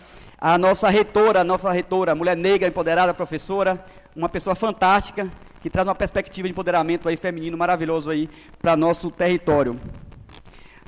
[0.40, 3.84] a nossa reitora, a nossa reitora, mulher negra, empoderada, professora,
[4.14, 5.28] uma pessoa fantástica,
[5.60, 8.30] que traz uma perspectiva de empoderamento aí feminino maravilhoso aí
[8.62, 9.80] para nosso território.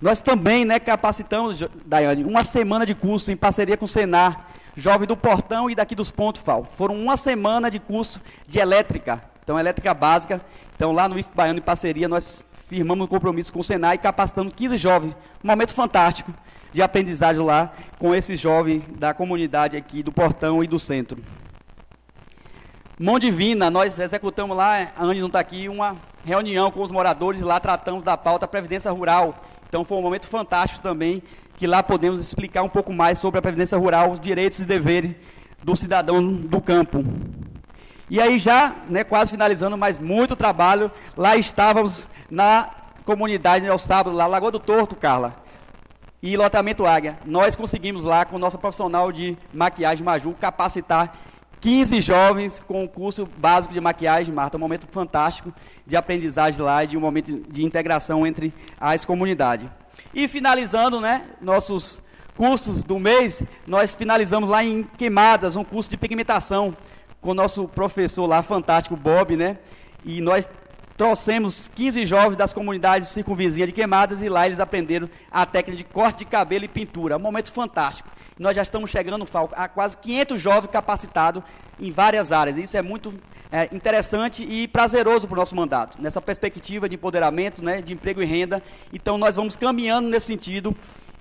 [0.01, 5.07] Nós também, né, capacitamos, Daiane, uma semana de curso em parceria com o Senar, Jovem
[5.09, 6.65] do Portão e daqui dos Pontos, Fal.
[6.65, 10.41] Foram uma semana de curso de elétrica, então elétrica básica.
[10.81, 14.51] Então lá no IF Baiano em parceria nós firmamos um compromisso com o Senai capacitando
[14.51, 15.15] 15 jovens.
[15.45, 16.33] Um momento fantástico
[16.73, 21.23] de aprendizagem lá com esses jovens da comunidade aqui do Portão e do Centro.
[22.99, 27.43] Mão Divina, nós executamos lá, a Anne não está aqui, uma reunião com os moradores,
[27.43, 29.35] lá tratamos da pauta Previdência Rural.
[29.69, 31.23] Então foi um momento fantástico também,
[31.59, 35.15] que lá podemos explicar um pouco mais sobre a Previdência Rural, os direitos e deveres
[35.63, 37.05] do cidadão do campo.
[38.11, 42.69] E aí já, né, quase finalizando, mas muito trabalho, lá estávamos na
[43.05, 45.37] comunidade, ao sábado, lá, Lagoa do Torto, Carla,
[46.21, 47.21] e lotamento Águia.
[47.25, 51.17] Nós conseguimos lá, com o nosso profissional de maquiagem Maju, capacitar
[51.61, 55.55] 15 jovens com o curso básico de maquiagem, Marta, um momento fantástico
[55.87, 59.69] de aprendizagem lá e de um momento de integração entre as comunidades.
[60.13, 62.03] E finalizando, né, nossos
[62.37, 66.77] cursos do mês, nós finalizamos lá em Queimadas, um curso de pigmentação
[67.21, 69.59] com o nosso professor lá fantástico, Bob, né?
[70.05, 70.49] E nós
[70.97, 75.85] trouxemos 15 jovens das comunidades circunvizinhas de Queimadas e lá eles aprenderam a técnica de
[75.85, 77.17] corte de cabelo e pintura.
[77.17, 78.11] Um momento fantástico.
[78.39, 81.43] Nós já estamos chegando, Falco, a quase 500 jovens capacitados
[81.79, 82.59] em várias áreas.
[82.59, 83.15] Isso é muito
[83.51, 88.23] é, interessante e prazeroso para o nosso mandato, nessa perspectiva de empoderamento, né, de emprego
[88.23, 88.63] e renda.
[88.93, 90.77] Então, nós vamos caminhando nesse sentido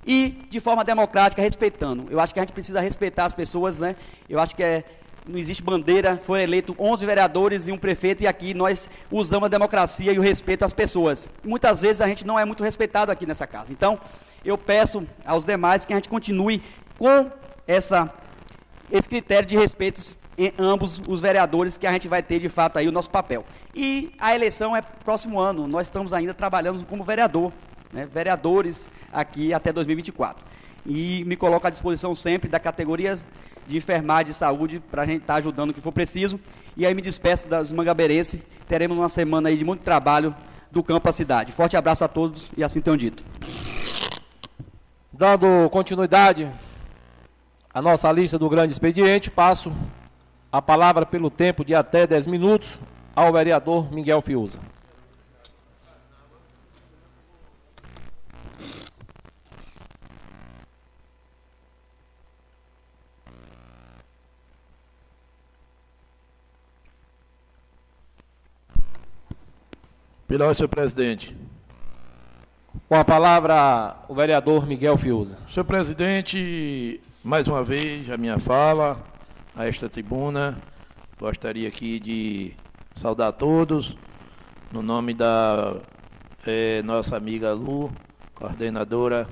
[0.06, 2.06] e de forma democrática, respeitando.
[2.10, 3.96] Eu acho que a gente precisa respeitar as pessoas, né?
[4.28, 4.84] Eu acho que é
[5.30, 9.48] não existe bandeira, foi eleito 11 vereadores e um prefeito, e aqui nós usamos a
[9.48, 11.28] democracia e o respeito às pessoas.
[11.44, 13.72] Muitas vezes a gente não é muito respeitado aqui nessa casa.
[13.72, 13.98] Então,
[14.44, 16.62] eu peço aos demais que a gente continue
[16.98, 17.30] com
[17.66, 18.12] essa,
[18.90, 22.78] esse critério de respeito em ambos os vereadores, que a gente vai ter de fato
[22.78, 23.44] aí o nosso papel.
[23.74, 27.52] E a eleição é próximo ano, nós estamos ainda trabalhando como vereador,
[27.92, 30.44] né, vereadores aqui até 2024.
[30.86, 33.18] E me coloco à disposição sempre da categoria
[33.70, 36.38] de enfermagem de saúde para a gente estar tá ajudando o que for preciso.
[36.76, 38.44] E aí me despeço das mangabeirenses.
[38.68, 40.34] Teremos uma semana aí de muito trabalho
[40.70, 41.52] do campo à cidade.
[41.52, 43.24] Forte abraço a todos e assim tenho dito.
[45.12, 46.50] Dando continuidade
[47.72, 49.72] à nossa lista do grande expediente, passo
[50.52, 52.80] a palavra pelo tempo de até 10 minutos
[53.14, 54.58] ao vereador Miguel Fiuza.
[70.30, 71.36] Perdão, senhor presidente.
[72.88, 75.38] Com a palavra, o vereador Miguel Fiuza.
[75.52, 78.96] Senhor presidente, mais uma vez a minha fala
[79.56, 80.56] a esta tribuna.
[81.18, 82.52] Gostaria aqui de
[82.94, 83.96] saudar todos,
[84.70, 85.74] no nome da
[86.46, 87.90] é, nossa amiga Lu,
[88.32, 89.28] coordenadora,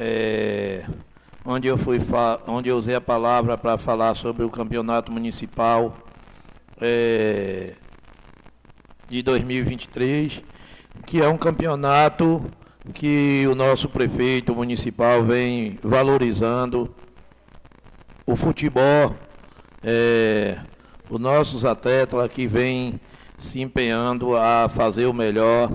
[0.00, 0.84] é,
[1.44, 2.00] onde eu fui
[2.48, 5.96] onde eu usei a palavra para falar sobre o campeonato municipal
[6.80, 7.76] é,
[9.12, 10.42] de 2023,
[11.04, 12.42] que é um campeonato
[12.94, 16.94] que o nosso prefeito municipal vem valorizando
[18.24, 19.14] o futebol,
[19.82, 20.58] é,
[21.10, 22.98] os nossos atletas que vêm
[23.38, 25.70] se empenhando a fazer o melhor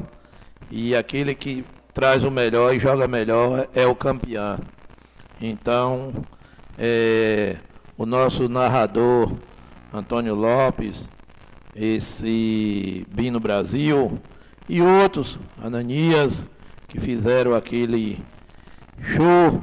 [0.71, 4.57] e aquele que traz o melhor e joga melhor é o campeão.
[5.39, 6.11] Então,
[6.75, 7.57] é,
[7.95, 9.31] o nosso narrador
[9.93, 11.07] Antônio Lopes
[11.77, 14.19] esse Bino Brasil
[14.67, 16.43] e outros, Ananias,
[16.87, 18.19] que fizeram aquele
[18.99, 19.61] show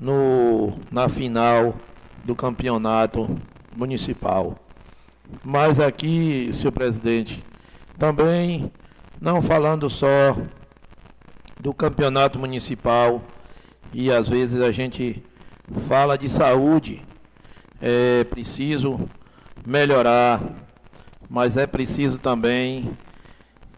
[0.00, 1.74] no, na final
[2.24, 3.28] do campeonato
[3.76, 4.56] municipal.
[5.44, 7.44] Mas aqui, senhor presidente,
[7.98, 8.72] também
[9.20, 10.36] não falando só
[11.60, 13.22] do campeonato municipal
[13.92, 15.22] e às vezes a gente
[15.88, 17.02] fala de saúde.
[17.80, 19.00] é preciso
[19.66, 20.42] melhorar,
[21.28, 22.96] mas é preciso também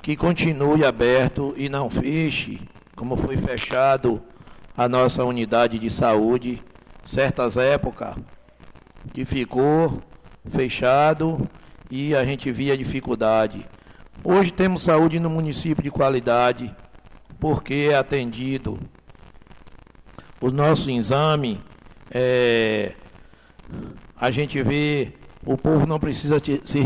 [0.02, 2.60] que continue aberto e não feche,
[2.94, 4.22] como foi fechado
[4.76, 6.62] a nossa unidade de saúde,
[7.04, 8.14] certas épocas
[9.12, 10.02] que ficou
[10.50, 11.48] fechado
[11.90, 13.66] e a gente via dificuldade.
[14.22, 16.74] Hoje temos saúde no município de qualidade,
[17.38, 18.78] porque é atendido.
[20.40, 21.60] O nosso exame,
[22.10, 22.94] é,
[24.16, 25.14] a gente vê,
[25.46, 26.84] o povo não precisa se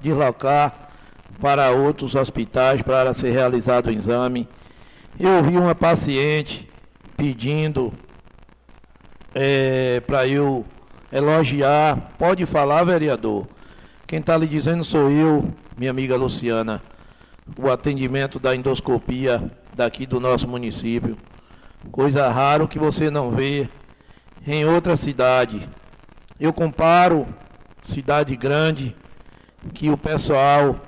[0.00, 0.90] deslocar
[1.38, 4.48] para outros hospitais para ser realizado o exame.
[5.18, 6.66] Eu vi uma paciente
[7.14, 7.92] pedindo
[9.34, 10.64] é, para eu
[11.12, 12.12] elogiar.
[12.18, 13.46] Pode falar, vereador.
[14.06, 16.82] Quem está lhe dizendo sou eu, minha amiga Luciana.
[17.58, 21.18] O atendimento da endoscopia daqui do nosso município.
[21.92, 23.68] Coisa rara que você não vê
[24.46, 25.68] em outra cidade.
[26.38, 27.26] Eu comparo
[27.82, 28.96] cidade grande
[29.74, 30.80] que o pessoal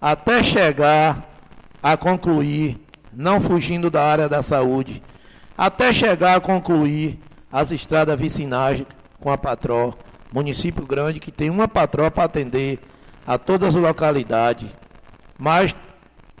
[0.00, 1.30] até chegar
[1.82, 2.78] a concluir,
[3.12, 5.02] não fugindo da área da saúde,
[5.56, 7.18] até chegar a concluir
[7.50, 8.82] as estradas vicinais
[9.20, 9.94] com a patró,
[10.32, 12.80] município grande que tem uma patró para atender
[13.26, 14.68] a todas as localidades,
[15.38, 15.74] mas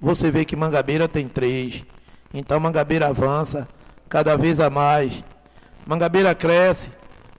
[0.00, 1.84] você vê que Mangabeira tem três,
[2.32, 3.68] então Mangabeira avança
[4.08, 5.24] cada vez a mais.
[5.86, 6.90] Mangabeira cresce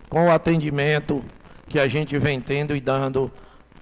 [0.09, 1.23] com o atendimento
[1.67, 3.31] que a gente vem tendo e dando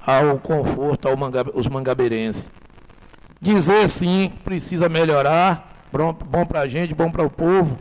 [0.05, 2.49] ao conforto aos manga, mangabeirenses.
[3.41, 7.79] Dizer sim, precisa melhorar, bom, bom para a gente, bom para o povo.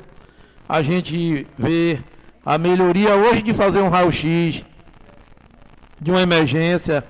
[0.68, 2.00] A gente vê
[2.44, 4.64] a melhoria hoje de fazer um raio-x
[6.00, 7.04] de uma emergência,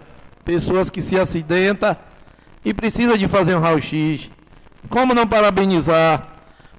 [0.44, 1.96] pessoas que se acidentam
[2.64, 4.30] e precisa de fazer um raio-x.
[4.88, 6.28] Como não parabenizar?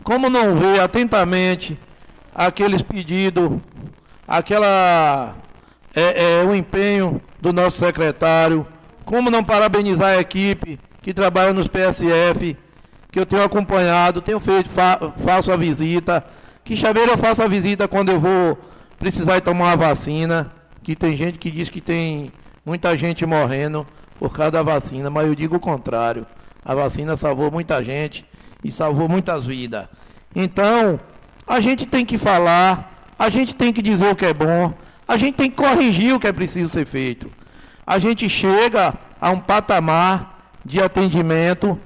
[0.03, 1.79] Como não ver atentamente
[2.35, 3.59] aqueles pedidos,
[4.27, 5.35] aquela
[5.95, 8.65] é, é, o empenho do nosso secretário?
[9.05, 12.57] Como não parabenizar a equipe que trabalha nos PSF,
[13.11, 16.25] que eu tenho acompanhado, tenho feito, fa faço a visita
[16.63, 18.57] que Chaveiro eu faço a visita quando eu vou
[18.97, 20.51] precisar tomar uma vacina,
[20.81, 22.31] que tem gente que diz que tem
[22.65, 23.85] muita gente morrendo
[24.17, 26.25] por causa da vacina, mas eu digo o contrário.
[26.63, 28.25] A vacina salvou muita gente
[28.63, 29.87] e salvou muitas vidas.
[30.33, 30.97] Então,
[31.45, 34.73] a gente tem que falar, a gente tem que dizer o que é bom,
[35.07, 37.29] a gente tem que corrigir o que é preciso ser feito.
[37.85, 41.79] A gente chega a um patamar de atendimento,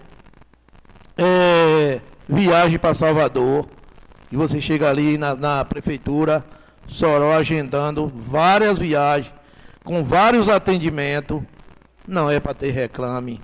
[1.17, 3.67] é, viagem para Salvador,
[4.31, 6.45] e você chega ali na, na prefeitura,
[6.87, 9.33] Soró agendando várias viagens,
[9.83, 11.41] com vários atendimentos.
[12.07, 13.41] Não é para ter reclame,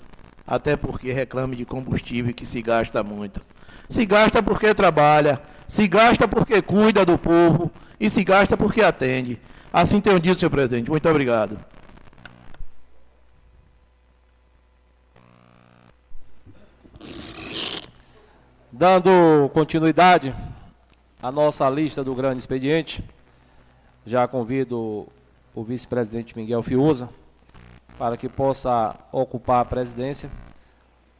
[0.48, 3.42] até porque reclame de combustível que se gasta muito.
[3.90, 7.70] Se gasta porque trabalha, se gasta porque cuida do povo
[8.00, 9.40] e se gasta porque atende.
[9.74, 10.88] Assim tenho dito, senhor presidente.
[10.88, 11.58] Muito obrigado.
[18.72, 20.36] Dando continuidade
[21.20, 23.04] a nossa lista do grande expediente.
[24.06, 25.08] Já convido
[25.56, 27.10] o vice-presidente Miguel Fiuza
[27.98, 30.30] para que possa ocupar a presidência,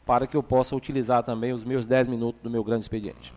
[0.06, 3.34] para que eu possa utilizar também os meus 10 minutos do meu grande expediente.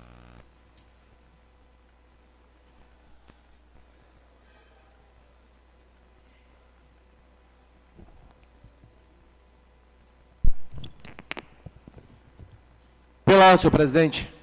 [13.38, 14.34] Pela senhor presidente.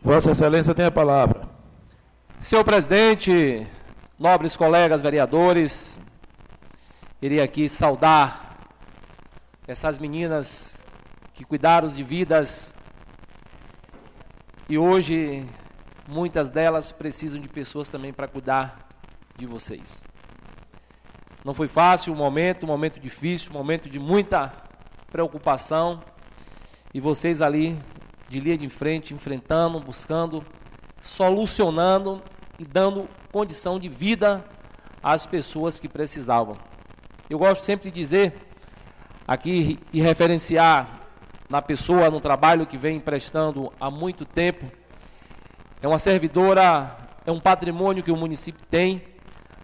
[0.00, 1.42] Vossa Excelência tem a palavra.
[2.40, 3.66] Senhor presidente,
[4.16, 6.00] nobres colegas vereadores,
[7.20, 8.60] iria aqui saudar
[9.66, 10.86] essas meninas
[11.34, 12.76] que cuidaram de vidas
[14.68, 15.44] e hoje
[16.06, 18.88] muitas delas precisam de pessoas também para cuidar
[19.36, 20.06] de vocês.
[21.44, 24.52] Não foi fácil o momento, um momento difícil, um momento de muita
[25.10, 26.00] preocupação
[26.94, 27.76] e vocês ali
[28.28, 30.44] de linha de frente, enfrentando, buscando
[31.00, 32.22] solucionando
[32.58, 34.44] e dando condição de vida
[35.02, 36.56] às pessoas que precisavam.
[37.28, 38.34] Eu gosto sempre de dizer
[39.26, 41.02] aqui e referenciar
[41.48, 44.70] na pessoa, no trabalho que vem prestando há muito tempo.
[45.80, 49.02] É uma servidora, é um patrimônio que o município tem.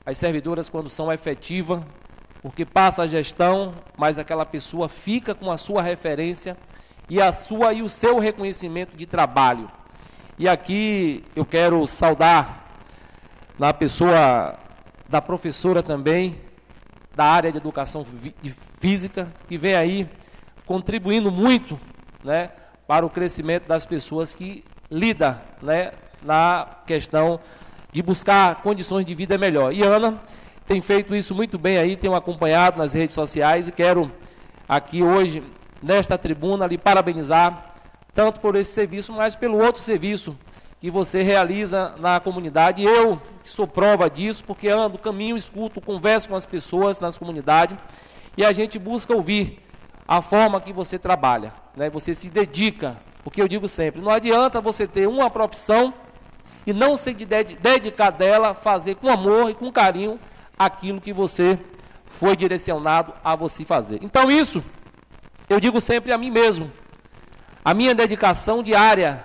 [0.07, 1.83] As servidoras, quando são efetivas,
[2.43, 6.57] porque passa a gestão, mas aquela pessoa fica com a sua referência
[7.09, 9.71] e a sua e o seu reconhecimento de trabalho.
[10.39, 12.67] E aqui eu quero saudar
[13.59, 14.59] na pessoa
[15.09, 16.41] da professora também
[17.15, 18.05] da área de educação
[18.81, 20.09] física que vem aí
[20.67, 21.79] contribuindo muito,
[22.25, 22.51] né,
[22.87, 27.39] para o crescimento das pessoas que lida, né, na questão
[27.93, 29.73] de buscar condições de vida melhor.
[29.73, 30.21] E Ana,
[30.67, 34.11] tem feito isso muito bem aí, tenho acompanhado nas redes sociais e quero
[34.69, 35.43] aqui hoje,
[35.85, 37.75] nesta tribuna, lhe parabenizar,
[38.15, 40.37] tanto por esse serviço, mas pelo outro serviço
[40.81, 42.83] que você realiza na comunidade.
[42.83, 47.77] Eu, sou prova disso, porque ando, caminho, escuto, converso com as pessoas nas comunidades
[48.37, 49.61] e a gente busca ouvir
[50.09, 51.91] a forma que você trabalha, né?
[51.91, 55.93] você se dedica, porque eu digo sempre, não adianta você ter uma profissão
[56.67, 60.19] e não se dedicar dela, fazer com amor e com carinho
[60.59, 61.59] aquilo que você
[62.07, 63.99] foi direcionado a você fazer.
[64.03, 64.65] Então isso,
[65.49, 66.73] eu digo sempre a mim mesmo,
[67.65, 69.25] a minha dedicação diária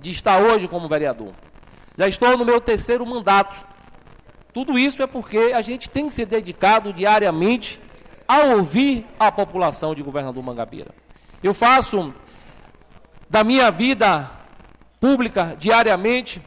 [0.00, 1.32] de estar hoje como vereador.
[1.96, 3.56] Já estou no meu terceiro mandato.
[4.52, 7.80] Tudo isso é porque a gente tem que ser dedicado diariamente
[8.26, 10.94] a ouvir a população de governador Mangabeira.
[11.42, 12.14] Eu faço
[13.28, 14.30] da minha vida
[15.00, 16.42] pública diariamente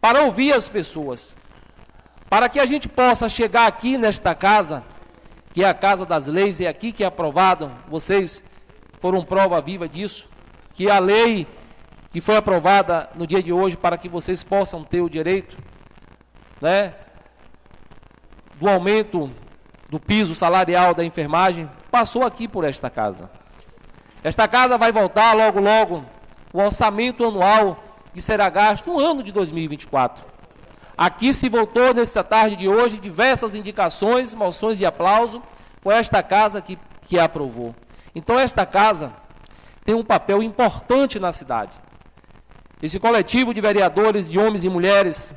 [0.00, 1.38] para ouvir as pessoas,
[2.28, 4.84] para que a gente possa chegar aqui nesta casa,
[5.52, 8.42] que é a casa das leis, é aqui que é aprovada, vocês
[9.06, 10.28] foram prova viva disso,
[10.74, 11.46] que a lei
[12.10, 15.56] que foi aprovada no dia de hoje para que vocês possam ter o direito,
[16.60, 16.92] né,
[18.56, 19.30] do aumento
[19.88, 23.30] do piso salarial da enfermagem, passou aqui por esta casa.
[24.24, 26.04] Esta casa vai voltar logo logo
[26.52, 27.80] o orçamento anual
[28.12, 30.24] que será gasto no ano de 2024.
[30.98, 35.40] Aqui se voltou nessa tarde de hoje diversas indicações, moções de aplauso.
[35.80, 37.72] Foi esta casa que, que aprovou.
[38.16, 39.12] Então, esta casa
[39.84, 41.78] tem um papel importante na cidade.
[42.82, 45.34] Esse coletivo de vereadores, de homens e mulheres,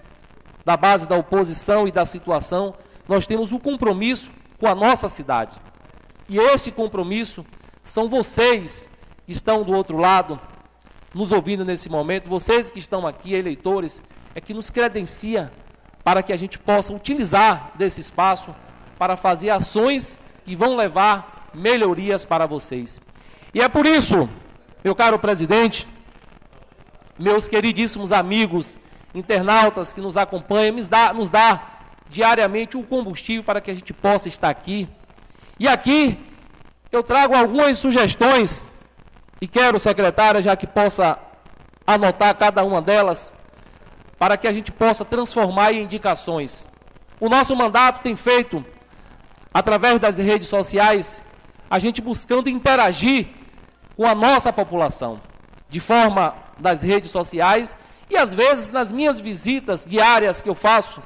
[0.64, 2.74] da base da oposição e da situação,
[3.06, 5.58] nós temos um compromisso com a nossa cidade.
[6.30, 7.46] E esse compromisso
[7.84, 8.90] são vocês
[9.26, 10.40] que estão do outro lado,
[11.14, 14.02] nos ouvindo nesse momento, vocês que estão aqui, eleitores,
[14.34, 15.52] é que nos credencia
[16.02, 18.56] para que a gente possa utilizar desse espaço
[18.98, 23.00] para fazer ações que vão levar melhorias para vocês.
[23.54, 24.30] E é por isso,
[24.84, 25.88] meu caro presidente,
[27.18, 28.78] meus queridíssimos amigos,
[29.14, 31.62] internautas que nos acompanham, nos dá, nos dá
[32.10, 34.88] diariamente o um combustível para que a gente possa estar aqui.
[35.60, 36.18] E aqui
[36.92, 38.68] eu trago algumas sugestões
[39.42, 41.18] e quero, secretária, já que possa
[41.86, 43.36] anotar cada uma delas,
[44.18, 46.68] para que a gente possa transformar em indicações.
[47.20, 48.64] O nosso mandato tem feito,
[49.54, 51.24] através das redes sociais,
[51.70, 53.28] a gente buscando interagir
[53.96, 55.22] com a nossa população,
[55.68, 57.76] de forma das redes sociais
[58.10, 61.02] e às vezes nas minhas visitas diárias que eu faço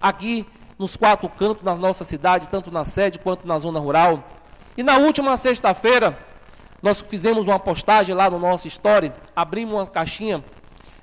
[0.00, 0.46] aqui
[0.78, 4.22] nos quatro cantos da nossa cidade, tanto na sede quanto na zona rural.
[4.76, 6.16] E na última sexta-feira,
[6.80, 10.42] nós fizemos uma postagem lá no nosso story, abrimos uma caixinha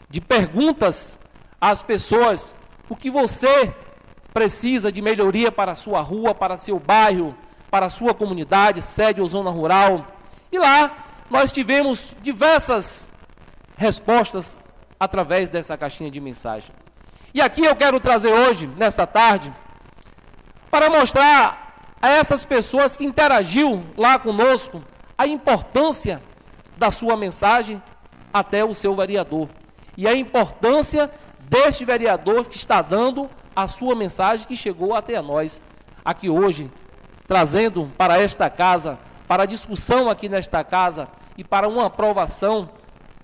[0.09, 1.19] de perguntas
[1.59, 2.55] às pessoas,
[2.87, 3.73] o que você
[4.33, 7.35] precisa de melhoria para a sua rua, para seu bairro,
[7.75, 10.07] para a sua comunidade, sede ou zona rural.
[10.49, 10.79] E lá
[11.29, 13.11] nós tivemos diversas
[13.75, 14.57] respostas
[14.97, 16.73] através dessa caixinha de mensagem.
[17.33, 19.53] E aqui eu quero trazer hoje, nesta tarde,
[20.71, 24.81] para mostrar a essas pessoas que interagiu lá conosco
[25.17, 26.23] a importância
[26.77, 27.83] da sua mensagem
[28.33, 29.49] até o seu vereador.
[29.97, 35.61] E a importância deste vereador que está dando a sua mensagem que chegou até nós
[36.05, 36.71] aqui hoje,
[37.27, 41.07] trazendo para esta casa, para a discussão aqui nesta casa
[41.37, 42.69] e para uma aprovação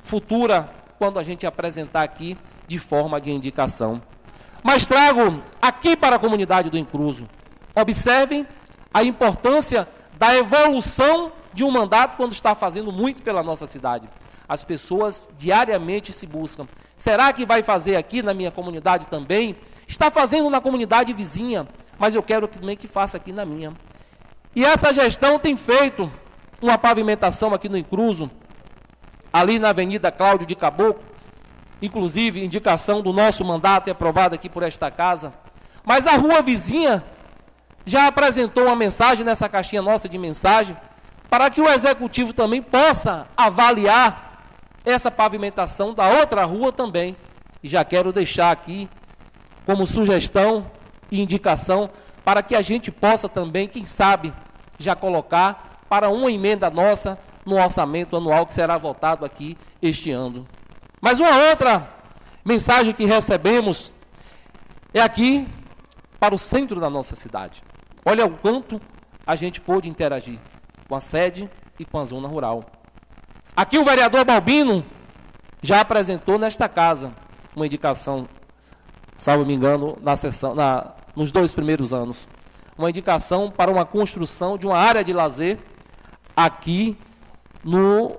[0.02, 2.38] futura quando a gente apresentar aqui
[2.68, 4.02] de forma de indicação.
[4.64, 7.28] Mas trago aqui para a comunidade do Incruso.
[7.76, 8.46] Observem
[8.94, 9.88] a importância
[10.18, 14.08] da evolução de um mandato quando está fazendo muito pela nossa cidade.
[14.48, 16.68] As pessoas diariamente se buscam.
[16.98, 19.56] Será que vai fazer aqui na minha comunidade também?
[19.88, 21.68] Está fazendo na comunidade vizinha,
[22.02, 23.74] mas eu quero também que faça aqui na minha.
[24.56, 26.12] E essa gestão tem feito
[26.60, 28.32] uma pavimentação aqui no Incruso,
[29.32, 31.04] ali na Avenida Cláudio de Caboclo,
[31.80, 35.32] inclusive indicação do nosso mandato e aprovada aqui por esta casa.
[35.86, 37.06] Mas a rua vizinha
[37.86, 40.76] já apresentou uma mensagem nessa caixinha nossa de mensagem
[41.30, 44.44] para que o executivo também possa avaliar
[44.84, 47.16] essa pavimentação da outra rua também.
[47.62, 48.90] E já quero deixar aqui
[49.68, 50.66] como sugestão
[51.12, 51.90] e indicação
[52.24, 54.34] para que a gente possa também, quem sabe,
[54.80, 60.48] já colocar para uma emenda nossa no orçamento anual que será votado aqui este ano.
[61.02, 61.88] Mas uma outra
[62.46, 63.94] mensagem que recebemos
[64.94, 65.48] é aqui
[66.20, 67.64] para o centro da nossa cidade.
[68.06, 68.80] Olha o quanto
[69.26, 70.40] a gente pôde interagir
[70.88, 72.64] com a sede e com a zona rural.
[73.56, 74.86] Aqui o vereador Balbino
[75.62, 77.14] já apresentou nesta casa
[77.56, 78.28] uma indicação,
[79.16, 82.28] salvo me engano, na sessão, na, nos dois primeiros anos.
[82.78, 85.60] uma indicação para uma construção de uma área de lazer
[86.36, 86.98] aqui
[87.64, 88.18] no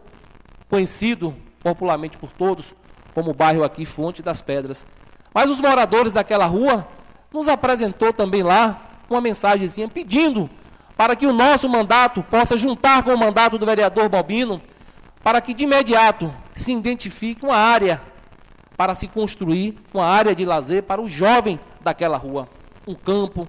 [0.68, 2.74] conhecido popularmente por todos
[3.14, 4.86] como bairro aqui Fonte das Pedras.
[5.34, 6.86] Mas os moradores daquela rua
[7.32, 10.48] nos apresentou também lá uma mensagenzinha pedindo
[10.96, 14.60] para que o nosso mandato possa juntar com o mandato do vereador Balbino,
[15.22, 18.00] para que de imediato se identifique uma área
[18.76, 22.48] para se construir uma área de lazer para o jovem daquela rua,
[22.86, 23.48] um campo,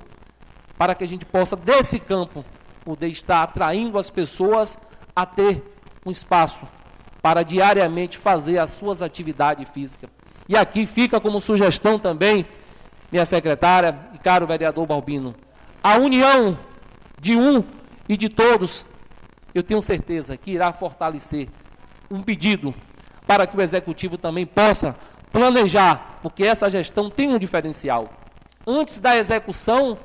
[0.77, 2.43] para que a gente possa desse campo
[2.83, 4.77] poder estar atraindo as pessoas
[5.15, 5.63] a ter
[6.05, 6.67] um espaço
[7.21, 10.09] para diariamente fazer as suas atividades físicas.
[10.47, 12.45] E aqui fica como sugestão também,
[13.11, 15.33] minha secretária e caro vereador Balbino,
[15.81, 16.57] a união
[17.19, 17.63] de um
[18.09, 18.85] e de todos,
[19.55, 21.47] eu tenho certeza que irá fortalecer
[22.11, 22.73] um pedido
[23.25, 24.95] para que o executivo também possa
[25.31, 28.09] planejar, porque essa gestão tem um diferencial.
[28.65, 29.97] Antes da execução,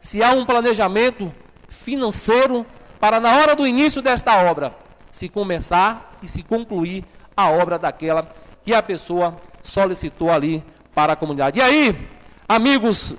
[0.00, 1.32] se há um planejamento
[1.68, 2.64] financeiro
[3.00, 4.74] para na hora do início desta obra
[5.10, 7.04] se começar e se concluir
[7.36, 8.28] a obra daquela
[8.62, 10.64] que a pessoa solicitou ali
[10.94, 11.58] para a comunidade.
[11.58, 12.08] E aí,
[12.48, 13.14] amigos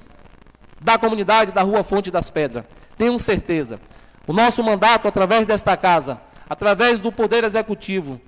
[0.80, 2.66] da comunidade da Rua Fonte das Pedras,
[2.98, 3.80] tenham certeza,
[4.26, 6.20] o nosso mandato através desta casa,
[6.50, 8.20] através do Poder Executivo,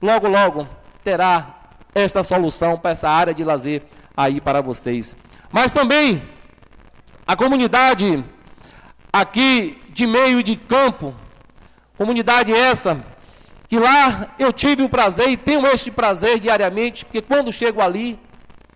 [0.00, 0.68] logo, logo
[1.04, 1.54] terá
[1.94, 3.82] esta solução para essa área de lazer
[4.16, 5.16] aí para vocês.
[5.52, 6.22] Mas também
[7.26, 8.24] a comunidade
[9.12, 11.14] aqui de meio e de campo,
[11.96, 13.04] comunidade essa
[13.68, 18.18] que lá eu tive o prazer e tenho este prazer diariamente, porque quando chego ali,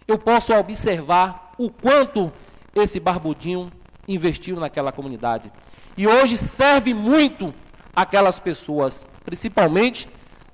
[0.06, 2.32] eu posso observar o quanto
[2.74, 3.70] esse barbudinho
[4.06, 5.52] investiu naquela comunidade.
[5.96, 7.54] E hoje serve muito
[7.94, 10.08] aquelas pessoas, principalmente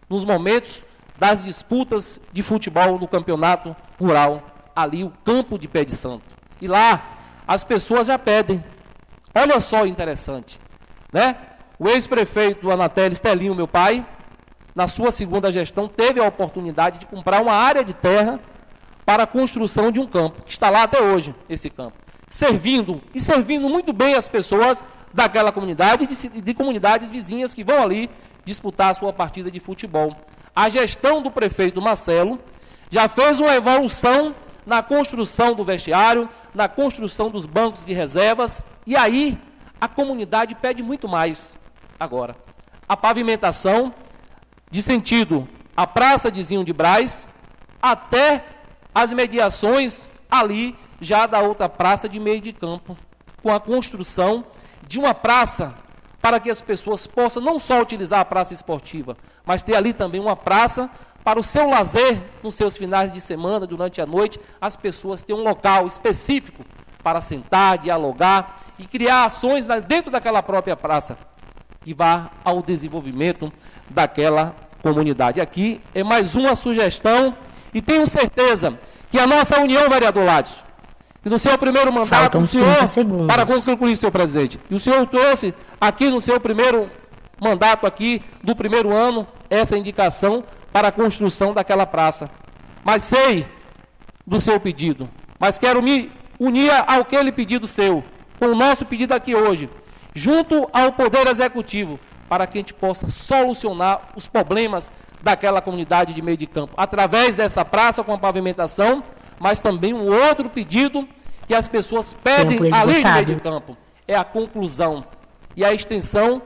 [0.09, 0.85] nos momentos
[1.19, 6.25] das disputas de futebol no campeonato rural, ali o campo de Pé de Santo.
[6.61, 7.17] E lá
[7.47, 8.63] as pessoas já pedem.
[9.35, 10.61] Olha só interessante,
[11.13, 11.37] né?
[11.79, 14.07] O ex-prefeito Anatel Estelinho, meu pai,
[14.75, 18.39] na sua segunda gestão, teve a oportunidade de comprar uma área de terra
[19.05, 21.97] para a construção de um campo, que está lá até hoje, esse campo.
[22.29, 24.83] Servindo, e servindo muito bem as pessoas
[25.13, 28.09] daquela comunidade e de, de comunidades vizinhas que vão ali
[28.45, 30.17] disputar a sua partida de futebol.
[30.55, 32.39] A gestão do prefeito Marcelo
[32.91, 34.35] já fez uma evolução
[34.65, 39.39] na construção do vestiário, na construção dos bancos de reservas, e aí
[39.81, 41.59] a comunidade pede muito mais
[41.99, 42.37] agora.
[42.89, 43.95] A pavimentação
[44.71, 47.27] de sentido a Praça de Zinho de Braz
[47.81, 48.45] até
[48.95, 52.97] as mediações ali já da outra praça de meio de campo,
[53.43, 54.45] com a construção
[54.87, 55.75] de uma praça
[56.21, 60.21] para que as pessoas possam não só utilizar a praça esportiva, mas ter ali também
[60.21, 60.89] uma praça
[61.25, 65.35] para o seu lazer nos seus finais de semana, durante a noite, as pessoas têm
[65.35, 66.65] um local específico
[67.03, 71.17] para sentar, dialogar e criar ações dentro daquela própria praça
[71.81, 73.53] que vá ao desenvolvimento
[73.89, 75.41] daquela comunidade.
[75.41, 77.37] Aqui é mais uma sugestão
[77.73, 78.79] e tenho certeza
[79.11, 80.55] que a nossa união, vereador Ládio,
[81.23, 85.07] que no seu primeiro mandato, Faltam o senhor, para concluir, senhor presidente, e o senhor
[85.07, 86.91] trouxe aqui no seu primeiro
[87.41, 92.31] mandato aqui, do primeiro ano, essa indicação para a construção daquela praça.
[92.83, 93.47] Mas sei
[94.27, 95.09] do seu pedido,
[95.39, 98.03] mas quero me unir ao aquele pedido seu,
[98.39, 99.69] com o nosso pedido aqui hoje,
[100.15, 104.91] junto ao Poder Executivo, para que a gente possa solucionar os problemas
[105.23, 109.05] daquela comunidade de meio de campo, através dessa praça com a pavimentação,
[109.39, 111.09] mas também um outro pedido
[111.47, 113.77] que as pessoas pedem além de meio de campo,
[114.09, 115.05] é a conclusão
[115.57, 116.43] e a extensão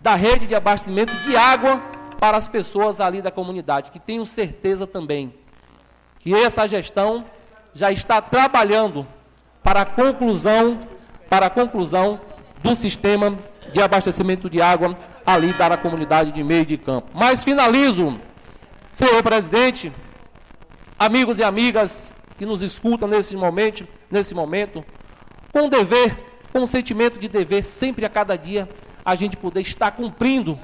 [0.00, 1.82] da rede de abastecimento de água
[2.18, 5.32] para as pessoas ali da comunidade, que tenho certeza também
[6.18, 7.24] que essa gestão
[7.72, 9.06] já está trabalhando
[9.62, 10.78] para a conclusão,
[11.28, 12.20] para a conclusão
[12.62, 13.38] do sistema
[13.72, 17.10] de abastecimento de água ali da comunidade de meio de campo.
[17.14, 18.18] Mas finalizo,
[18.92, 19.92] senhor presidente,
[20.98, 24.84] amigos e amigas que nos escutam nesse momento, nesse momento,
[25.52, 26.16] com dever,
[26.52, 28.68] com o sentimento de dever, sempre a cada dia,
[29.04, 30.58] a gente poder estar cumprindo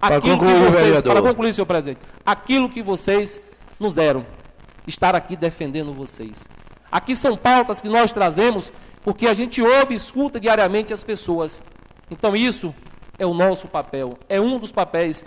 [0.00, 1.12] aquilo concluir, que vocês, vereador.
[1.12, 3.40] para concluir, senhor presidente, aquilo que vocês
[3.78, 4.26] nos deram,
[4.86, 6.48] estar aqui defendendo vocês.
[6.90, 11.62] Aqui são pautas que nós trazemos porque a gente ouve e escuta diariamente as pessoas.
[12.10, 12.74] Então isso
[13.18, 15.24] é o nosso papel, é um dos papéis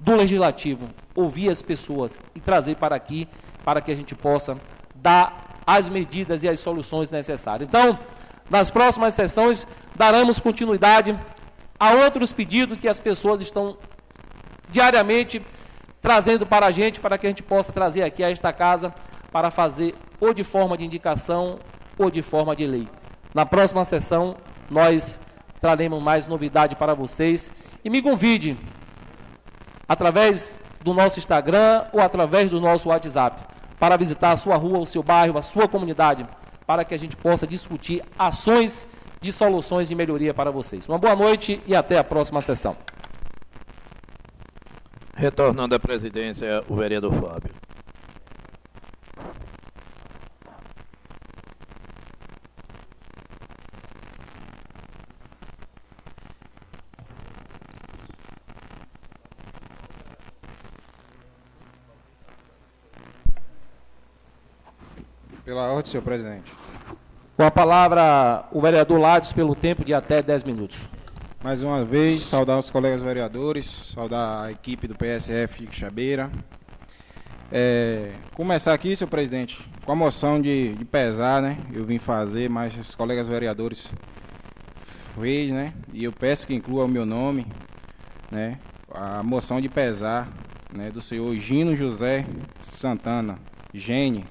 [0.00, 3.28] do legislativo, ouvir as pessoas e trazer para aqui
[3.64, 4.58] para que a gente possa
[4.94, 7.68] dar as medidas e as soluções necessárias.
[7.68, 7.98] Então,
[8.48, 11.18] nas próximas sessões daremos continuidade
[11.78, 13.76] a outros pedidos que as pessoas estão
[14.76, 15.40] diariamente
[16.02, 18.94] trazendo para a gente, para que a gente possa trazer aqui a esta casa
[19.32, 21.58] para fazer ou de forma de indicação
[21.98, 22.86] ou de forma de lei.
[23.34, 24.36] Na próxima sessão
[24.70, 25.18] nós
[25.60, 27.50] traremos mais novidade para vocês.
[27.84, 28.50] E me convide
[29.88, 33.34] através do nosso Instagram ou através do nosso WhatsApp
[33.78, 36.26] para visitar a sua rua, o seu bairro, a sua comunidade,
[36.66, 38.86] para que a gente possa discutir ações
[39.20, 40.88] de soluções de melhoria para vocês.
[40.88, 42.76] Uma boa noite e até a próxima sessão.
[45.16, 47.54] Retornando à presidência, o vereador Fábio.
[65.46, 66.52] Pela ordem, senhor presidente.
[67.38, 70.86] Com a palavra, o vereador Lades, pelo tempo de até 10 minutos.
[71.46, 76.28] Mais uma vez, saudar os colegas vereadores, saudar a equipe do PSF de.
[77.52, 81.56] É, começar aqui, senhor presidente, com a moção de, de pesar, né?
[81.72, 83.86] Eu vim fazer, mas os colegas vereadores
[85.14, 85.72] fez, né?
[85.92, 87.46] E eu peço que inclua o meu nome,
[88.28, 88.58] né?
[88.92, 90.28] A moção de pesar,
[90.74, 90.90] né?
[90.90, 92.26] Do senhor Gino José
[92.60, 93.38] Santana,
[93.72, 94.24] Gene,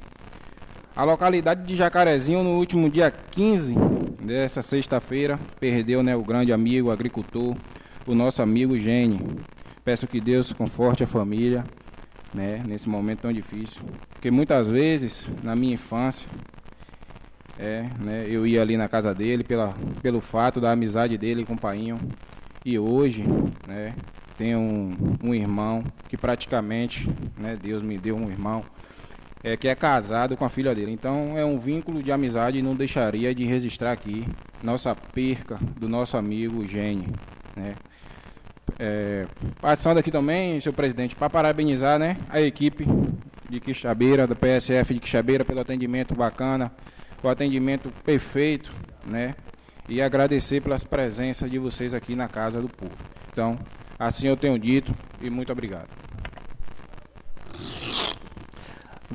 [0.96, 3.76] a localidade de Jacarezinho, no último dia 15
[4.22, 7.56] dessa sexta-feira, perdeu né, o grande amigo, agricultor,
[8.08, 9.20] o nosso amigo Gene.
[9.84, 11.66] Peço que Deus conforte a família
[12.34, 13.82] né, nesse momento tão difícil.
[14.14, 16.30] Porque muitas vezes, na minha infância,
[17.60, 21.56] é, né, eu ia ali na casa dele pela, pelo fato da amizade dele com
[21.56, 22.00] o painho.
[22.64, 23.26] E hoje,
[23.68, 23.94] né,
[24.38, 28.64] tenho um, um irmão que praticamente, né, Deus me deu um irmão
[29.46, 30.92] é, que é casado com a filha dele.
[30.92, 34.26] Então é um vínculo de amizade e não deixaria de registrar aqui
[34.64, 37.14] nossa perca do nosso amigo Gene.
[37.56, 37.76] Né?
[38.80, 39.28] É,
[39.62, 42.88] passando aqui também, senhor presidente, para parabenizar né, a equipe
[43.48, 46.72] de Quixabeira, da PSF de Quixabeira, pelo atendimento bacana,
[47.22, 48.74] o atendimento perfeito,
[49.06, 49.36] né?
[49.88, 52.98] E agradecer pelas presenças de vocês aqui na Casa do Povo.
[53.32, 53.60] Então,
[54.00, 54.92] assim eu tenho dito
[55.22, 55.90] e muito obrigado.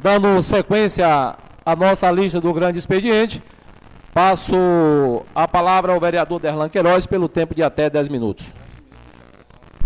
[0.02, 3.42] Dando sequência à nossa lista do grande expediente,
[4.14, 4.56] passo
[5.34, 8.54] a palavra ao vereador Derlan Queiroz pelo tempo de até 10 minutos.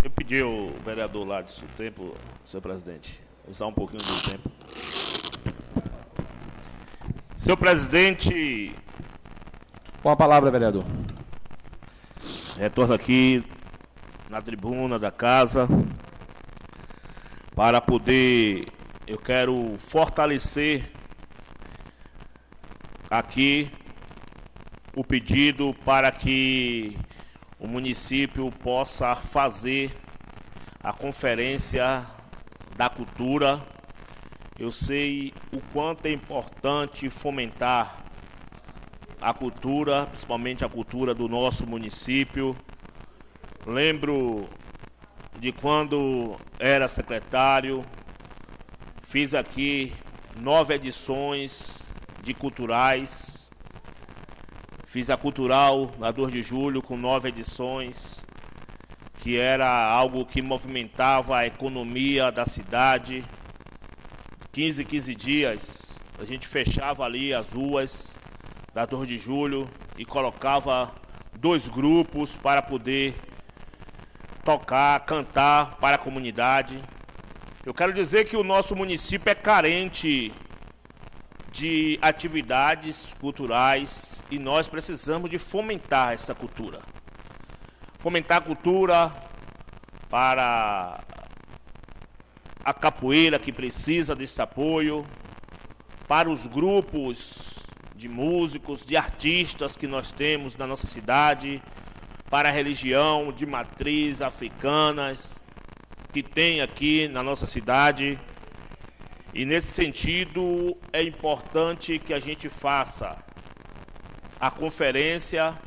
[0.04, 2.14] Eu pedi ao vereador lá o tempo,
[2.44, 4.50] senhor presidente, usar um pouquinho do tempo.
[7.34, 8.72] Senhor presidente.
[10.00, 10.84] Com a palavra, vereador.
[12.56, 13.44] Retorno aqui
[14.30, 15.68] na tribuna da casa
[17.56, 18.68] para poder
[19.06, 20.90] eu quero fortalecer
[23.10, 23.70] aqui
[24.96, 26.96] o pedido para que
[27.58, 29.94] o município possa fazer
[30.82, 32.06] a conferência
[32.76, 33.60] da cultura.
[34.58, 38.04] Eu sei o quanto é importante fomentar
[39.20, 42.56] a cultura, principalmente a cultura do nosso município.
[43.66, 44.48] Lembro
[45.38, 47.84] de quando era secretário,
[49.14, 49.92] Fiz aqui
[50.34, 51.86] nove edições
[52.20, 53.48] de culturais.
[54.84, 58.24] Fiz a cultural na 2 de julho com nove edições,
[59.18, 63.24] que era algo que movimentava a economia da cidade.
[64.50, 68.18] 15, 15 dias a gente fechava ali as ruas
[68.74, 70.92] da 2 de julho e colocava
[71.38, 73.14] dois grupos para poder
[74.44, 76.82] tocar, cantar para a comunidade.
[77.66, 80.30] Eu quero dizer que o nosso município é carente
[81.50, 86.80] de atividades culturais e nós precisamos de fomentar essa cultura.
[87.98, 89.14] Fomentar a cultura
[90.10, 91.00] para
[92.62, 95.06] a capoeira que precisa desse apoio,
[96.06, 97.64] para os grupos
[97.96, 101.62] de músicos, de artistas que nós temos na nossa cidade,
[102.28, 105.42] para a religião de matriz africanas,
[106.14, 108.16] que tem aqui na nossa cidade.
[109.34, 113.18] E nesse sentido, é importante que a gente faça
[114.38, 115.58] a conferência,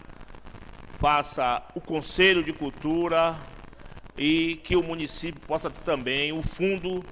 [0.98, 3.38] faça o Conselho de Cultura
[4.18, 7.04] e que o município possa ter também o Fundo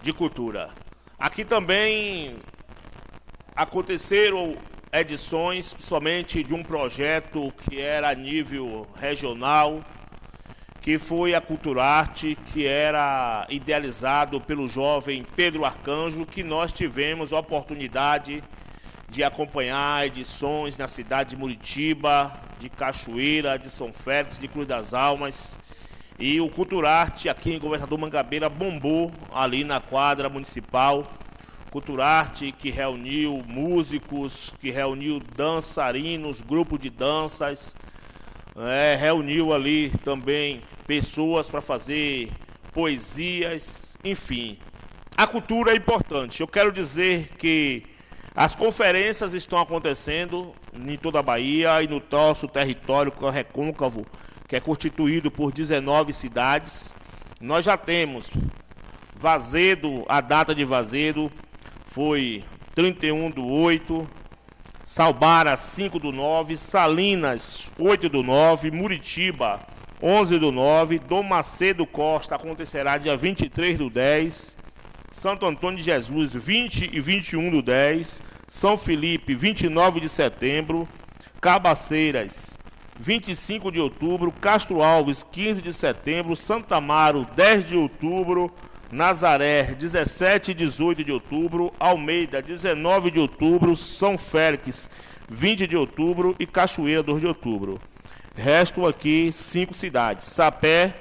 [0.00, 0.70] de Cultura.
[1.18, 2.36] Aqui também
[3.56, 4.56] aconteceram
[4.92, 9.84] edições, principalmente de um projeto que era a nível regional,
[10.80, 17.38] que foi a Culturarte, que era idealizado pelo jovem Pedro Arcanjo, que nós tivemos a
[17.38, 18.42] oportunidade
[19.08, 24.94] de acompanhar edições na cidade de Muritiba, de Cachoeira, de São Félix, de Cruz das
[24.94, 25.58] Almas.
[26.18, 31.10] E o Culturarte aqui em Governador Mangabeira bombou ali na quadra municipal
[31.70, 37.76] Culturarte, que reuniu músicos, que reuniu dançarinos, grupo de danças,
[38.60, 42.30] é, reuniu ali também pessoas para fazer
[42.72, 44.58] poesias, enfim.
[45.16, 46.40] A cultura é importante.
[46.40, 47.84] Eu quero dizer que
[48.34, 54.06] as conferências estão acontecendo em toda a Bahia e no nosso território recôncavo,
[54.46, 56.94] que é constituído por 19 cidades.
[57.40, 58.30] Nós já temos
[59.16, 61.32] Vazedo, a data de Vazedo
[61.84, 62.44] foi
[62.76, 64.08] 31 do 8,
[64.88, 69.60] Salbara 5 do 9, Salinas 8 do 9, Muritiba
[70.02, 74.56] 11 do 9, Dom Macedo Costa acontecerá dia 23 do 10,
[75.10, 78.22] Santo Antônio de Jesus, 20 e 21 do 10.
[78.48, 80.88] São Felipe, 29 de setembro.
[81.38, 82.58] Cabaceiras,
[82.98, 84.32] 25 de outubro.
[84.32, 86.34] Castro Alves, 15 de setembro.
[86.34, 88.50] Santa Amaro, 10 de outubro.
[88.90, 91.72] Nazaré, 17 e 18 de outubro.
[91.78, 93.76] Almeida, 19 de outubro.
[93.76, 94.90] São Félix,
[95.28, 96.34] 20 de outubro.
[96.38, 97.80] E Cachoeira, 2 de outubro.
[98.34, 100.94] Restam aqui cinco cidades: Sapé,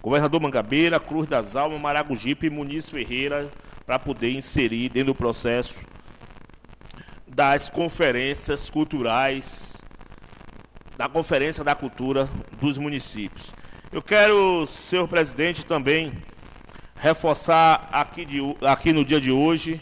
[0.00, 3.50] Governador Mangabeira, Cruz das Almas, Maragogipe e Muniz Ferreira,
[3.84, 5.84] para poder inserir dentro do processo
[7.26, 9.76] das conferências culturais,
[10.96, 13.52] da Conferência da Cultura dos municípios.
[13.92, 16.12] Eu quero, senhor presidente, também
[16.96, 19.80] reforçar aqui, de, aqui no dia de hoje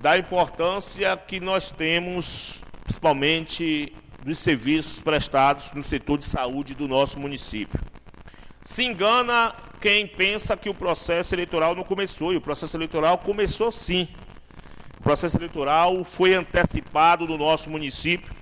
[0.00, 3.92] da importância que nós temos, principalmente
[4.22, 7.80] dos serviços prestados no setor de saúde do nosso município.
[8.62, 13.70] Se engana quem pensa que o processo eleitoral não começou, e o processo eleitoral começou
[13.70, 14.08] sim.
[14.98, 18.34] O processo eleitoral foi antecipado no nosso município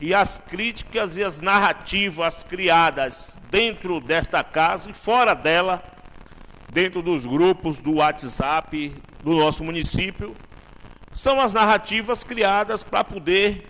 [0.00, 5.82] e as críticas e as narrativas criadas dentro desta casa e fora dela,
[6.80, 8.94] dentro dos grupos do WhatsApp
[9.24, 10.36] do nosso município,
[11.12, 13.68] são as narrativas criadas para poder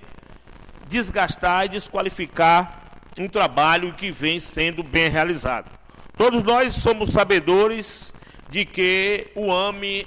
[0.86, 5.70] desgastar e desqualificar um trabalho que vem sendo bem realizado.
[6.18, 8.12] Todos nós somos sabedores
[8.50, 10.06] de que o AME,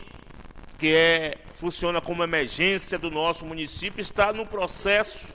[0.78, 5.34] que é, funciona como emergência do nosso município, está no processo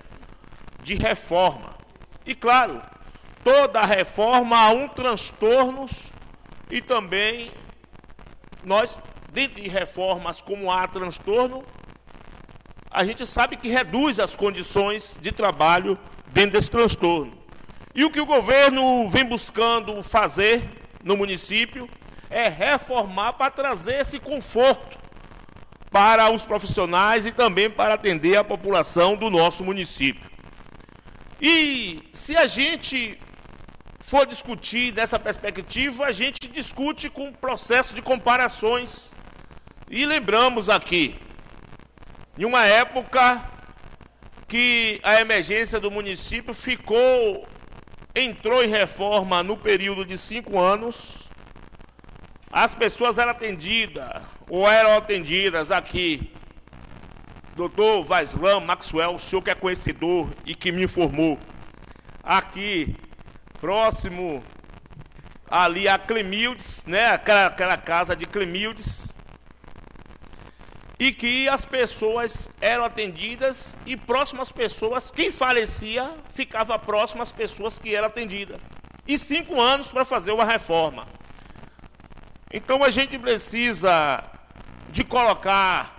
[0.84, 1.74] de reforma.
[2.24, 2.80] E claro,
[3.42, 6.14] toda reforma há um transtornos
[6.70, 7.52] e também
[8.64, 8.98] nós,
[9.32, 11.64] dentro de reformas como há transtorno,
[12.90, 15.98] a gente sabe que reduz as condições de trabalho
[16.28, 17.36] dentro desse transtorno.
[17.94, 20.62] E o que o governo vem buscando fazer
[21.02, 21.88] no município
[22.28, 24.98] é reformar para trazer esse conforto
[25.90, 30.28] para os profissionais e também para atender a população do nosso município.
[31.40, 33.18] E se a gente
[34.06, 39.12] for discutir dessa perspectiva, a gente discute com processo de comparações.
[39.90, 41.16] E lembramos aqui,
[42.38, 43.44] em uma época
[44.46, 47.48] que a emergência do município ficou
[48.14, 51.28] entrou em reforma no período de cinco anos,
[52.50, 56.32] as pessoas eram atendidas, ou eram atendidas aqui.
[57.56, 61.38] Doutor Vaislam Maxwell, o senhor que é conhecedor e que me informou,
[62.22, 62.96] aqui,
[63.60, 64.42] próximo
[65.50, 69.08] ali a Clemildes, né, aquela, aquela casa de Clemildes,
[70.98, 77.78] e que as pessoas eram atendidas e próximas pessoas, quem falecia ficava próximo às pessoas
[77.78, 78.58] que eram atendidas.
[79.06, 81.06] E cinco anos para fazer uma reforma.
[82.52, 84.24] Então a gente precisa
[84.90, 85.96] de colocar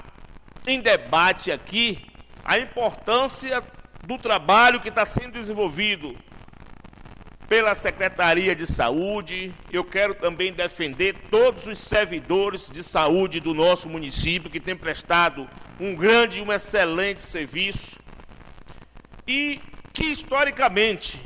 [0.65, 2.03] em debate aqui
[2.43, 3.63] a importância
[4.03, 6.17] do trabalho que está sendo desenvolvido
[7.47, 9.53] pela Secretaria de Saúde.
[9.71, 15.47] Eu quero também defender todos os servidores de saúde do nosso município que têm prestado
[15.79, 17.97] um grande e um excelente serviço.
[19.27, 19.61] E
[19.93, 21.21] que historicamente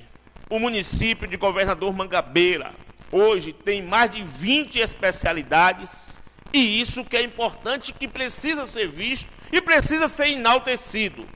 [0.49, 2.73] o município de Governador Mangabeira
[3.11, 6.21] hoje tem mais de 20 especialidades,
[6.53, 11.27] e isso que é importante que precisa ser visto e precisa ser enaltecido.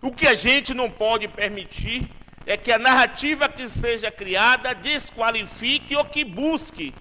[0.00, 2.08] O que a gente não pode permitir
[2.46, 6.94] é que a narrativa que seja criada desqualifique ou que busque,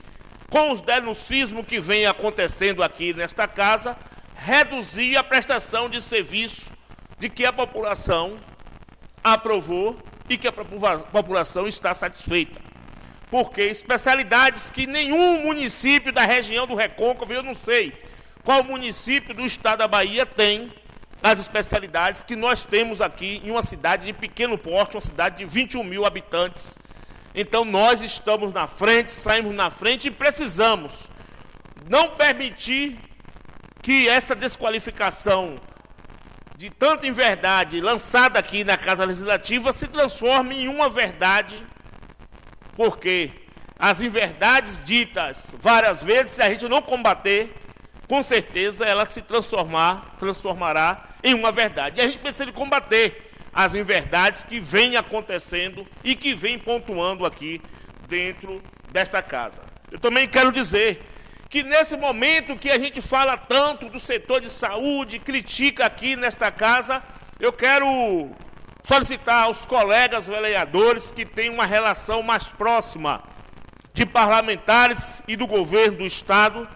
[0.49, 3.97] com os denuncismos que vem acontecendo aqui nesta casa,
[4.35, 6.71] reduzir a prestação de serviço
[7.17, 8.39] de que a população
[9.23, 9.97] aprovou
[10.29, 12.59] e que a população está satisfeita.
[13.29, 17.93] Porque especialidades que nenhum município da região do Recôncavo, eu não sei
[18.43, 20.73] qual município do estado da Bahia tem,
[21.21, 25.45] as especialidades que nós temos aqui em uma cidade de pequeno porte, uma cidade de
[25.45, 26.77] 21 mil habitantes.
[27.33, 31.09] Então nós estamos na frente, saímos na frente e precisamos
[31.89, 32.97] não permitir
[33.81, 35.59] que essa desqualificação
[36.57, 41.65] de tanta inverdade lançada aqui na Casa Legislativa se transforme em uma verdade,
[42.75, 43.31] porque
[43.79, 47.60] as inverdades ditas várias vezes, se a gente não combater,
[48.11, 52.01] com certeza ela se transformar, transformará em uma verdade.
[52.01, 57.61] E a gente precisa combater as inverdades que vêm acontecendo e que vêm pontuando aqui
[58.09, 58.61] dentro
[58.91, 59.61] desta casa.
[59.89, 61.01] Eu também quero dizer
[61.49, 66.51] que nesse momento que a gente fala tanto do setor de saúde, critica aqui nesta
[66.51, 67.01] casa,
[67.39, 68.29] eu quero
[68.83, 73.23] solicitar aos colegas vereadores que têm uma relação mais próxima
[73.93, 76.67] de parlamentares e do governo do estado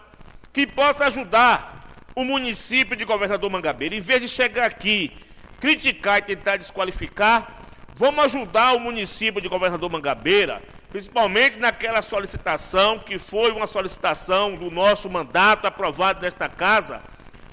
[0.55, 5.11] que possa ajudar o município de Governador Mangabeira, em vez de chegar aqui,
[5.59, 7.59] criticar e tentar desqualificar,
[7.93, 14.71] vamos ajudar o município de Governador Mangabeira principalmente naquela solicitação que foi uma solicitação do
[14.71, 17.01] nosso mandato aprovado nesta casa,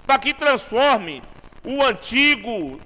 [0.07, 1.25] para que transforme
[1.65, 2.81] o antigo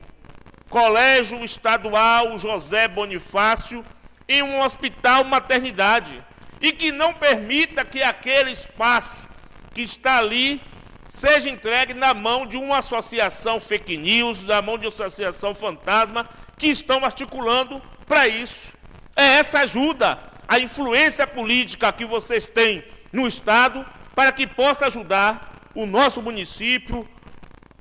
[0.71, 3.85] Colégio Estadual José Bonifácio
[4.27, 6.25] em um hospital maternidade
[6.59, 9.29] e que não permita que aquele espaço
[9.77, 10.59] que está ali
[11.07, 16.27] seja entregue na mão de uma associação fake news, na mão de uma associação fantasma
[16.57, 18.73] que estão articulando para isso.
[19.15, 22.83] É essa ajuda a influência política que vocês têm
[23.13, 23.85] no Estado
[24.15, 27.07] para que possa ajudar o nosso município,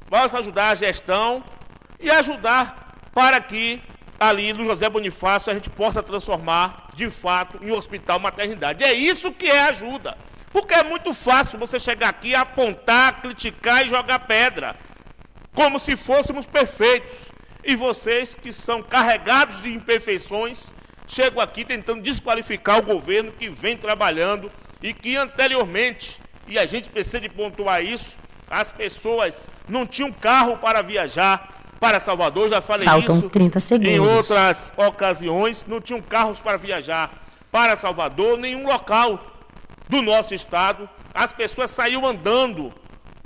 [0.09, 1.41] possa ajudar a gestão
[1.97, 3.81] e ajudar para que
[4.19, 8.83] ali no José Bonifácio a gente possa transformar de fato em hospital maternidade.
[8.83, 10.17] É isso que é ajuda.
[10.55, 14.73] Porque é muito fácil você chegar aqui, apontar, criticar e jogar pedra,
[15.53, 17.29] como se fôssemos perfeitos.
[17.61, 20.73] E vocês que são carregados de imperfeições,
[21.09, 24.49] chego aqui tentando desqualificar o governo que vem trabalhando
[24.81, 28.17] e que anteriormente, e a gente precisa de pontuar isso,
[28.49, 31.49] as pessoas não tinham carro para viajar
[31.81, 33.93] para Salvador, já falei Faltam isso 30 segundos.
[33.93, 37.11] em outras ocasiões, não tinham carros para viajar
[37.51, 39.34] para Salvador, nenhum local
[39.87, 40.89] do nosso estado.
[41.13, 42.73] As pessoas saíam andando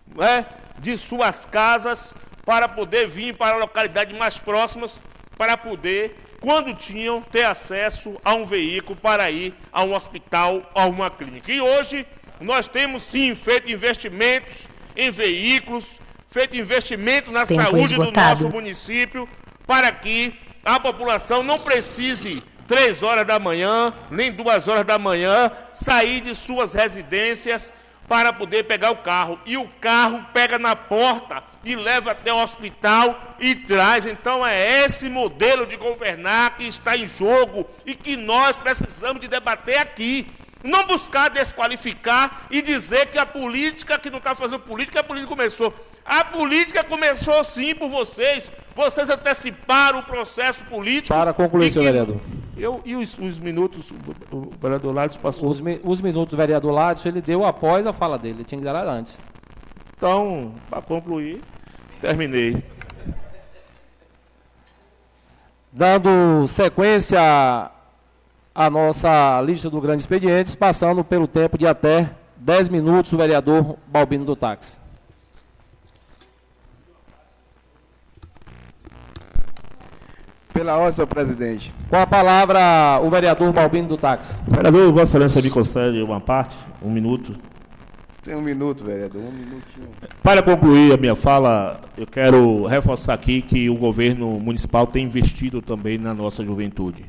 [0.07, 0.45] né,
[0.77, 2.15] de suas casas
[2.45, 5.01] para poder vir para localidades mais próximas,
[5.37, 10.85] para poder quando tinham ter acesso a um veículo para ir a um hospital, a
[10.85, 11.51] uma clínica.
[11.51, 12.07] E hoje
[12.39, 18.11] nós temos sim feito investimentos em veículos, feito investimento na Tempo saúde esgotado.
[18.11, 19.27] do nosso município,
[19.67, 20.33] para que
[20.63, 26.35] a população não precise três horas da manhã, nem duas horas da manhã, sair de
[26.35, 27.73] suas residências
[28.07, 29.39] para poder pegar o carro.
[29.45, 34.05] E o carro pega na porta e leva até o hospital e traz.
[34.05, 39.27] Então é esse modelo de governar que está em jogo e que nós precisamos de
[39.27, 40.27] debater aqui.
[40.63, 45.29] Não buscar desqualificar e dizer que a política que não está fazendo política, a política
[45.29, 45.73] começou.
[46.05, 48.51] A política começou sim por vocês.
[48.75, 51.15] Vocês anteciparam o processo político.
[51.15, 52.17] Para concluir, senhor que- vereador.
[52.59, 53.91] Eu, e os, os minutos,
[54.31, 55.49] o, o vereador Lades passou.
[55.49, 58.59] Os, mi- os minutos do vereador Ladson, ele deu após a fala dele, ele tinha
[58.59, 59.23] que dar antes.
[59.97, 61.41] Então, para concluir,
[62.01, 62.63] terminei.
[65.71, 67.19] Dando sequência
[68.55, 73.77] à nossa lista do Grande Expedientes, passando pelo tempo de até 10 minutos, o vereador
[73.87, 74.79] Balbino do Táxi.
[80.53, 81.73] Pela ordem, senhor presidente.
[81.89, 84.39] Com a palavra, o vereador Balbino do Táxi.
[84.47, 87.35] Vereador, Vossa Excelência me concede uma parte, um minuto.
[88.21, 89.23] Tem um minuto, vereador.
[89.23, 89.89] Um minutinho.
[90.21, 95.63] Para concluir a minha fala, eu quero reforçar aqui que o governo municipal tem investido
[95.63, 97.05] também na nossa juventude.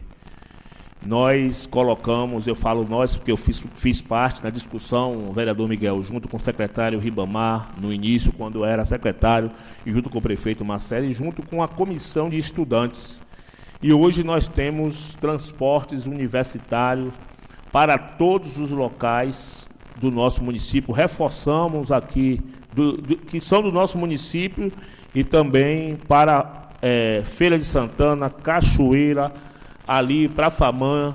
[1.04, 6.02] Nós colocamos, eu falo nós porque eu fiz, fiz parte na discussão, o vereador Miguel,
[6.02, 9.50] junto com o secretário Ribamar, no início, quando eu era secretário,
[9.84, 13.20] e junto com o prefeito Marcelo, e junto com a comissão de estudantes.
[13.82, 17.12] E hoje nós temos transportes universitários
[17.72, 20.92] para todos os locais do nosso município.
[20.92, 22.40] Reforçamos aqui,
[22.74, 24.72] do- do- que são do nosso município,
[25.14, 29.32] e também para eh, Feira de Santana, Cachoeira,
[29.86, 31.14] ali para Famã,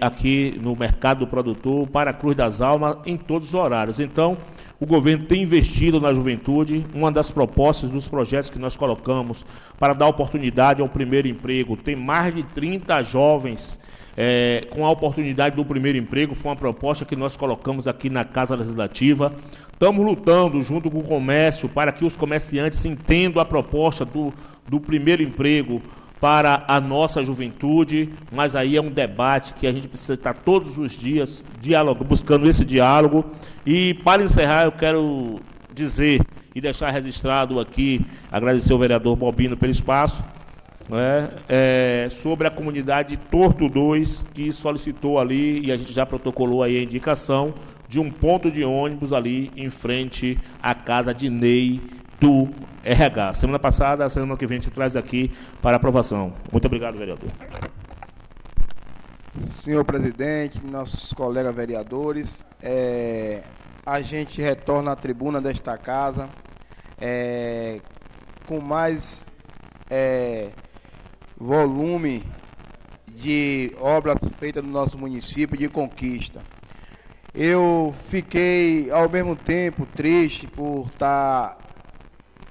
[0.00, 3.98] aqui no Mercado do Produtor, para Cruz das Almas, em todos os horários.
[3.98, 4.36] Então,
[4.80, 6.86] o governo tem investido na juventude.
[6.94, 9.44] Uma das propostas dos projetos que nós colocamos
[9.78, 13.78] para dar oportunidade ao primeiro emprego, tem mais de 30 jovens
[14.16, 16.34] eh, com a oportunidade do primeiro emprego.
[16.34, 19.34] Foi uma proposta que nós colocamos aqui na Casa Legislativa.
[19.70, 24.32] Estamos lutando junto com o comércio para que os comerciantes entendam a proposta do,
[24.66, 25.82] do primeiro emprego
[26.20, 30.76] para a nossa juventude, mas aí é um debate que a gente precisa estar todos
[30.76, 33.24] os dias diálogo, buscando esse diálogo.
[33.64, 35.40] E para encerrar, eu quero
[35.72, 36.20] dizer
[36.54, 40.22] e deixar registrado aqui, agradecer ao vereador Bobino pelo espaço,
[40.88, 46.62] né, é, sobre a comunidade Torto 2, que solicitou ali, e a gente já protocolou
[46.62, 47.54] aí a indicação,
[47.88, 51.80] de um ponto de ônibus ali em frente à casa de Ney
[52.20, 52.48] do
[52.84, 53.32] RH.
[53.32, 55.32] Semana passada, semana que vem a gente traz aqui
[55.62, 56.32] para aprovação.
[56.52, 57.30] Muito obrigado, vereador.
[59.38, 63.42] Senhor presidente, nossos colegas vereadores, é,
[63.86, 66.28] a gente retorna à tribuna desta casa
[67.00, 67.80] é,
[68.46, 69.26] com mais
[69.88, 70.50] é,
[71.38, 72.22] volume
[73.08, 76.40] de obras feitas no nosso município de conquista.
[77.32, 81.56] Eu fiquei ao mesmo tempo triste por estar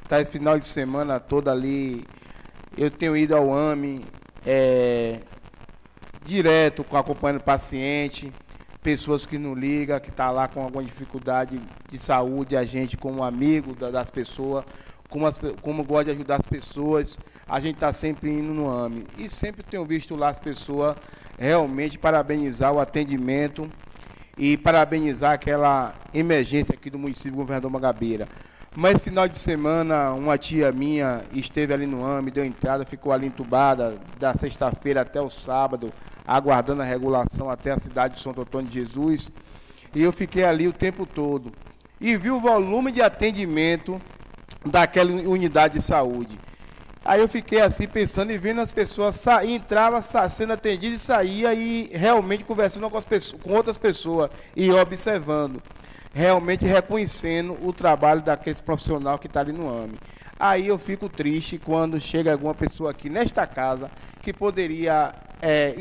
[0.10, 2.04] tá, tá esse final de semana todo ali.
[2.76, 4.04] Eu tenho ido ao AME
[4.46, 5.20] é,
[6.26, 8.34] direto acompanhando paciente,
[8.82, 13.24] pessoas que não ligam, que está lá com alguma dificuldade de saúde, a gente como
[13.24, 14.66] amigo das pessoas,
[15.08, 17.18] como, as, como gosta de ajudar as pessoas,
[17.48, 19.06] a gente está sempre indo no AME.
[19.18, 20.96] E sempre tenho visto lá as pessoas
[21.38, 23.72] realmente parabenizar o atendimento
[24.38, 28.28] e parabenizar aquela emergência aqui do município do Governador Magabeira.
[28.76, 33.28] Mas final de semana, uma tia minha esteve ali no AME, deu entrada, ficou ali
[33.28, 35.92] entubada da sexta-feira até o sábado,
[36.26, 39.32] aguardando a regulação até a cidade de Santo Antônio de Jesus.
[39.94, 41.52] E eu fiquei ali o tempo todo.
[42.00, 44.00] E vi o volume de atendimento
[44.64, 46.40] daquela unidade de saúde.
[47.04, 51.54] Aí eu fiquei assim pensando e vendo as pessoas sair, entrava sendo atendido e saía
[51.54, 53.02] e realmente conversando com,
[53.42, 55.62] com outras pessoas e observando,
[56.14, 60.00] realmente reconhecendo o trabalho daquele profissional que está ali no AME.
[60.40, 63.92] Aí eu fico triste quando chega alguma pessoa aqui nesta casa
[64.22, 65.76] que poderia é,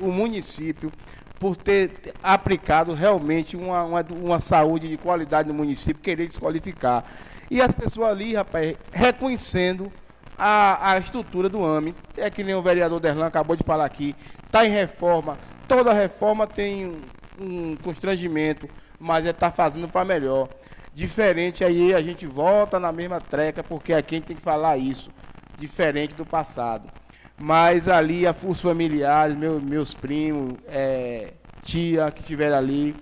[0.00, 0.92] o município
[1.38, 7.04] por ter aplicado realmente uma, uma, uma saúde de qualidade no município, querer desqualificar.
[7.50, 9.92] E as pessoas ali, rapaz, reconhecendo
[10.38, 11.94] a, a estrutura do AME.
[12.16, 15.38] É que nem o vereador Derlan acabou de falar aqui, está em reforma.
[15.66, 17.00] Toda reforma tem um,
[17.38, 20.48] um constrangimento, mas é tá fazendo para melhor.
[20.94, 24.76] Diferente aí, a gente volta na mesma treca, porque aqui a gente tem que falar
[24.76, 25.10] isso,
[25.58, 26.88] diferente do passado.
[27.36, 32.94] Mas ali, os familiares, meu, meus primos, é, tia que estiveram ali,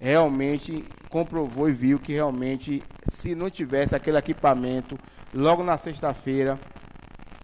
[0.00, 4.96] realmente comprovou e viu que realmente, se não tivesse aquele equipamento,
[5.34, 6.56] logo na sexta-feira,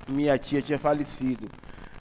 [0.08, 1.50] minha tia tinha falecido.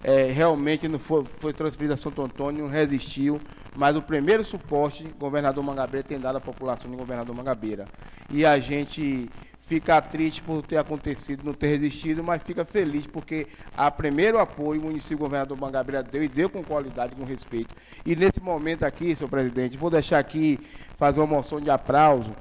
[0.03, 3.41] É, realmente não foi, foi transferida a Santo Antônio, resistiu,
[3.75, 7.87] mas o primeiro suporte governador Mangabeira tem dado à população de governador Mangabeira.
[8.29, 9.29] E a gente
[9.59, 14.79] fica triste por ter acontecido, não ter resistido, mas fica feliz porque a primeiro apoio
[14.79, 17.75] o município governador Mangabeira deu e deu com qualidade, com respeito.
[18.05, 20.59] E nesse momento aqui, senhor presidente, vou deixar aqui
[20.97, 22.35] fazer uma moção de aplauso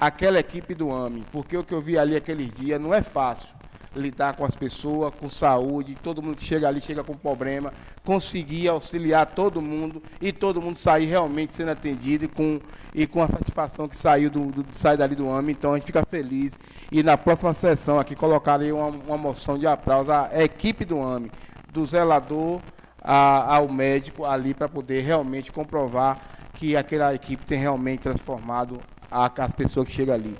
[0.00, 3.61] àquela equipe do AME, porque o que eu vi ali aqueles dias não é fácil
[3.94, 7.72] lidar com as pessoas, com saúde, todo mundo que chega ali chega com problema,
[8.04, 12.60] conseguir auxiliar todo mundo e todo mundo sair realmente sendo atendido e com,
[12.94, 15.52] e com a satisfação que saiu do, do sai dali do AME.
[15.52, 16.58] Então a gente fica feliz.
[16.90, 21.30] E na próxima sessão aqui colocarei uma, uma moção de aplauso à equipe do AME,
[21.72, 22.60] do zelador
[23.02, 26.20] a, ao médico ali para poder realmente comprovar
[26.54, 30.36] que aquela equipe tem realmente transformado a, as pessoas que chegam ali.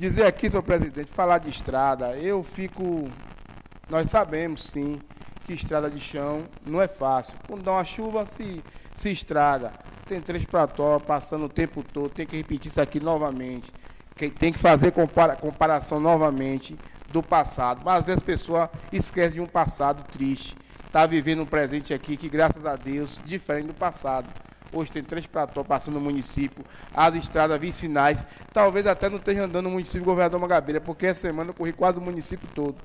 [0.00, 3.10] Dizer aqui, senhor presidente, falar de estrada, eu fico.
[3.90, 4.98] Nós sabemos sim
[5.44, 7.34] que estrada de chão não é fácil.
[7.46, 8.64] Quando dá uma chuva, se,
[8.94, 9.74] se estraga.
[10.06, 13.70] Tem três plató passando o tempo todo, tem que repetir isso aqui novamente.
[14.38, 16.78] Tem que fazer compara comparação novamente
[17.12, 17.82] do passado.
[17.84, 20.56] Mas às vezes a pessoa esquece de um passado triste.
[20.86, 24.30] Está vivendo um presente aqui que, graças a Deus, diferente do passado.
[24.72, 26.64] Hoje tem três platós passando no município,
[26.94, 28.24] as estradas vicinais.
[28.52, 31.98] Talvez até não esteja andando no município governador Magabeira, porque essa semana eu corri quase
[31.98, 32.76] o município todo.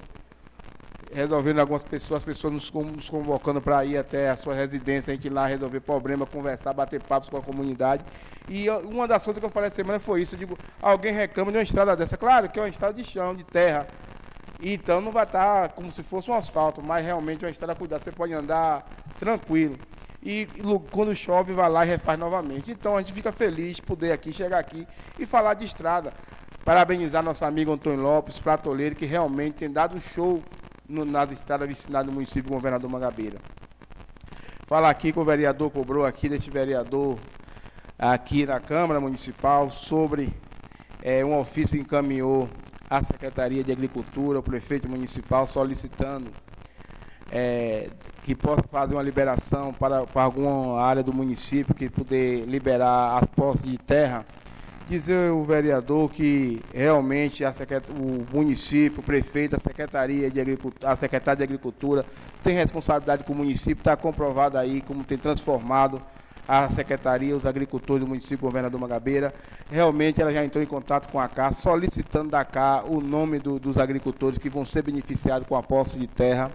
[1.14, 5.16] Resolvendo algumas pessoas, as pessoas nos, nos convocando para ir até a sua residência, a
[5.16, 8.04] gente ir lá resolver problema, conversar, bater papos com a comunidade.
[8.50, 10.34] E uma das coisas que eu falei essa semana foi isso.
[10.34, 12.18] Eu digo, alguém reclama de uma estrada dessa.
[12.18, 13.88] Claro que é uma estrada de chão, de terra.
[14.60, 18.04] Então não vai estar como se fosse um asfalto, mas realmente é uma estrada cuidada.
[18.04, 18.86] Você pode andar
[19.20, 19.78] tranquilo
[20.26, 20.48] e
[20.90, 22.72] quando chove vai lá e refaz novamente.
[22.72, 24.88] Então a gente fica feliz de poder aqui chegar aqui
[25.20, 26.12] e falar de estrada.
[26.66, 30.42] Parabenizar nosso amigo Antônio Lopes, pratoleiro, que realmente tem dado um show
[30.90, 33.38] no, nas estradas vicinadas do município do governador Mangabeira.
[34.66, 37.20] Falar aqui com o vereador cobrou aqui, desse vereador
[38.00, 40.34] aqui na Câmara Municipal, sobre
[41.04, 42.50] é, um ofício que encaminhou
[42.90, 46.32] à Secretaria de Agricultura, o prefeito municipal, solicitando
[47.32, 47.90] é,
[48.24, 53.30] que possa fazer uma liberação para, para alguma área do município que poder liberar as
[53.30, 54.26] posses de terra
[54.88, 57.84] Dizer ao vereador que realmente a secret...
[57.90, 62.06] o município, o prefeito, a secretaria de agricultura, a secretária de agricultura
[62.44, 66.00] tem responsabilidade com o município, está comprovado aí como tem transformado
[66.48, 69.34] a secretaria, os agricultores do município, governador Magabeira.
[69.72, 73.58] Realmente ela já entrou em contato com a CA, solicitando da CA o nome do,
[73.58, 76.52] dos agricultores que vão ser beneficiados com a posse de terra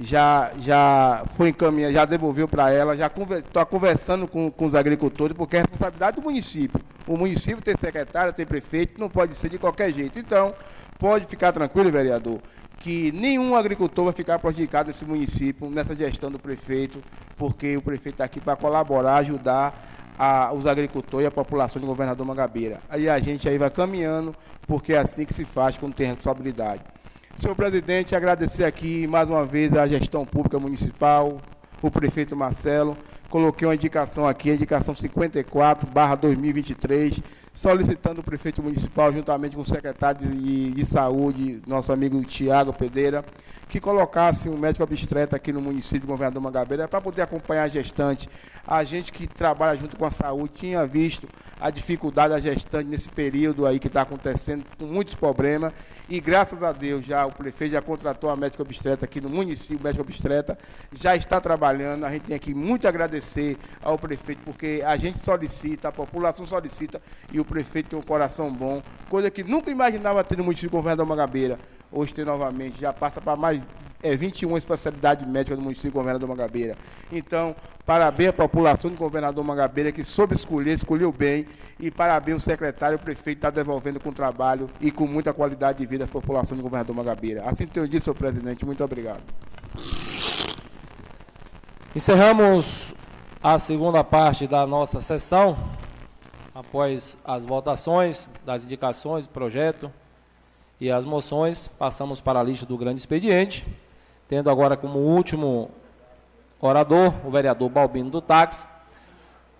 [0.00, 4.74] já, já foi encaminhado, já devolveu para ela, já está conver, conversando com, com os
[4.74, 6.80] agricultores, porque é responsabilidade do município.
[7.06, 10.18] O município tem secretário, tem prefeito, não pode ser de qualquer jeito.
[10.18, 10.54] Então,
[10.98, 12.40] pode ficar tranquilo, vereador,
[12.78, 17.02] que nenhum agricultor vai ficar prejudicado nesse município, nessa gestão do prefeito,
[17.36, 19.74] porque o prefeito está aqui para colaborar, ajudar
[20.16, 22.80] a, os agricultores e a população de governador Mangabeira.
[22.88, 24.34] Aí a gente aí vai caminhando,
[24.66, 26.82] porque é assim que se faz quando tem responsabilidade.
[27.38, 31.40] Senhor presidente, agradecer aqui mais uma vez a gestão pública municipal,
[31.80, 32.98] o prefeito Marcelo.
[33.30, 37.20] Coloquei uma indicação aqui, a indicação 54, barra 2023,
[37.54, 43.24] solicitando o prefeito municipal, juntamente com o secretário de, de saúde, nosso amigo Tiago Pedeira,
[43.68, 47.68] que colocasse um médico obstetra aqui no município de Governador Mangabeira para poder acompanhar a
[47.68, 48.28] gestante.
[48.66, 51.28] A gente que trabalha junto com a saúde tinha visto
[51.60, 55.72] a dificuldade da gestante nesse período aí que está acontecendo, com muitos problemas,
[56.08, 59.82] e graças a Deus já o prefeito já contratou a médica obstetra aqui no município,
[59.82, 60.58] médica obstetra,
[60.92, 62.04] já está trabalhando.
[62.04, 67.02] A gente tem aqui muito agradecer ao prefeito, porque a gente solicita, a população solicita,
[67.32, 70.76] e o prefeito tem um coração bom, coisa que nunca imaginava ter no município de
[70.76, 71.58] Governador Mangabeira
[71.90, 73.60] hoje tem novamente, já passa para mais
[74.02, 76.76] é, 21 especialidades médicas do município Governador Mangabeira.
[77.10, 77.54] Então,
[77.84, 81.46] parabéns à população de Governador Mangabeira que soube escolher, escolheu bem,
[81.80, 85.86] e parabéns ao secretário o prefeito está devolvendo com trabalho e com muita qualidade de
[85.86, 87.42] vida à população de Governador Mangabeira.
[87.44, 88.64] Assim tenho dito, senhor presidente.
[88.64, 89.22] Muito obrigado.
[91.94, 92.94] Encerramos
[93.42, 95.56] a segunda parte da nossa sessão,
[96.54, 99.90] após as votações das indicações do projeto
[100.80, 103.66] e as moções, passamos para a lista do grande expediente,
[104.28, 105.70] tendo agora como último
[106.60, 108.68] orador o vereador Balbino do Táxi.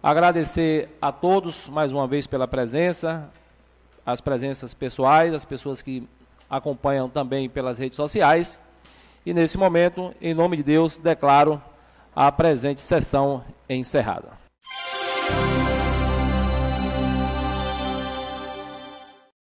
[0.00, 3.28] Agradecer a todos mais uma vez pela presença,
[4.06, 6.08] as presenças pessoais, as pessoas que
[6.48, 8.60] acompanham também pelas redes sociais.
[9.26, 11.60] E nesse momento, em nome de Deus, declaro
[12.14, 14.37] a presente sessão encerrada.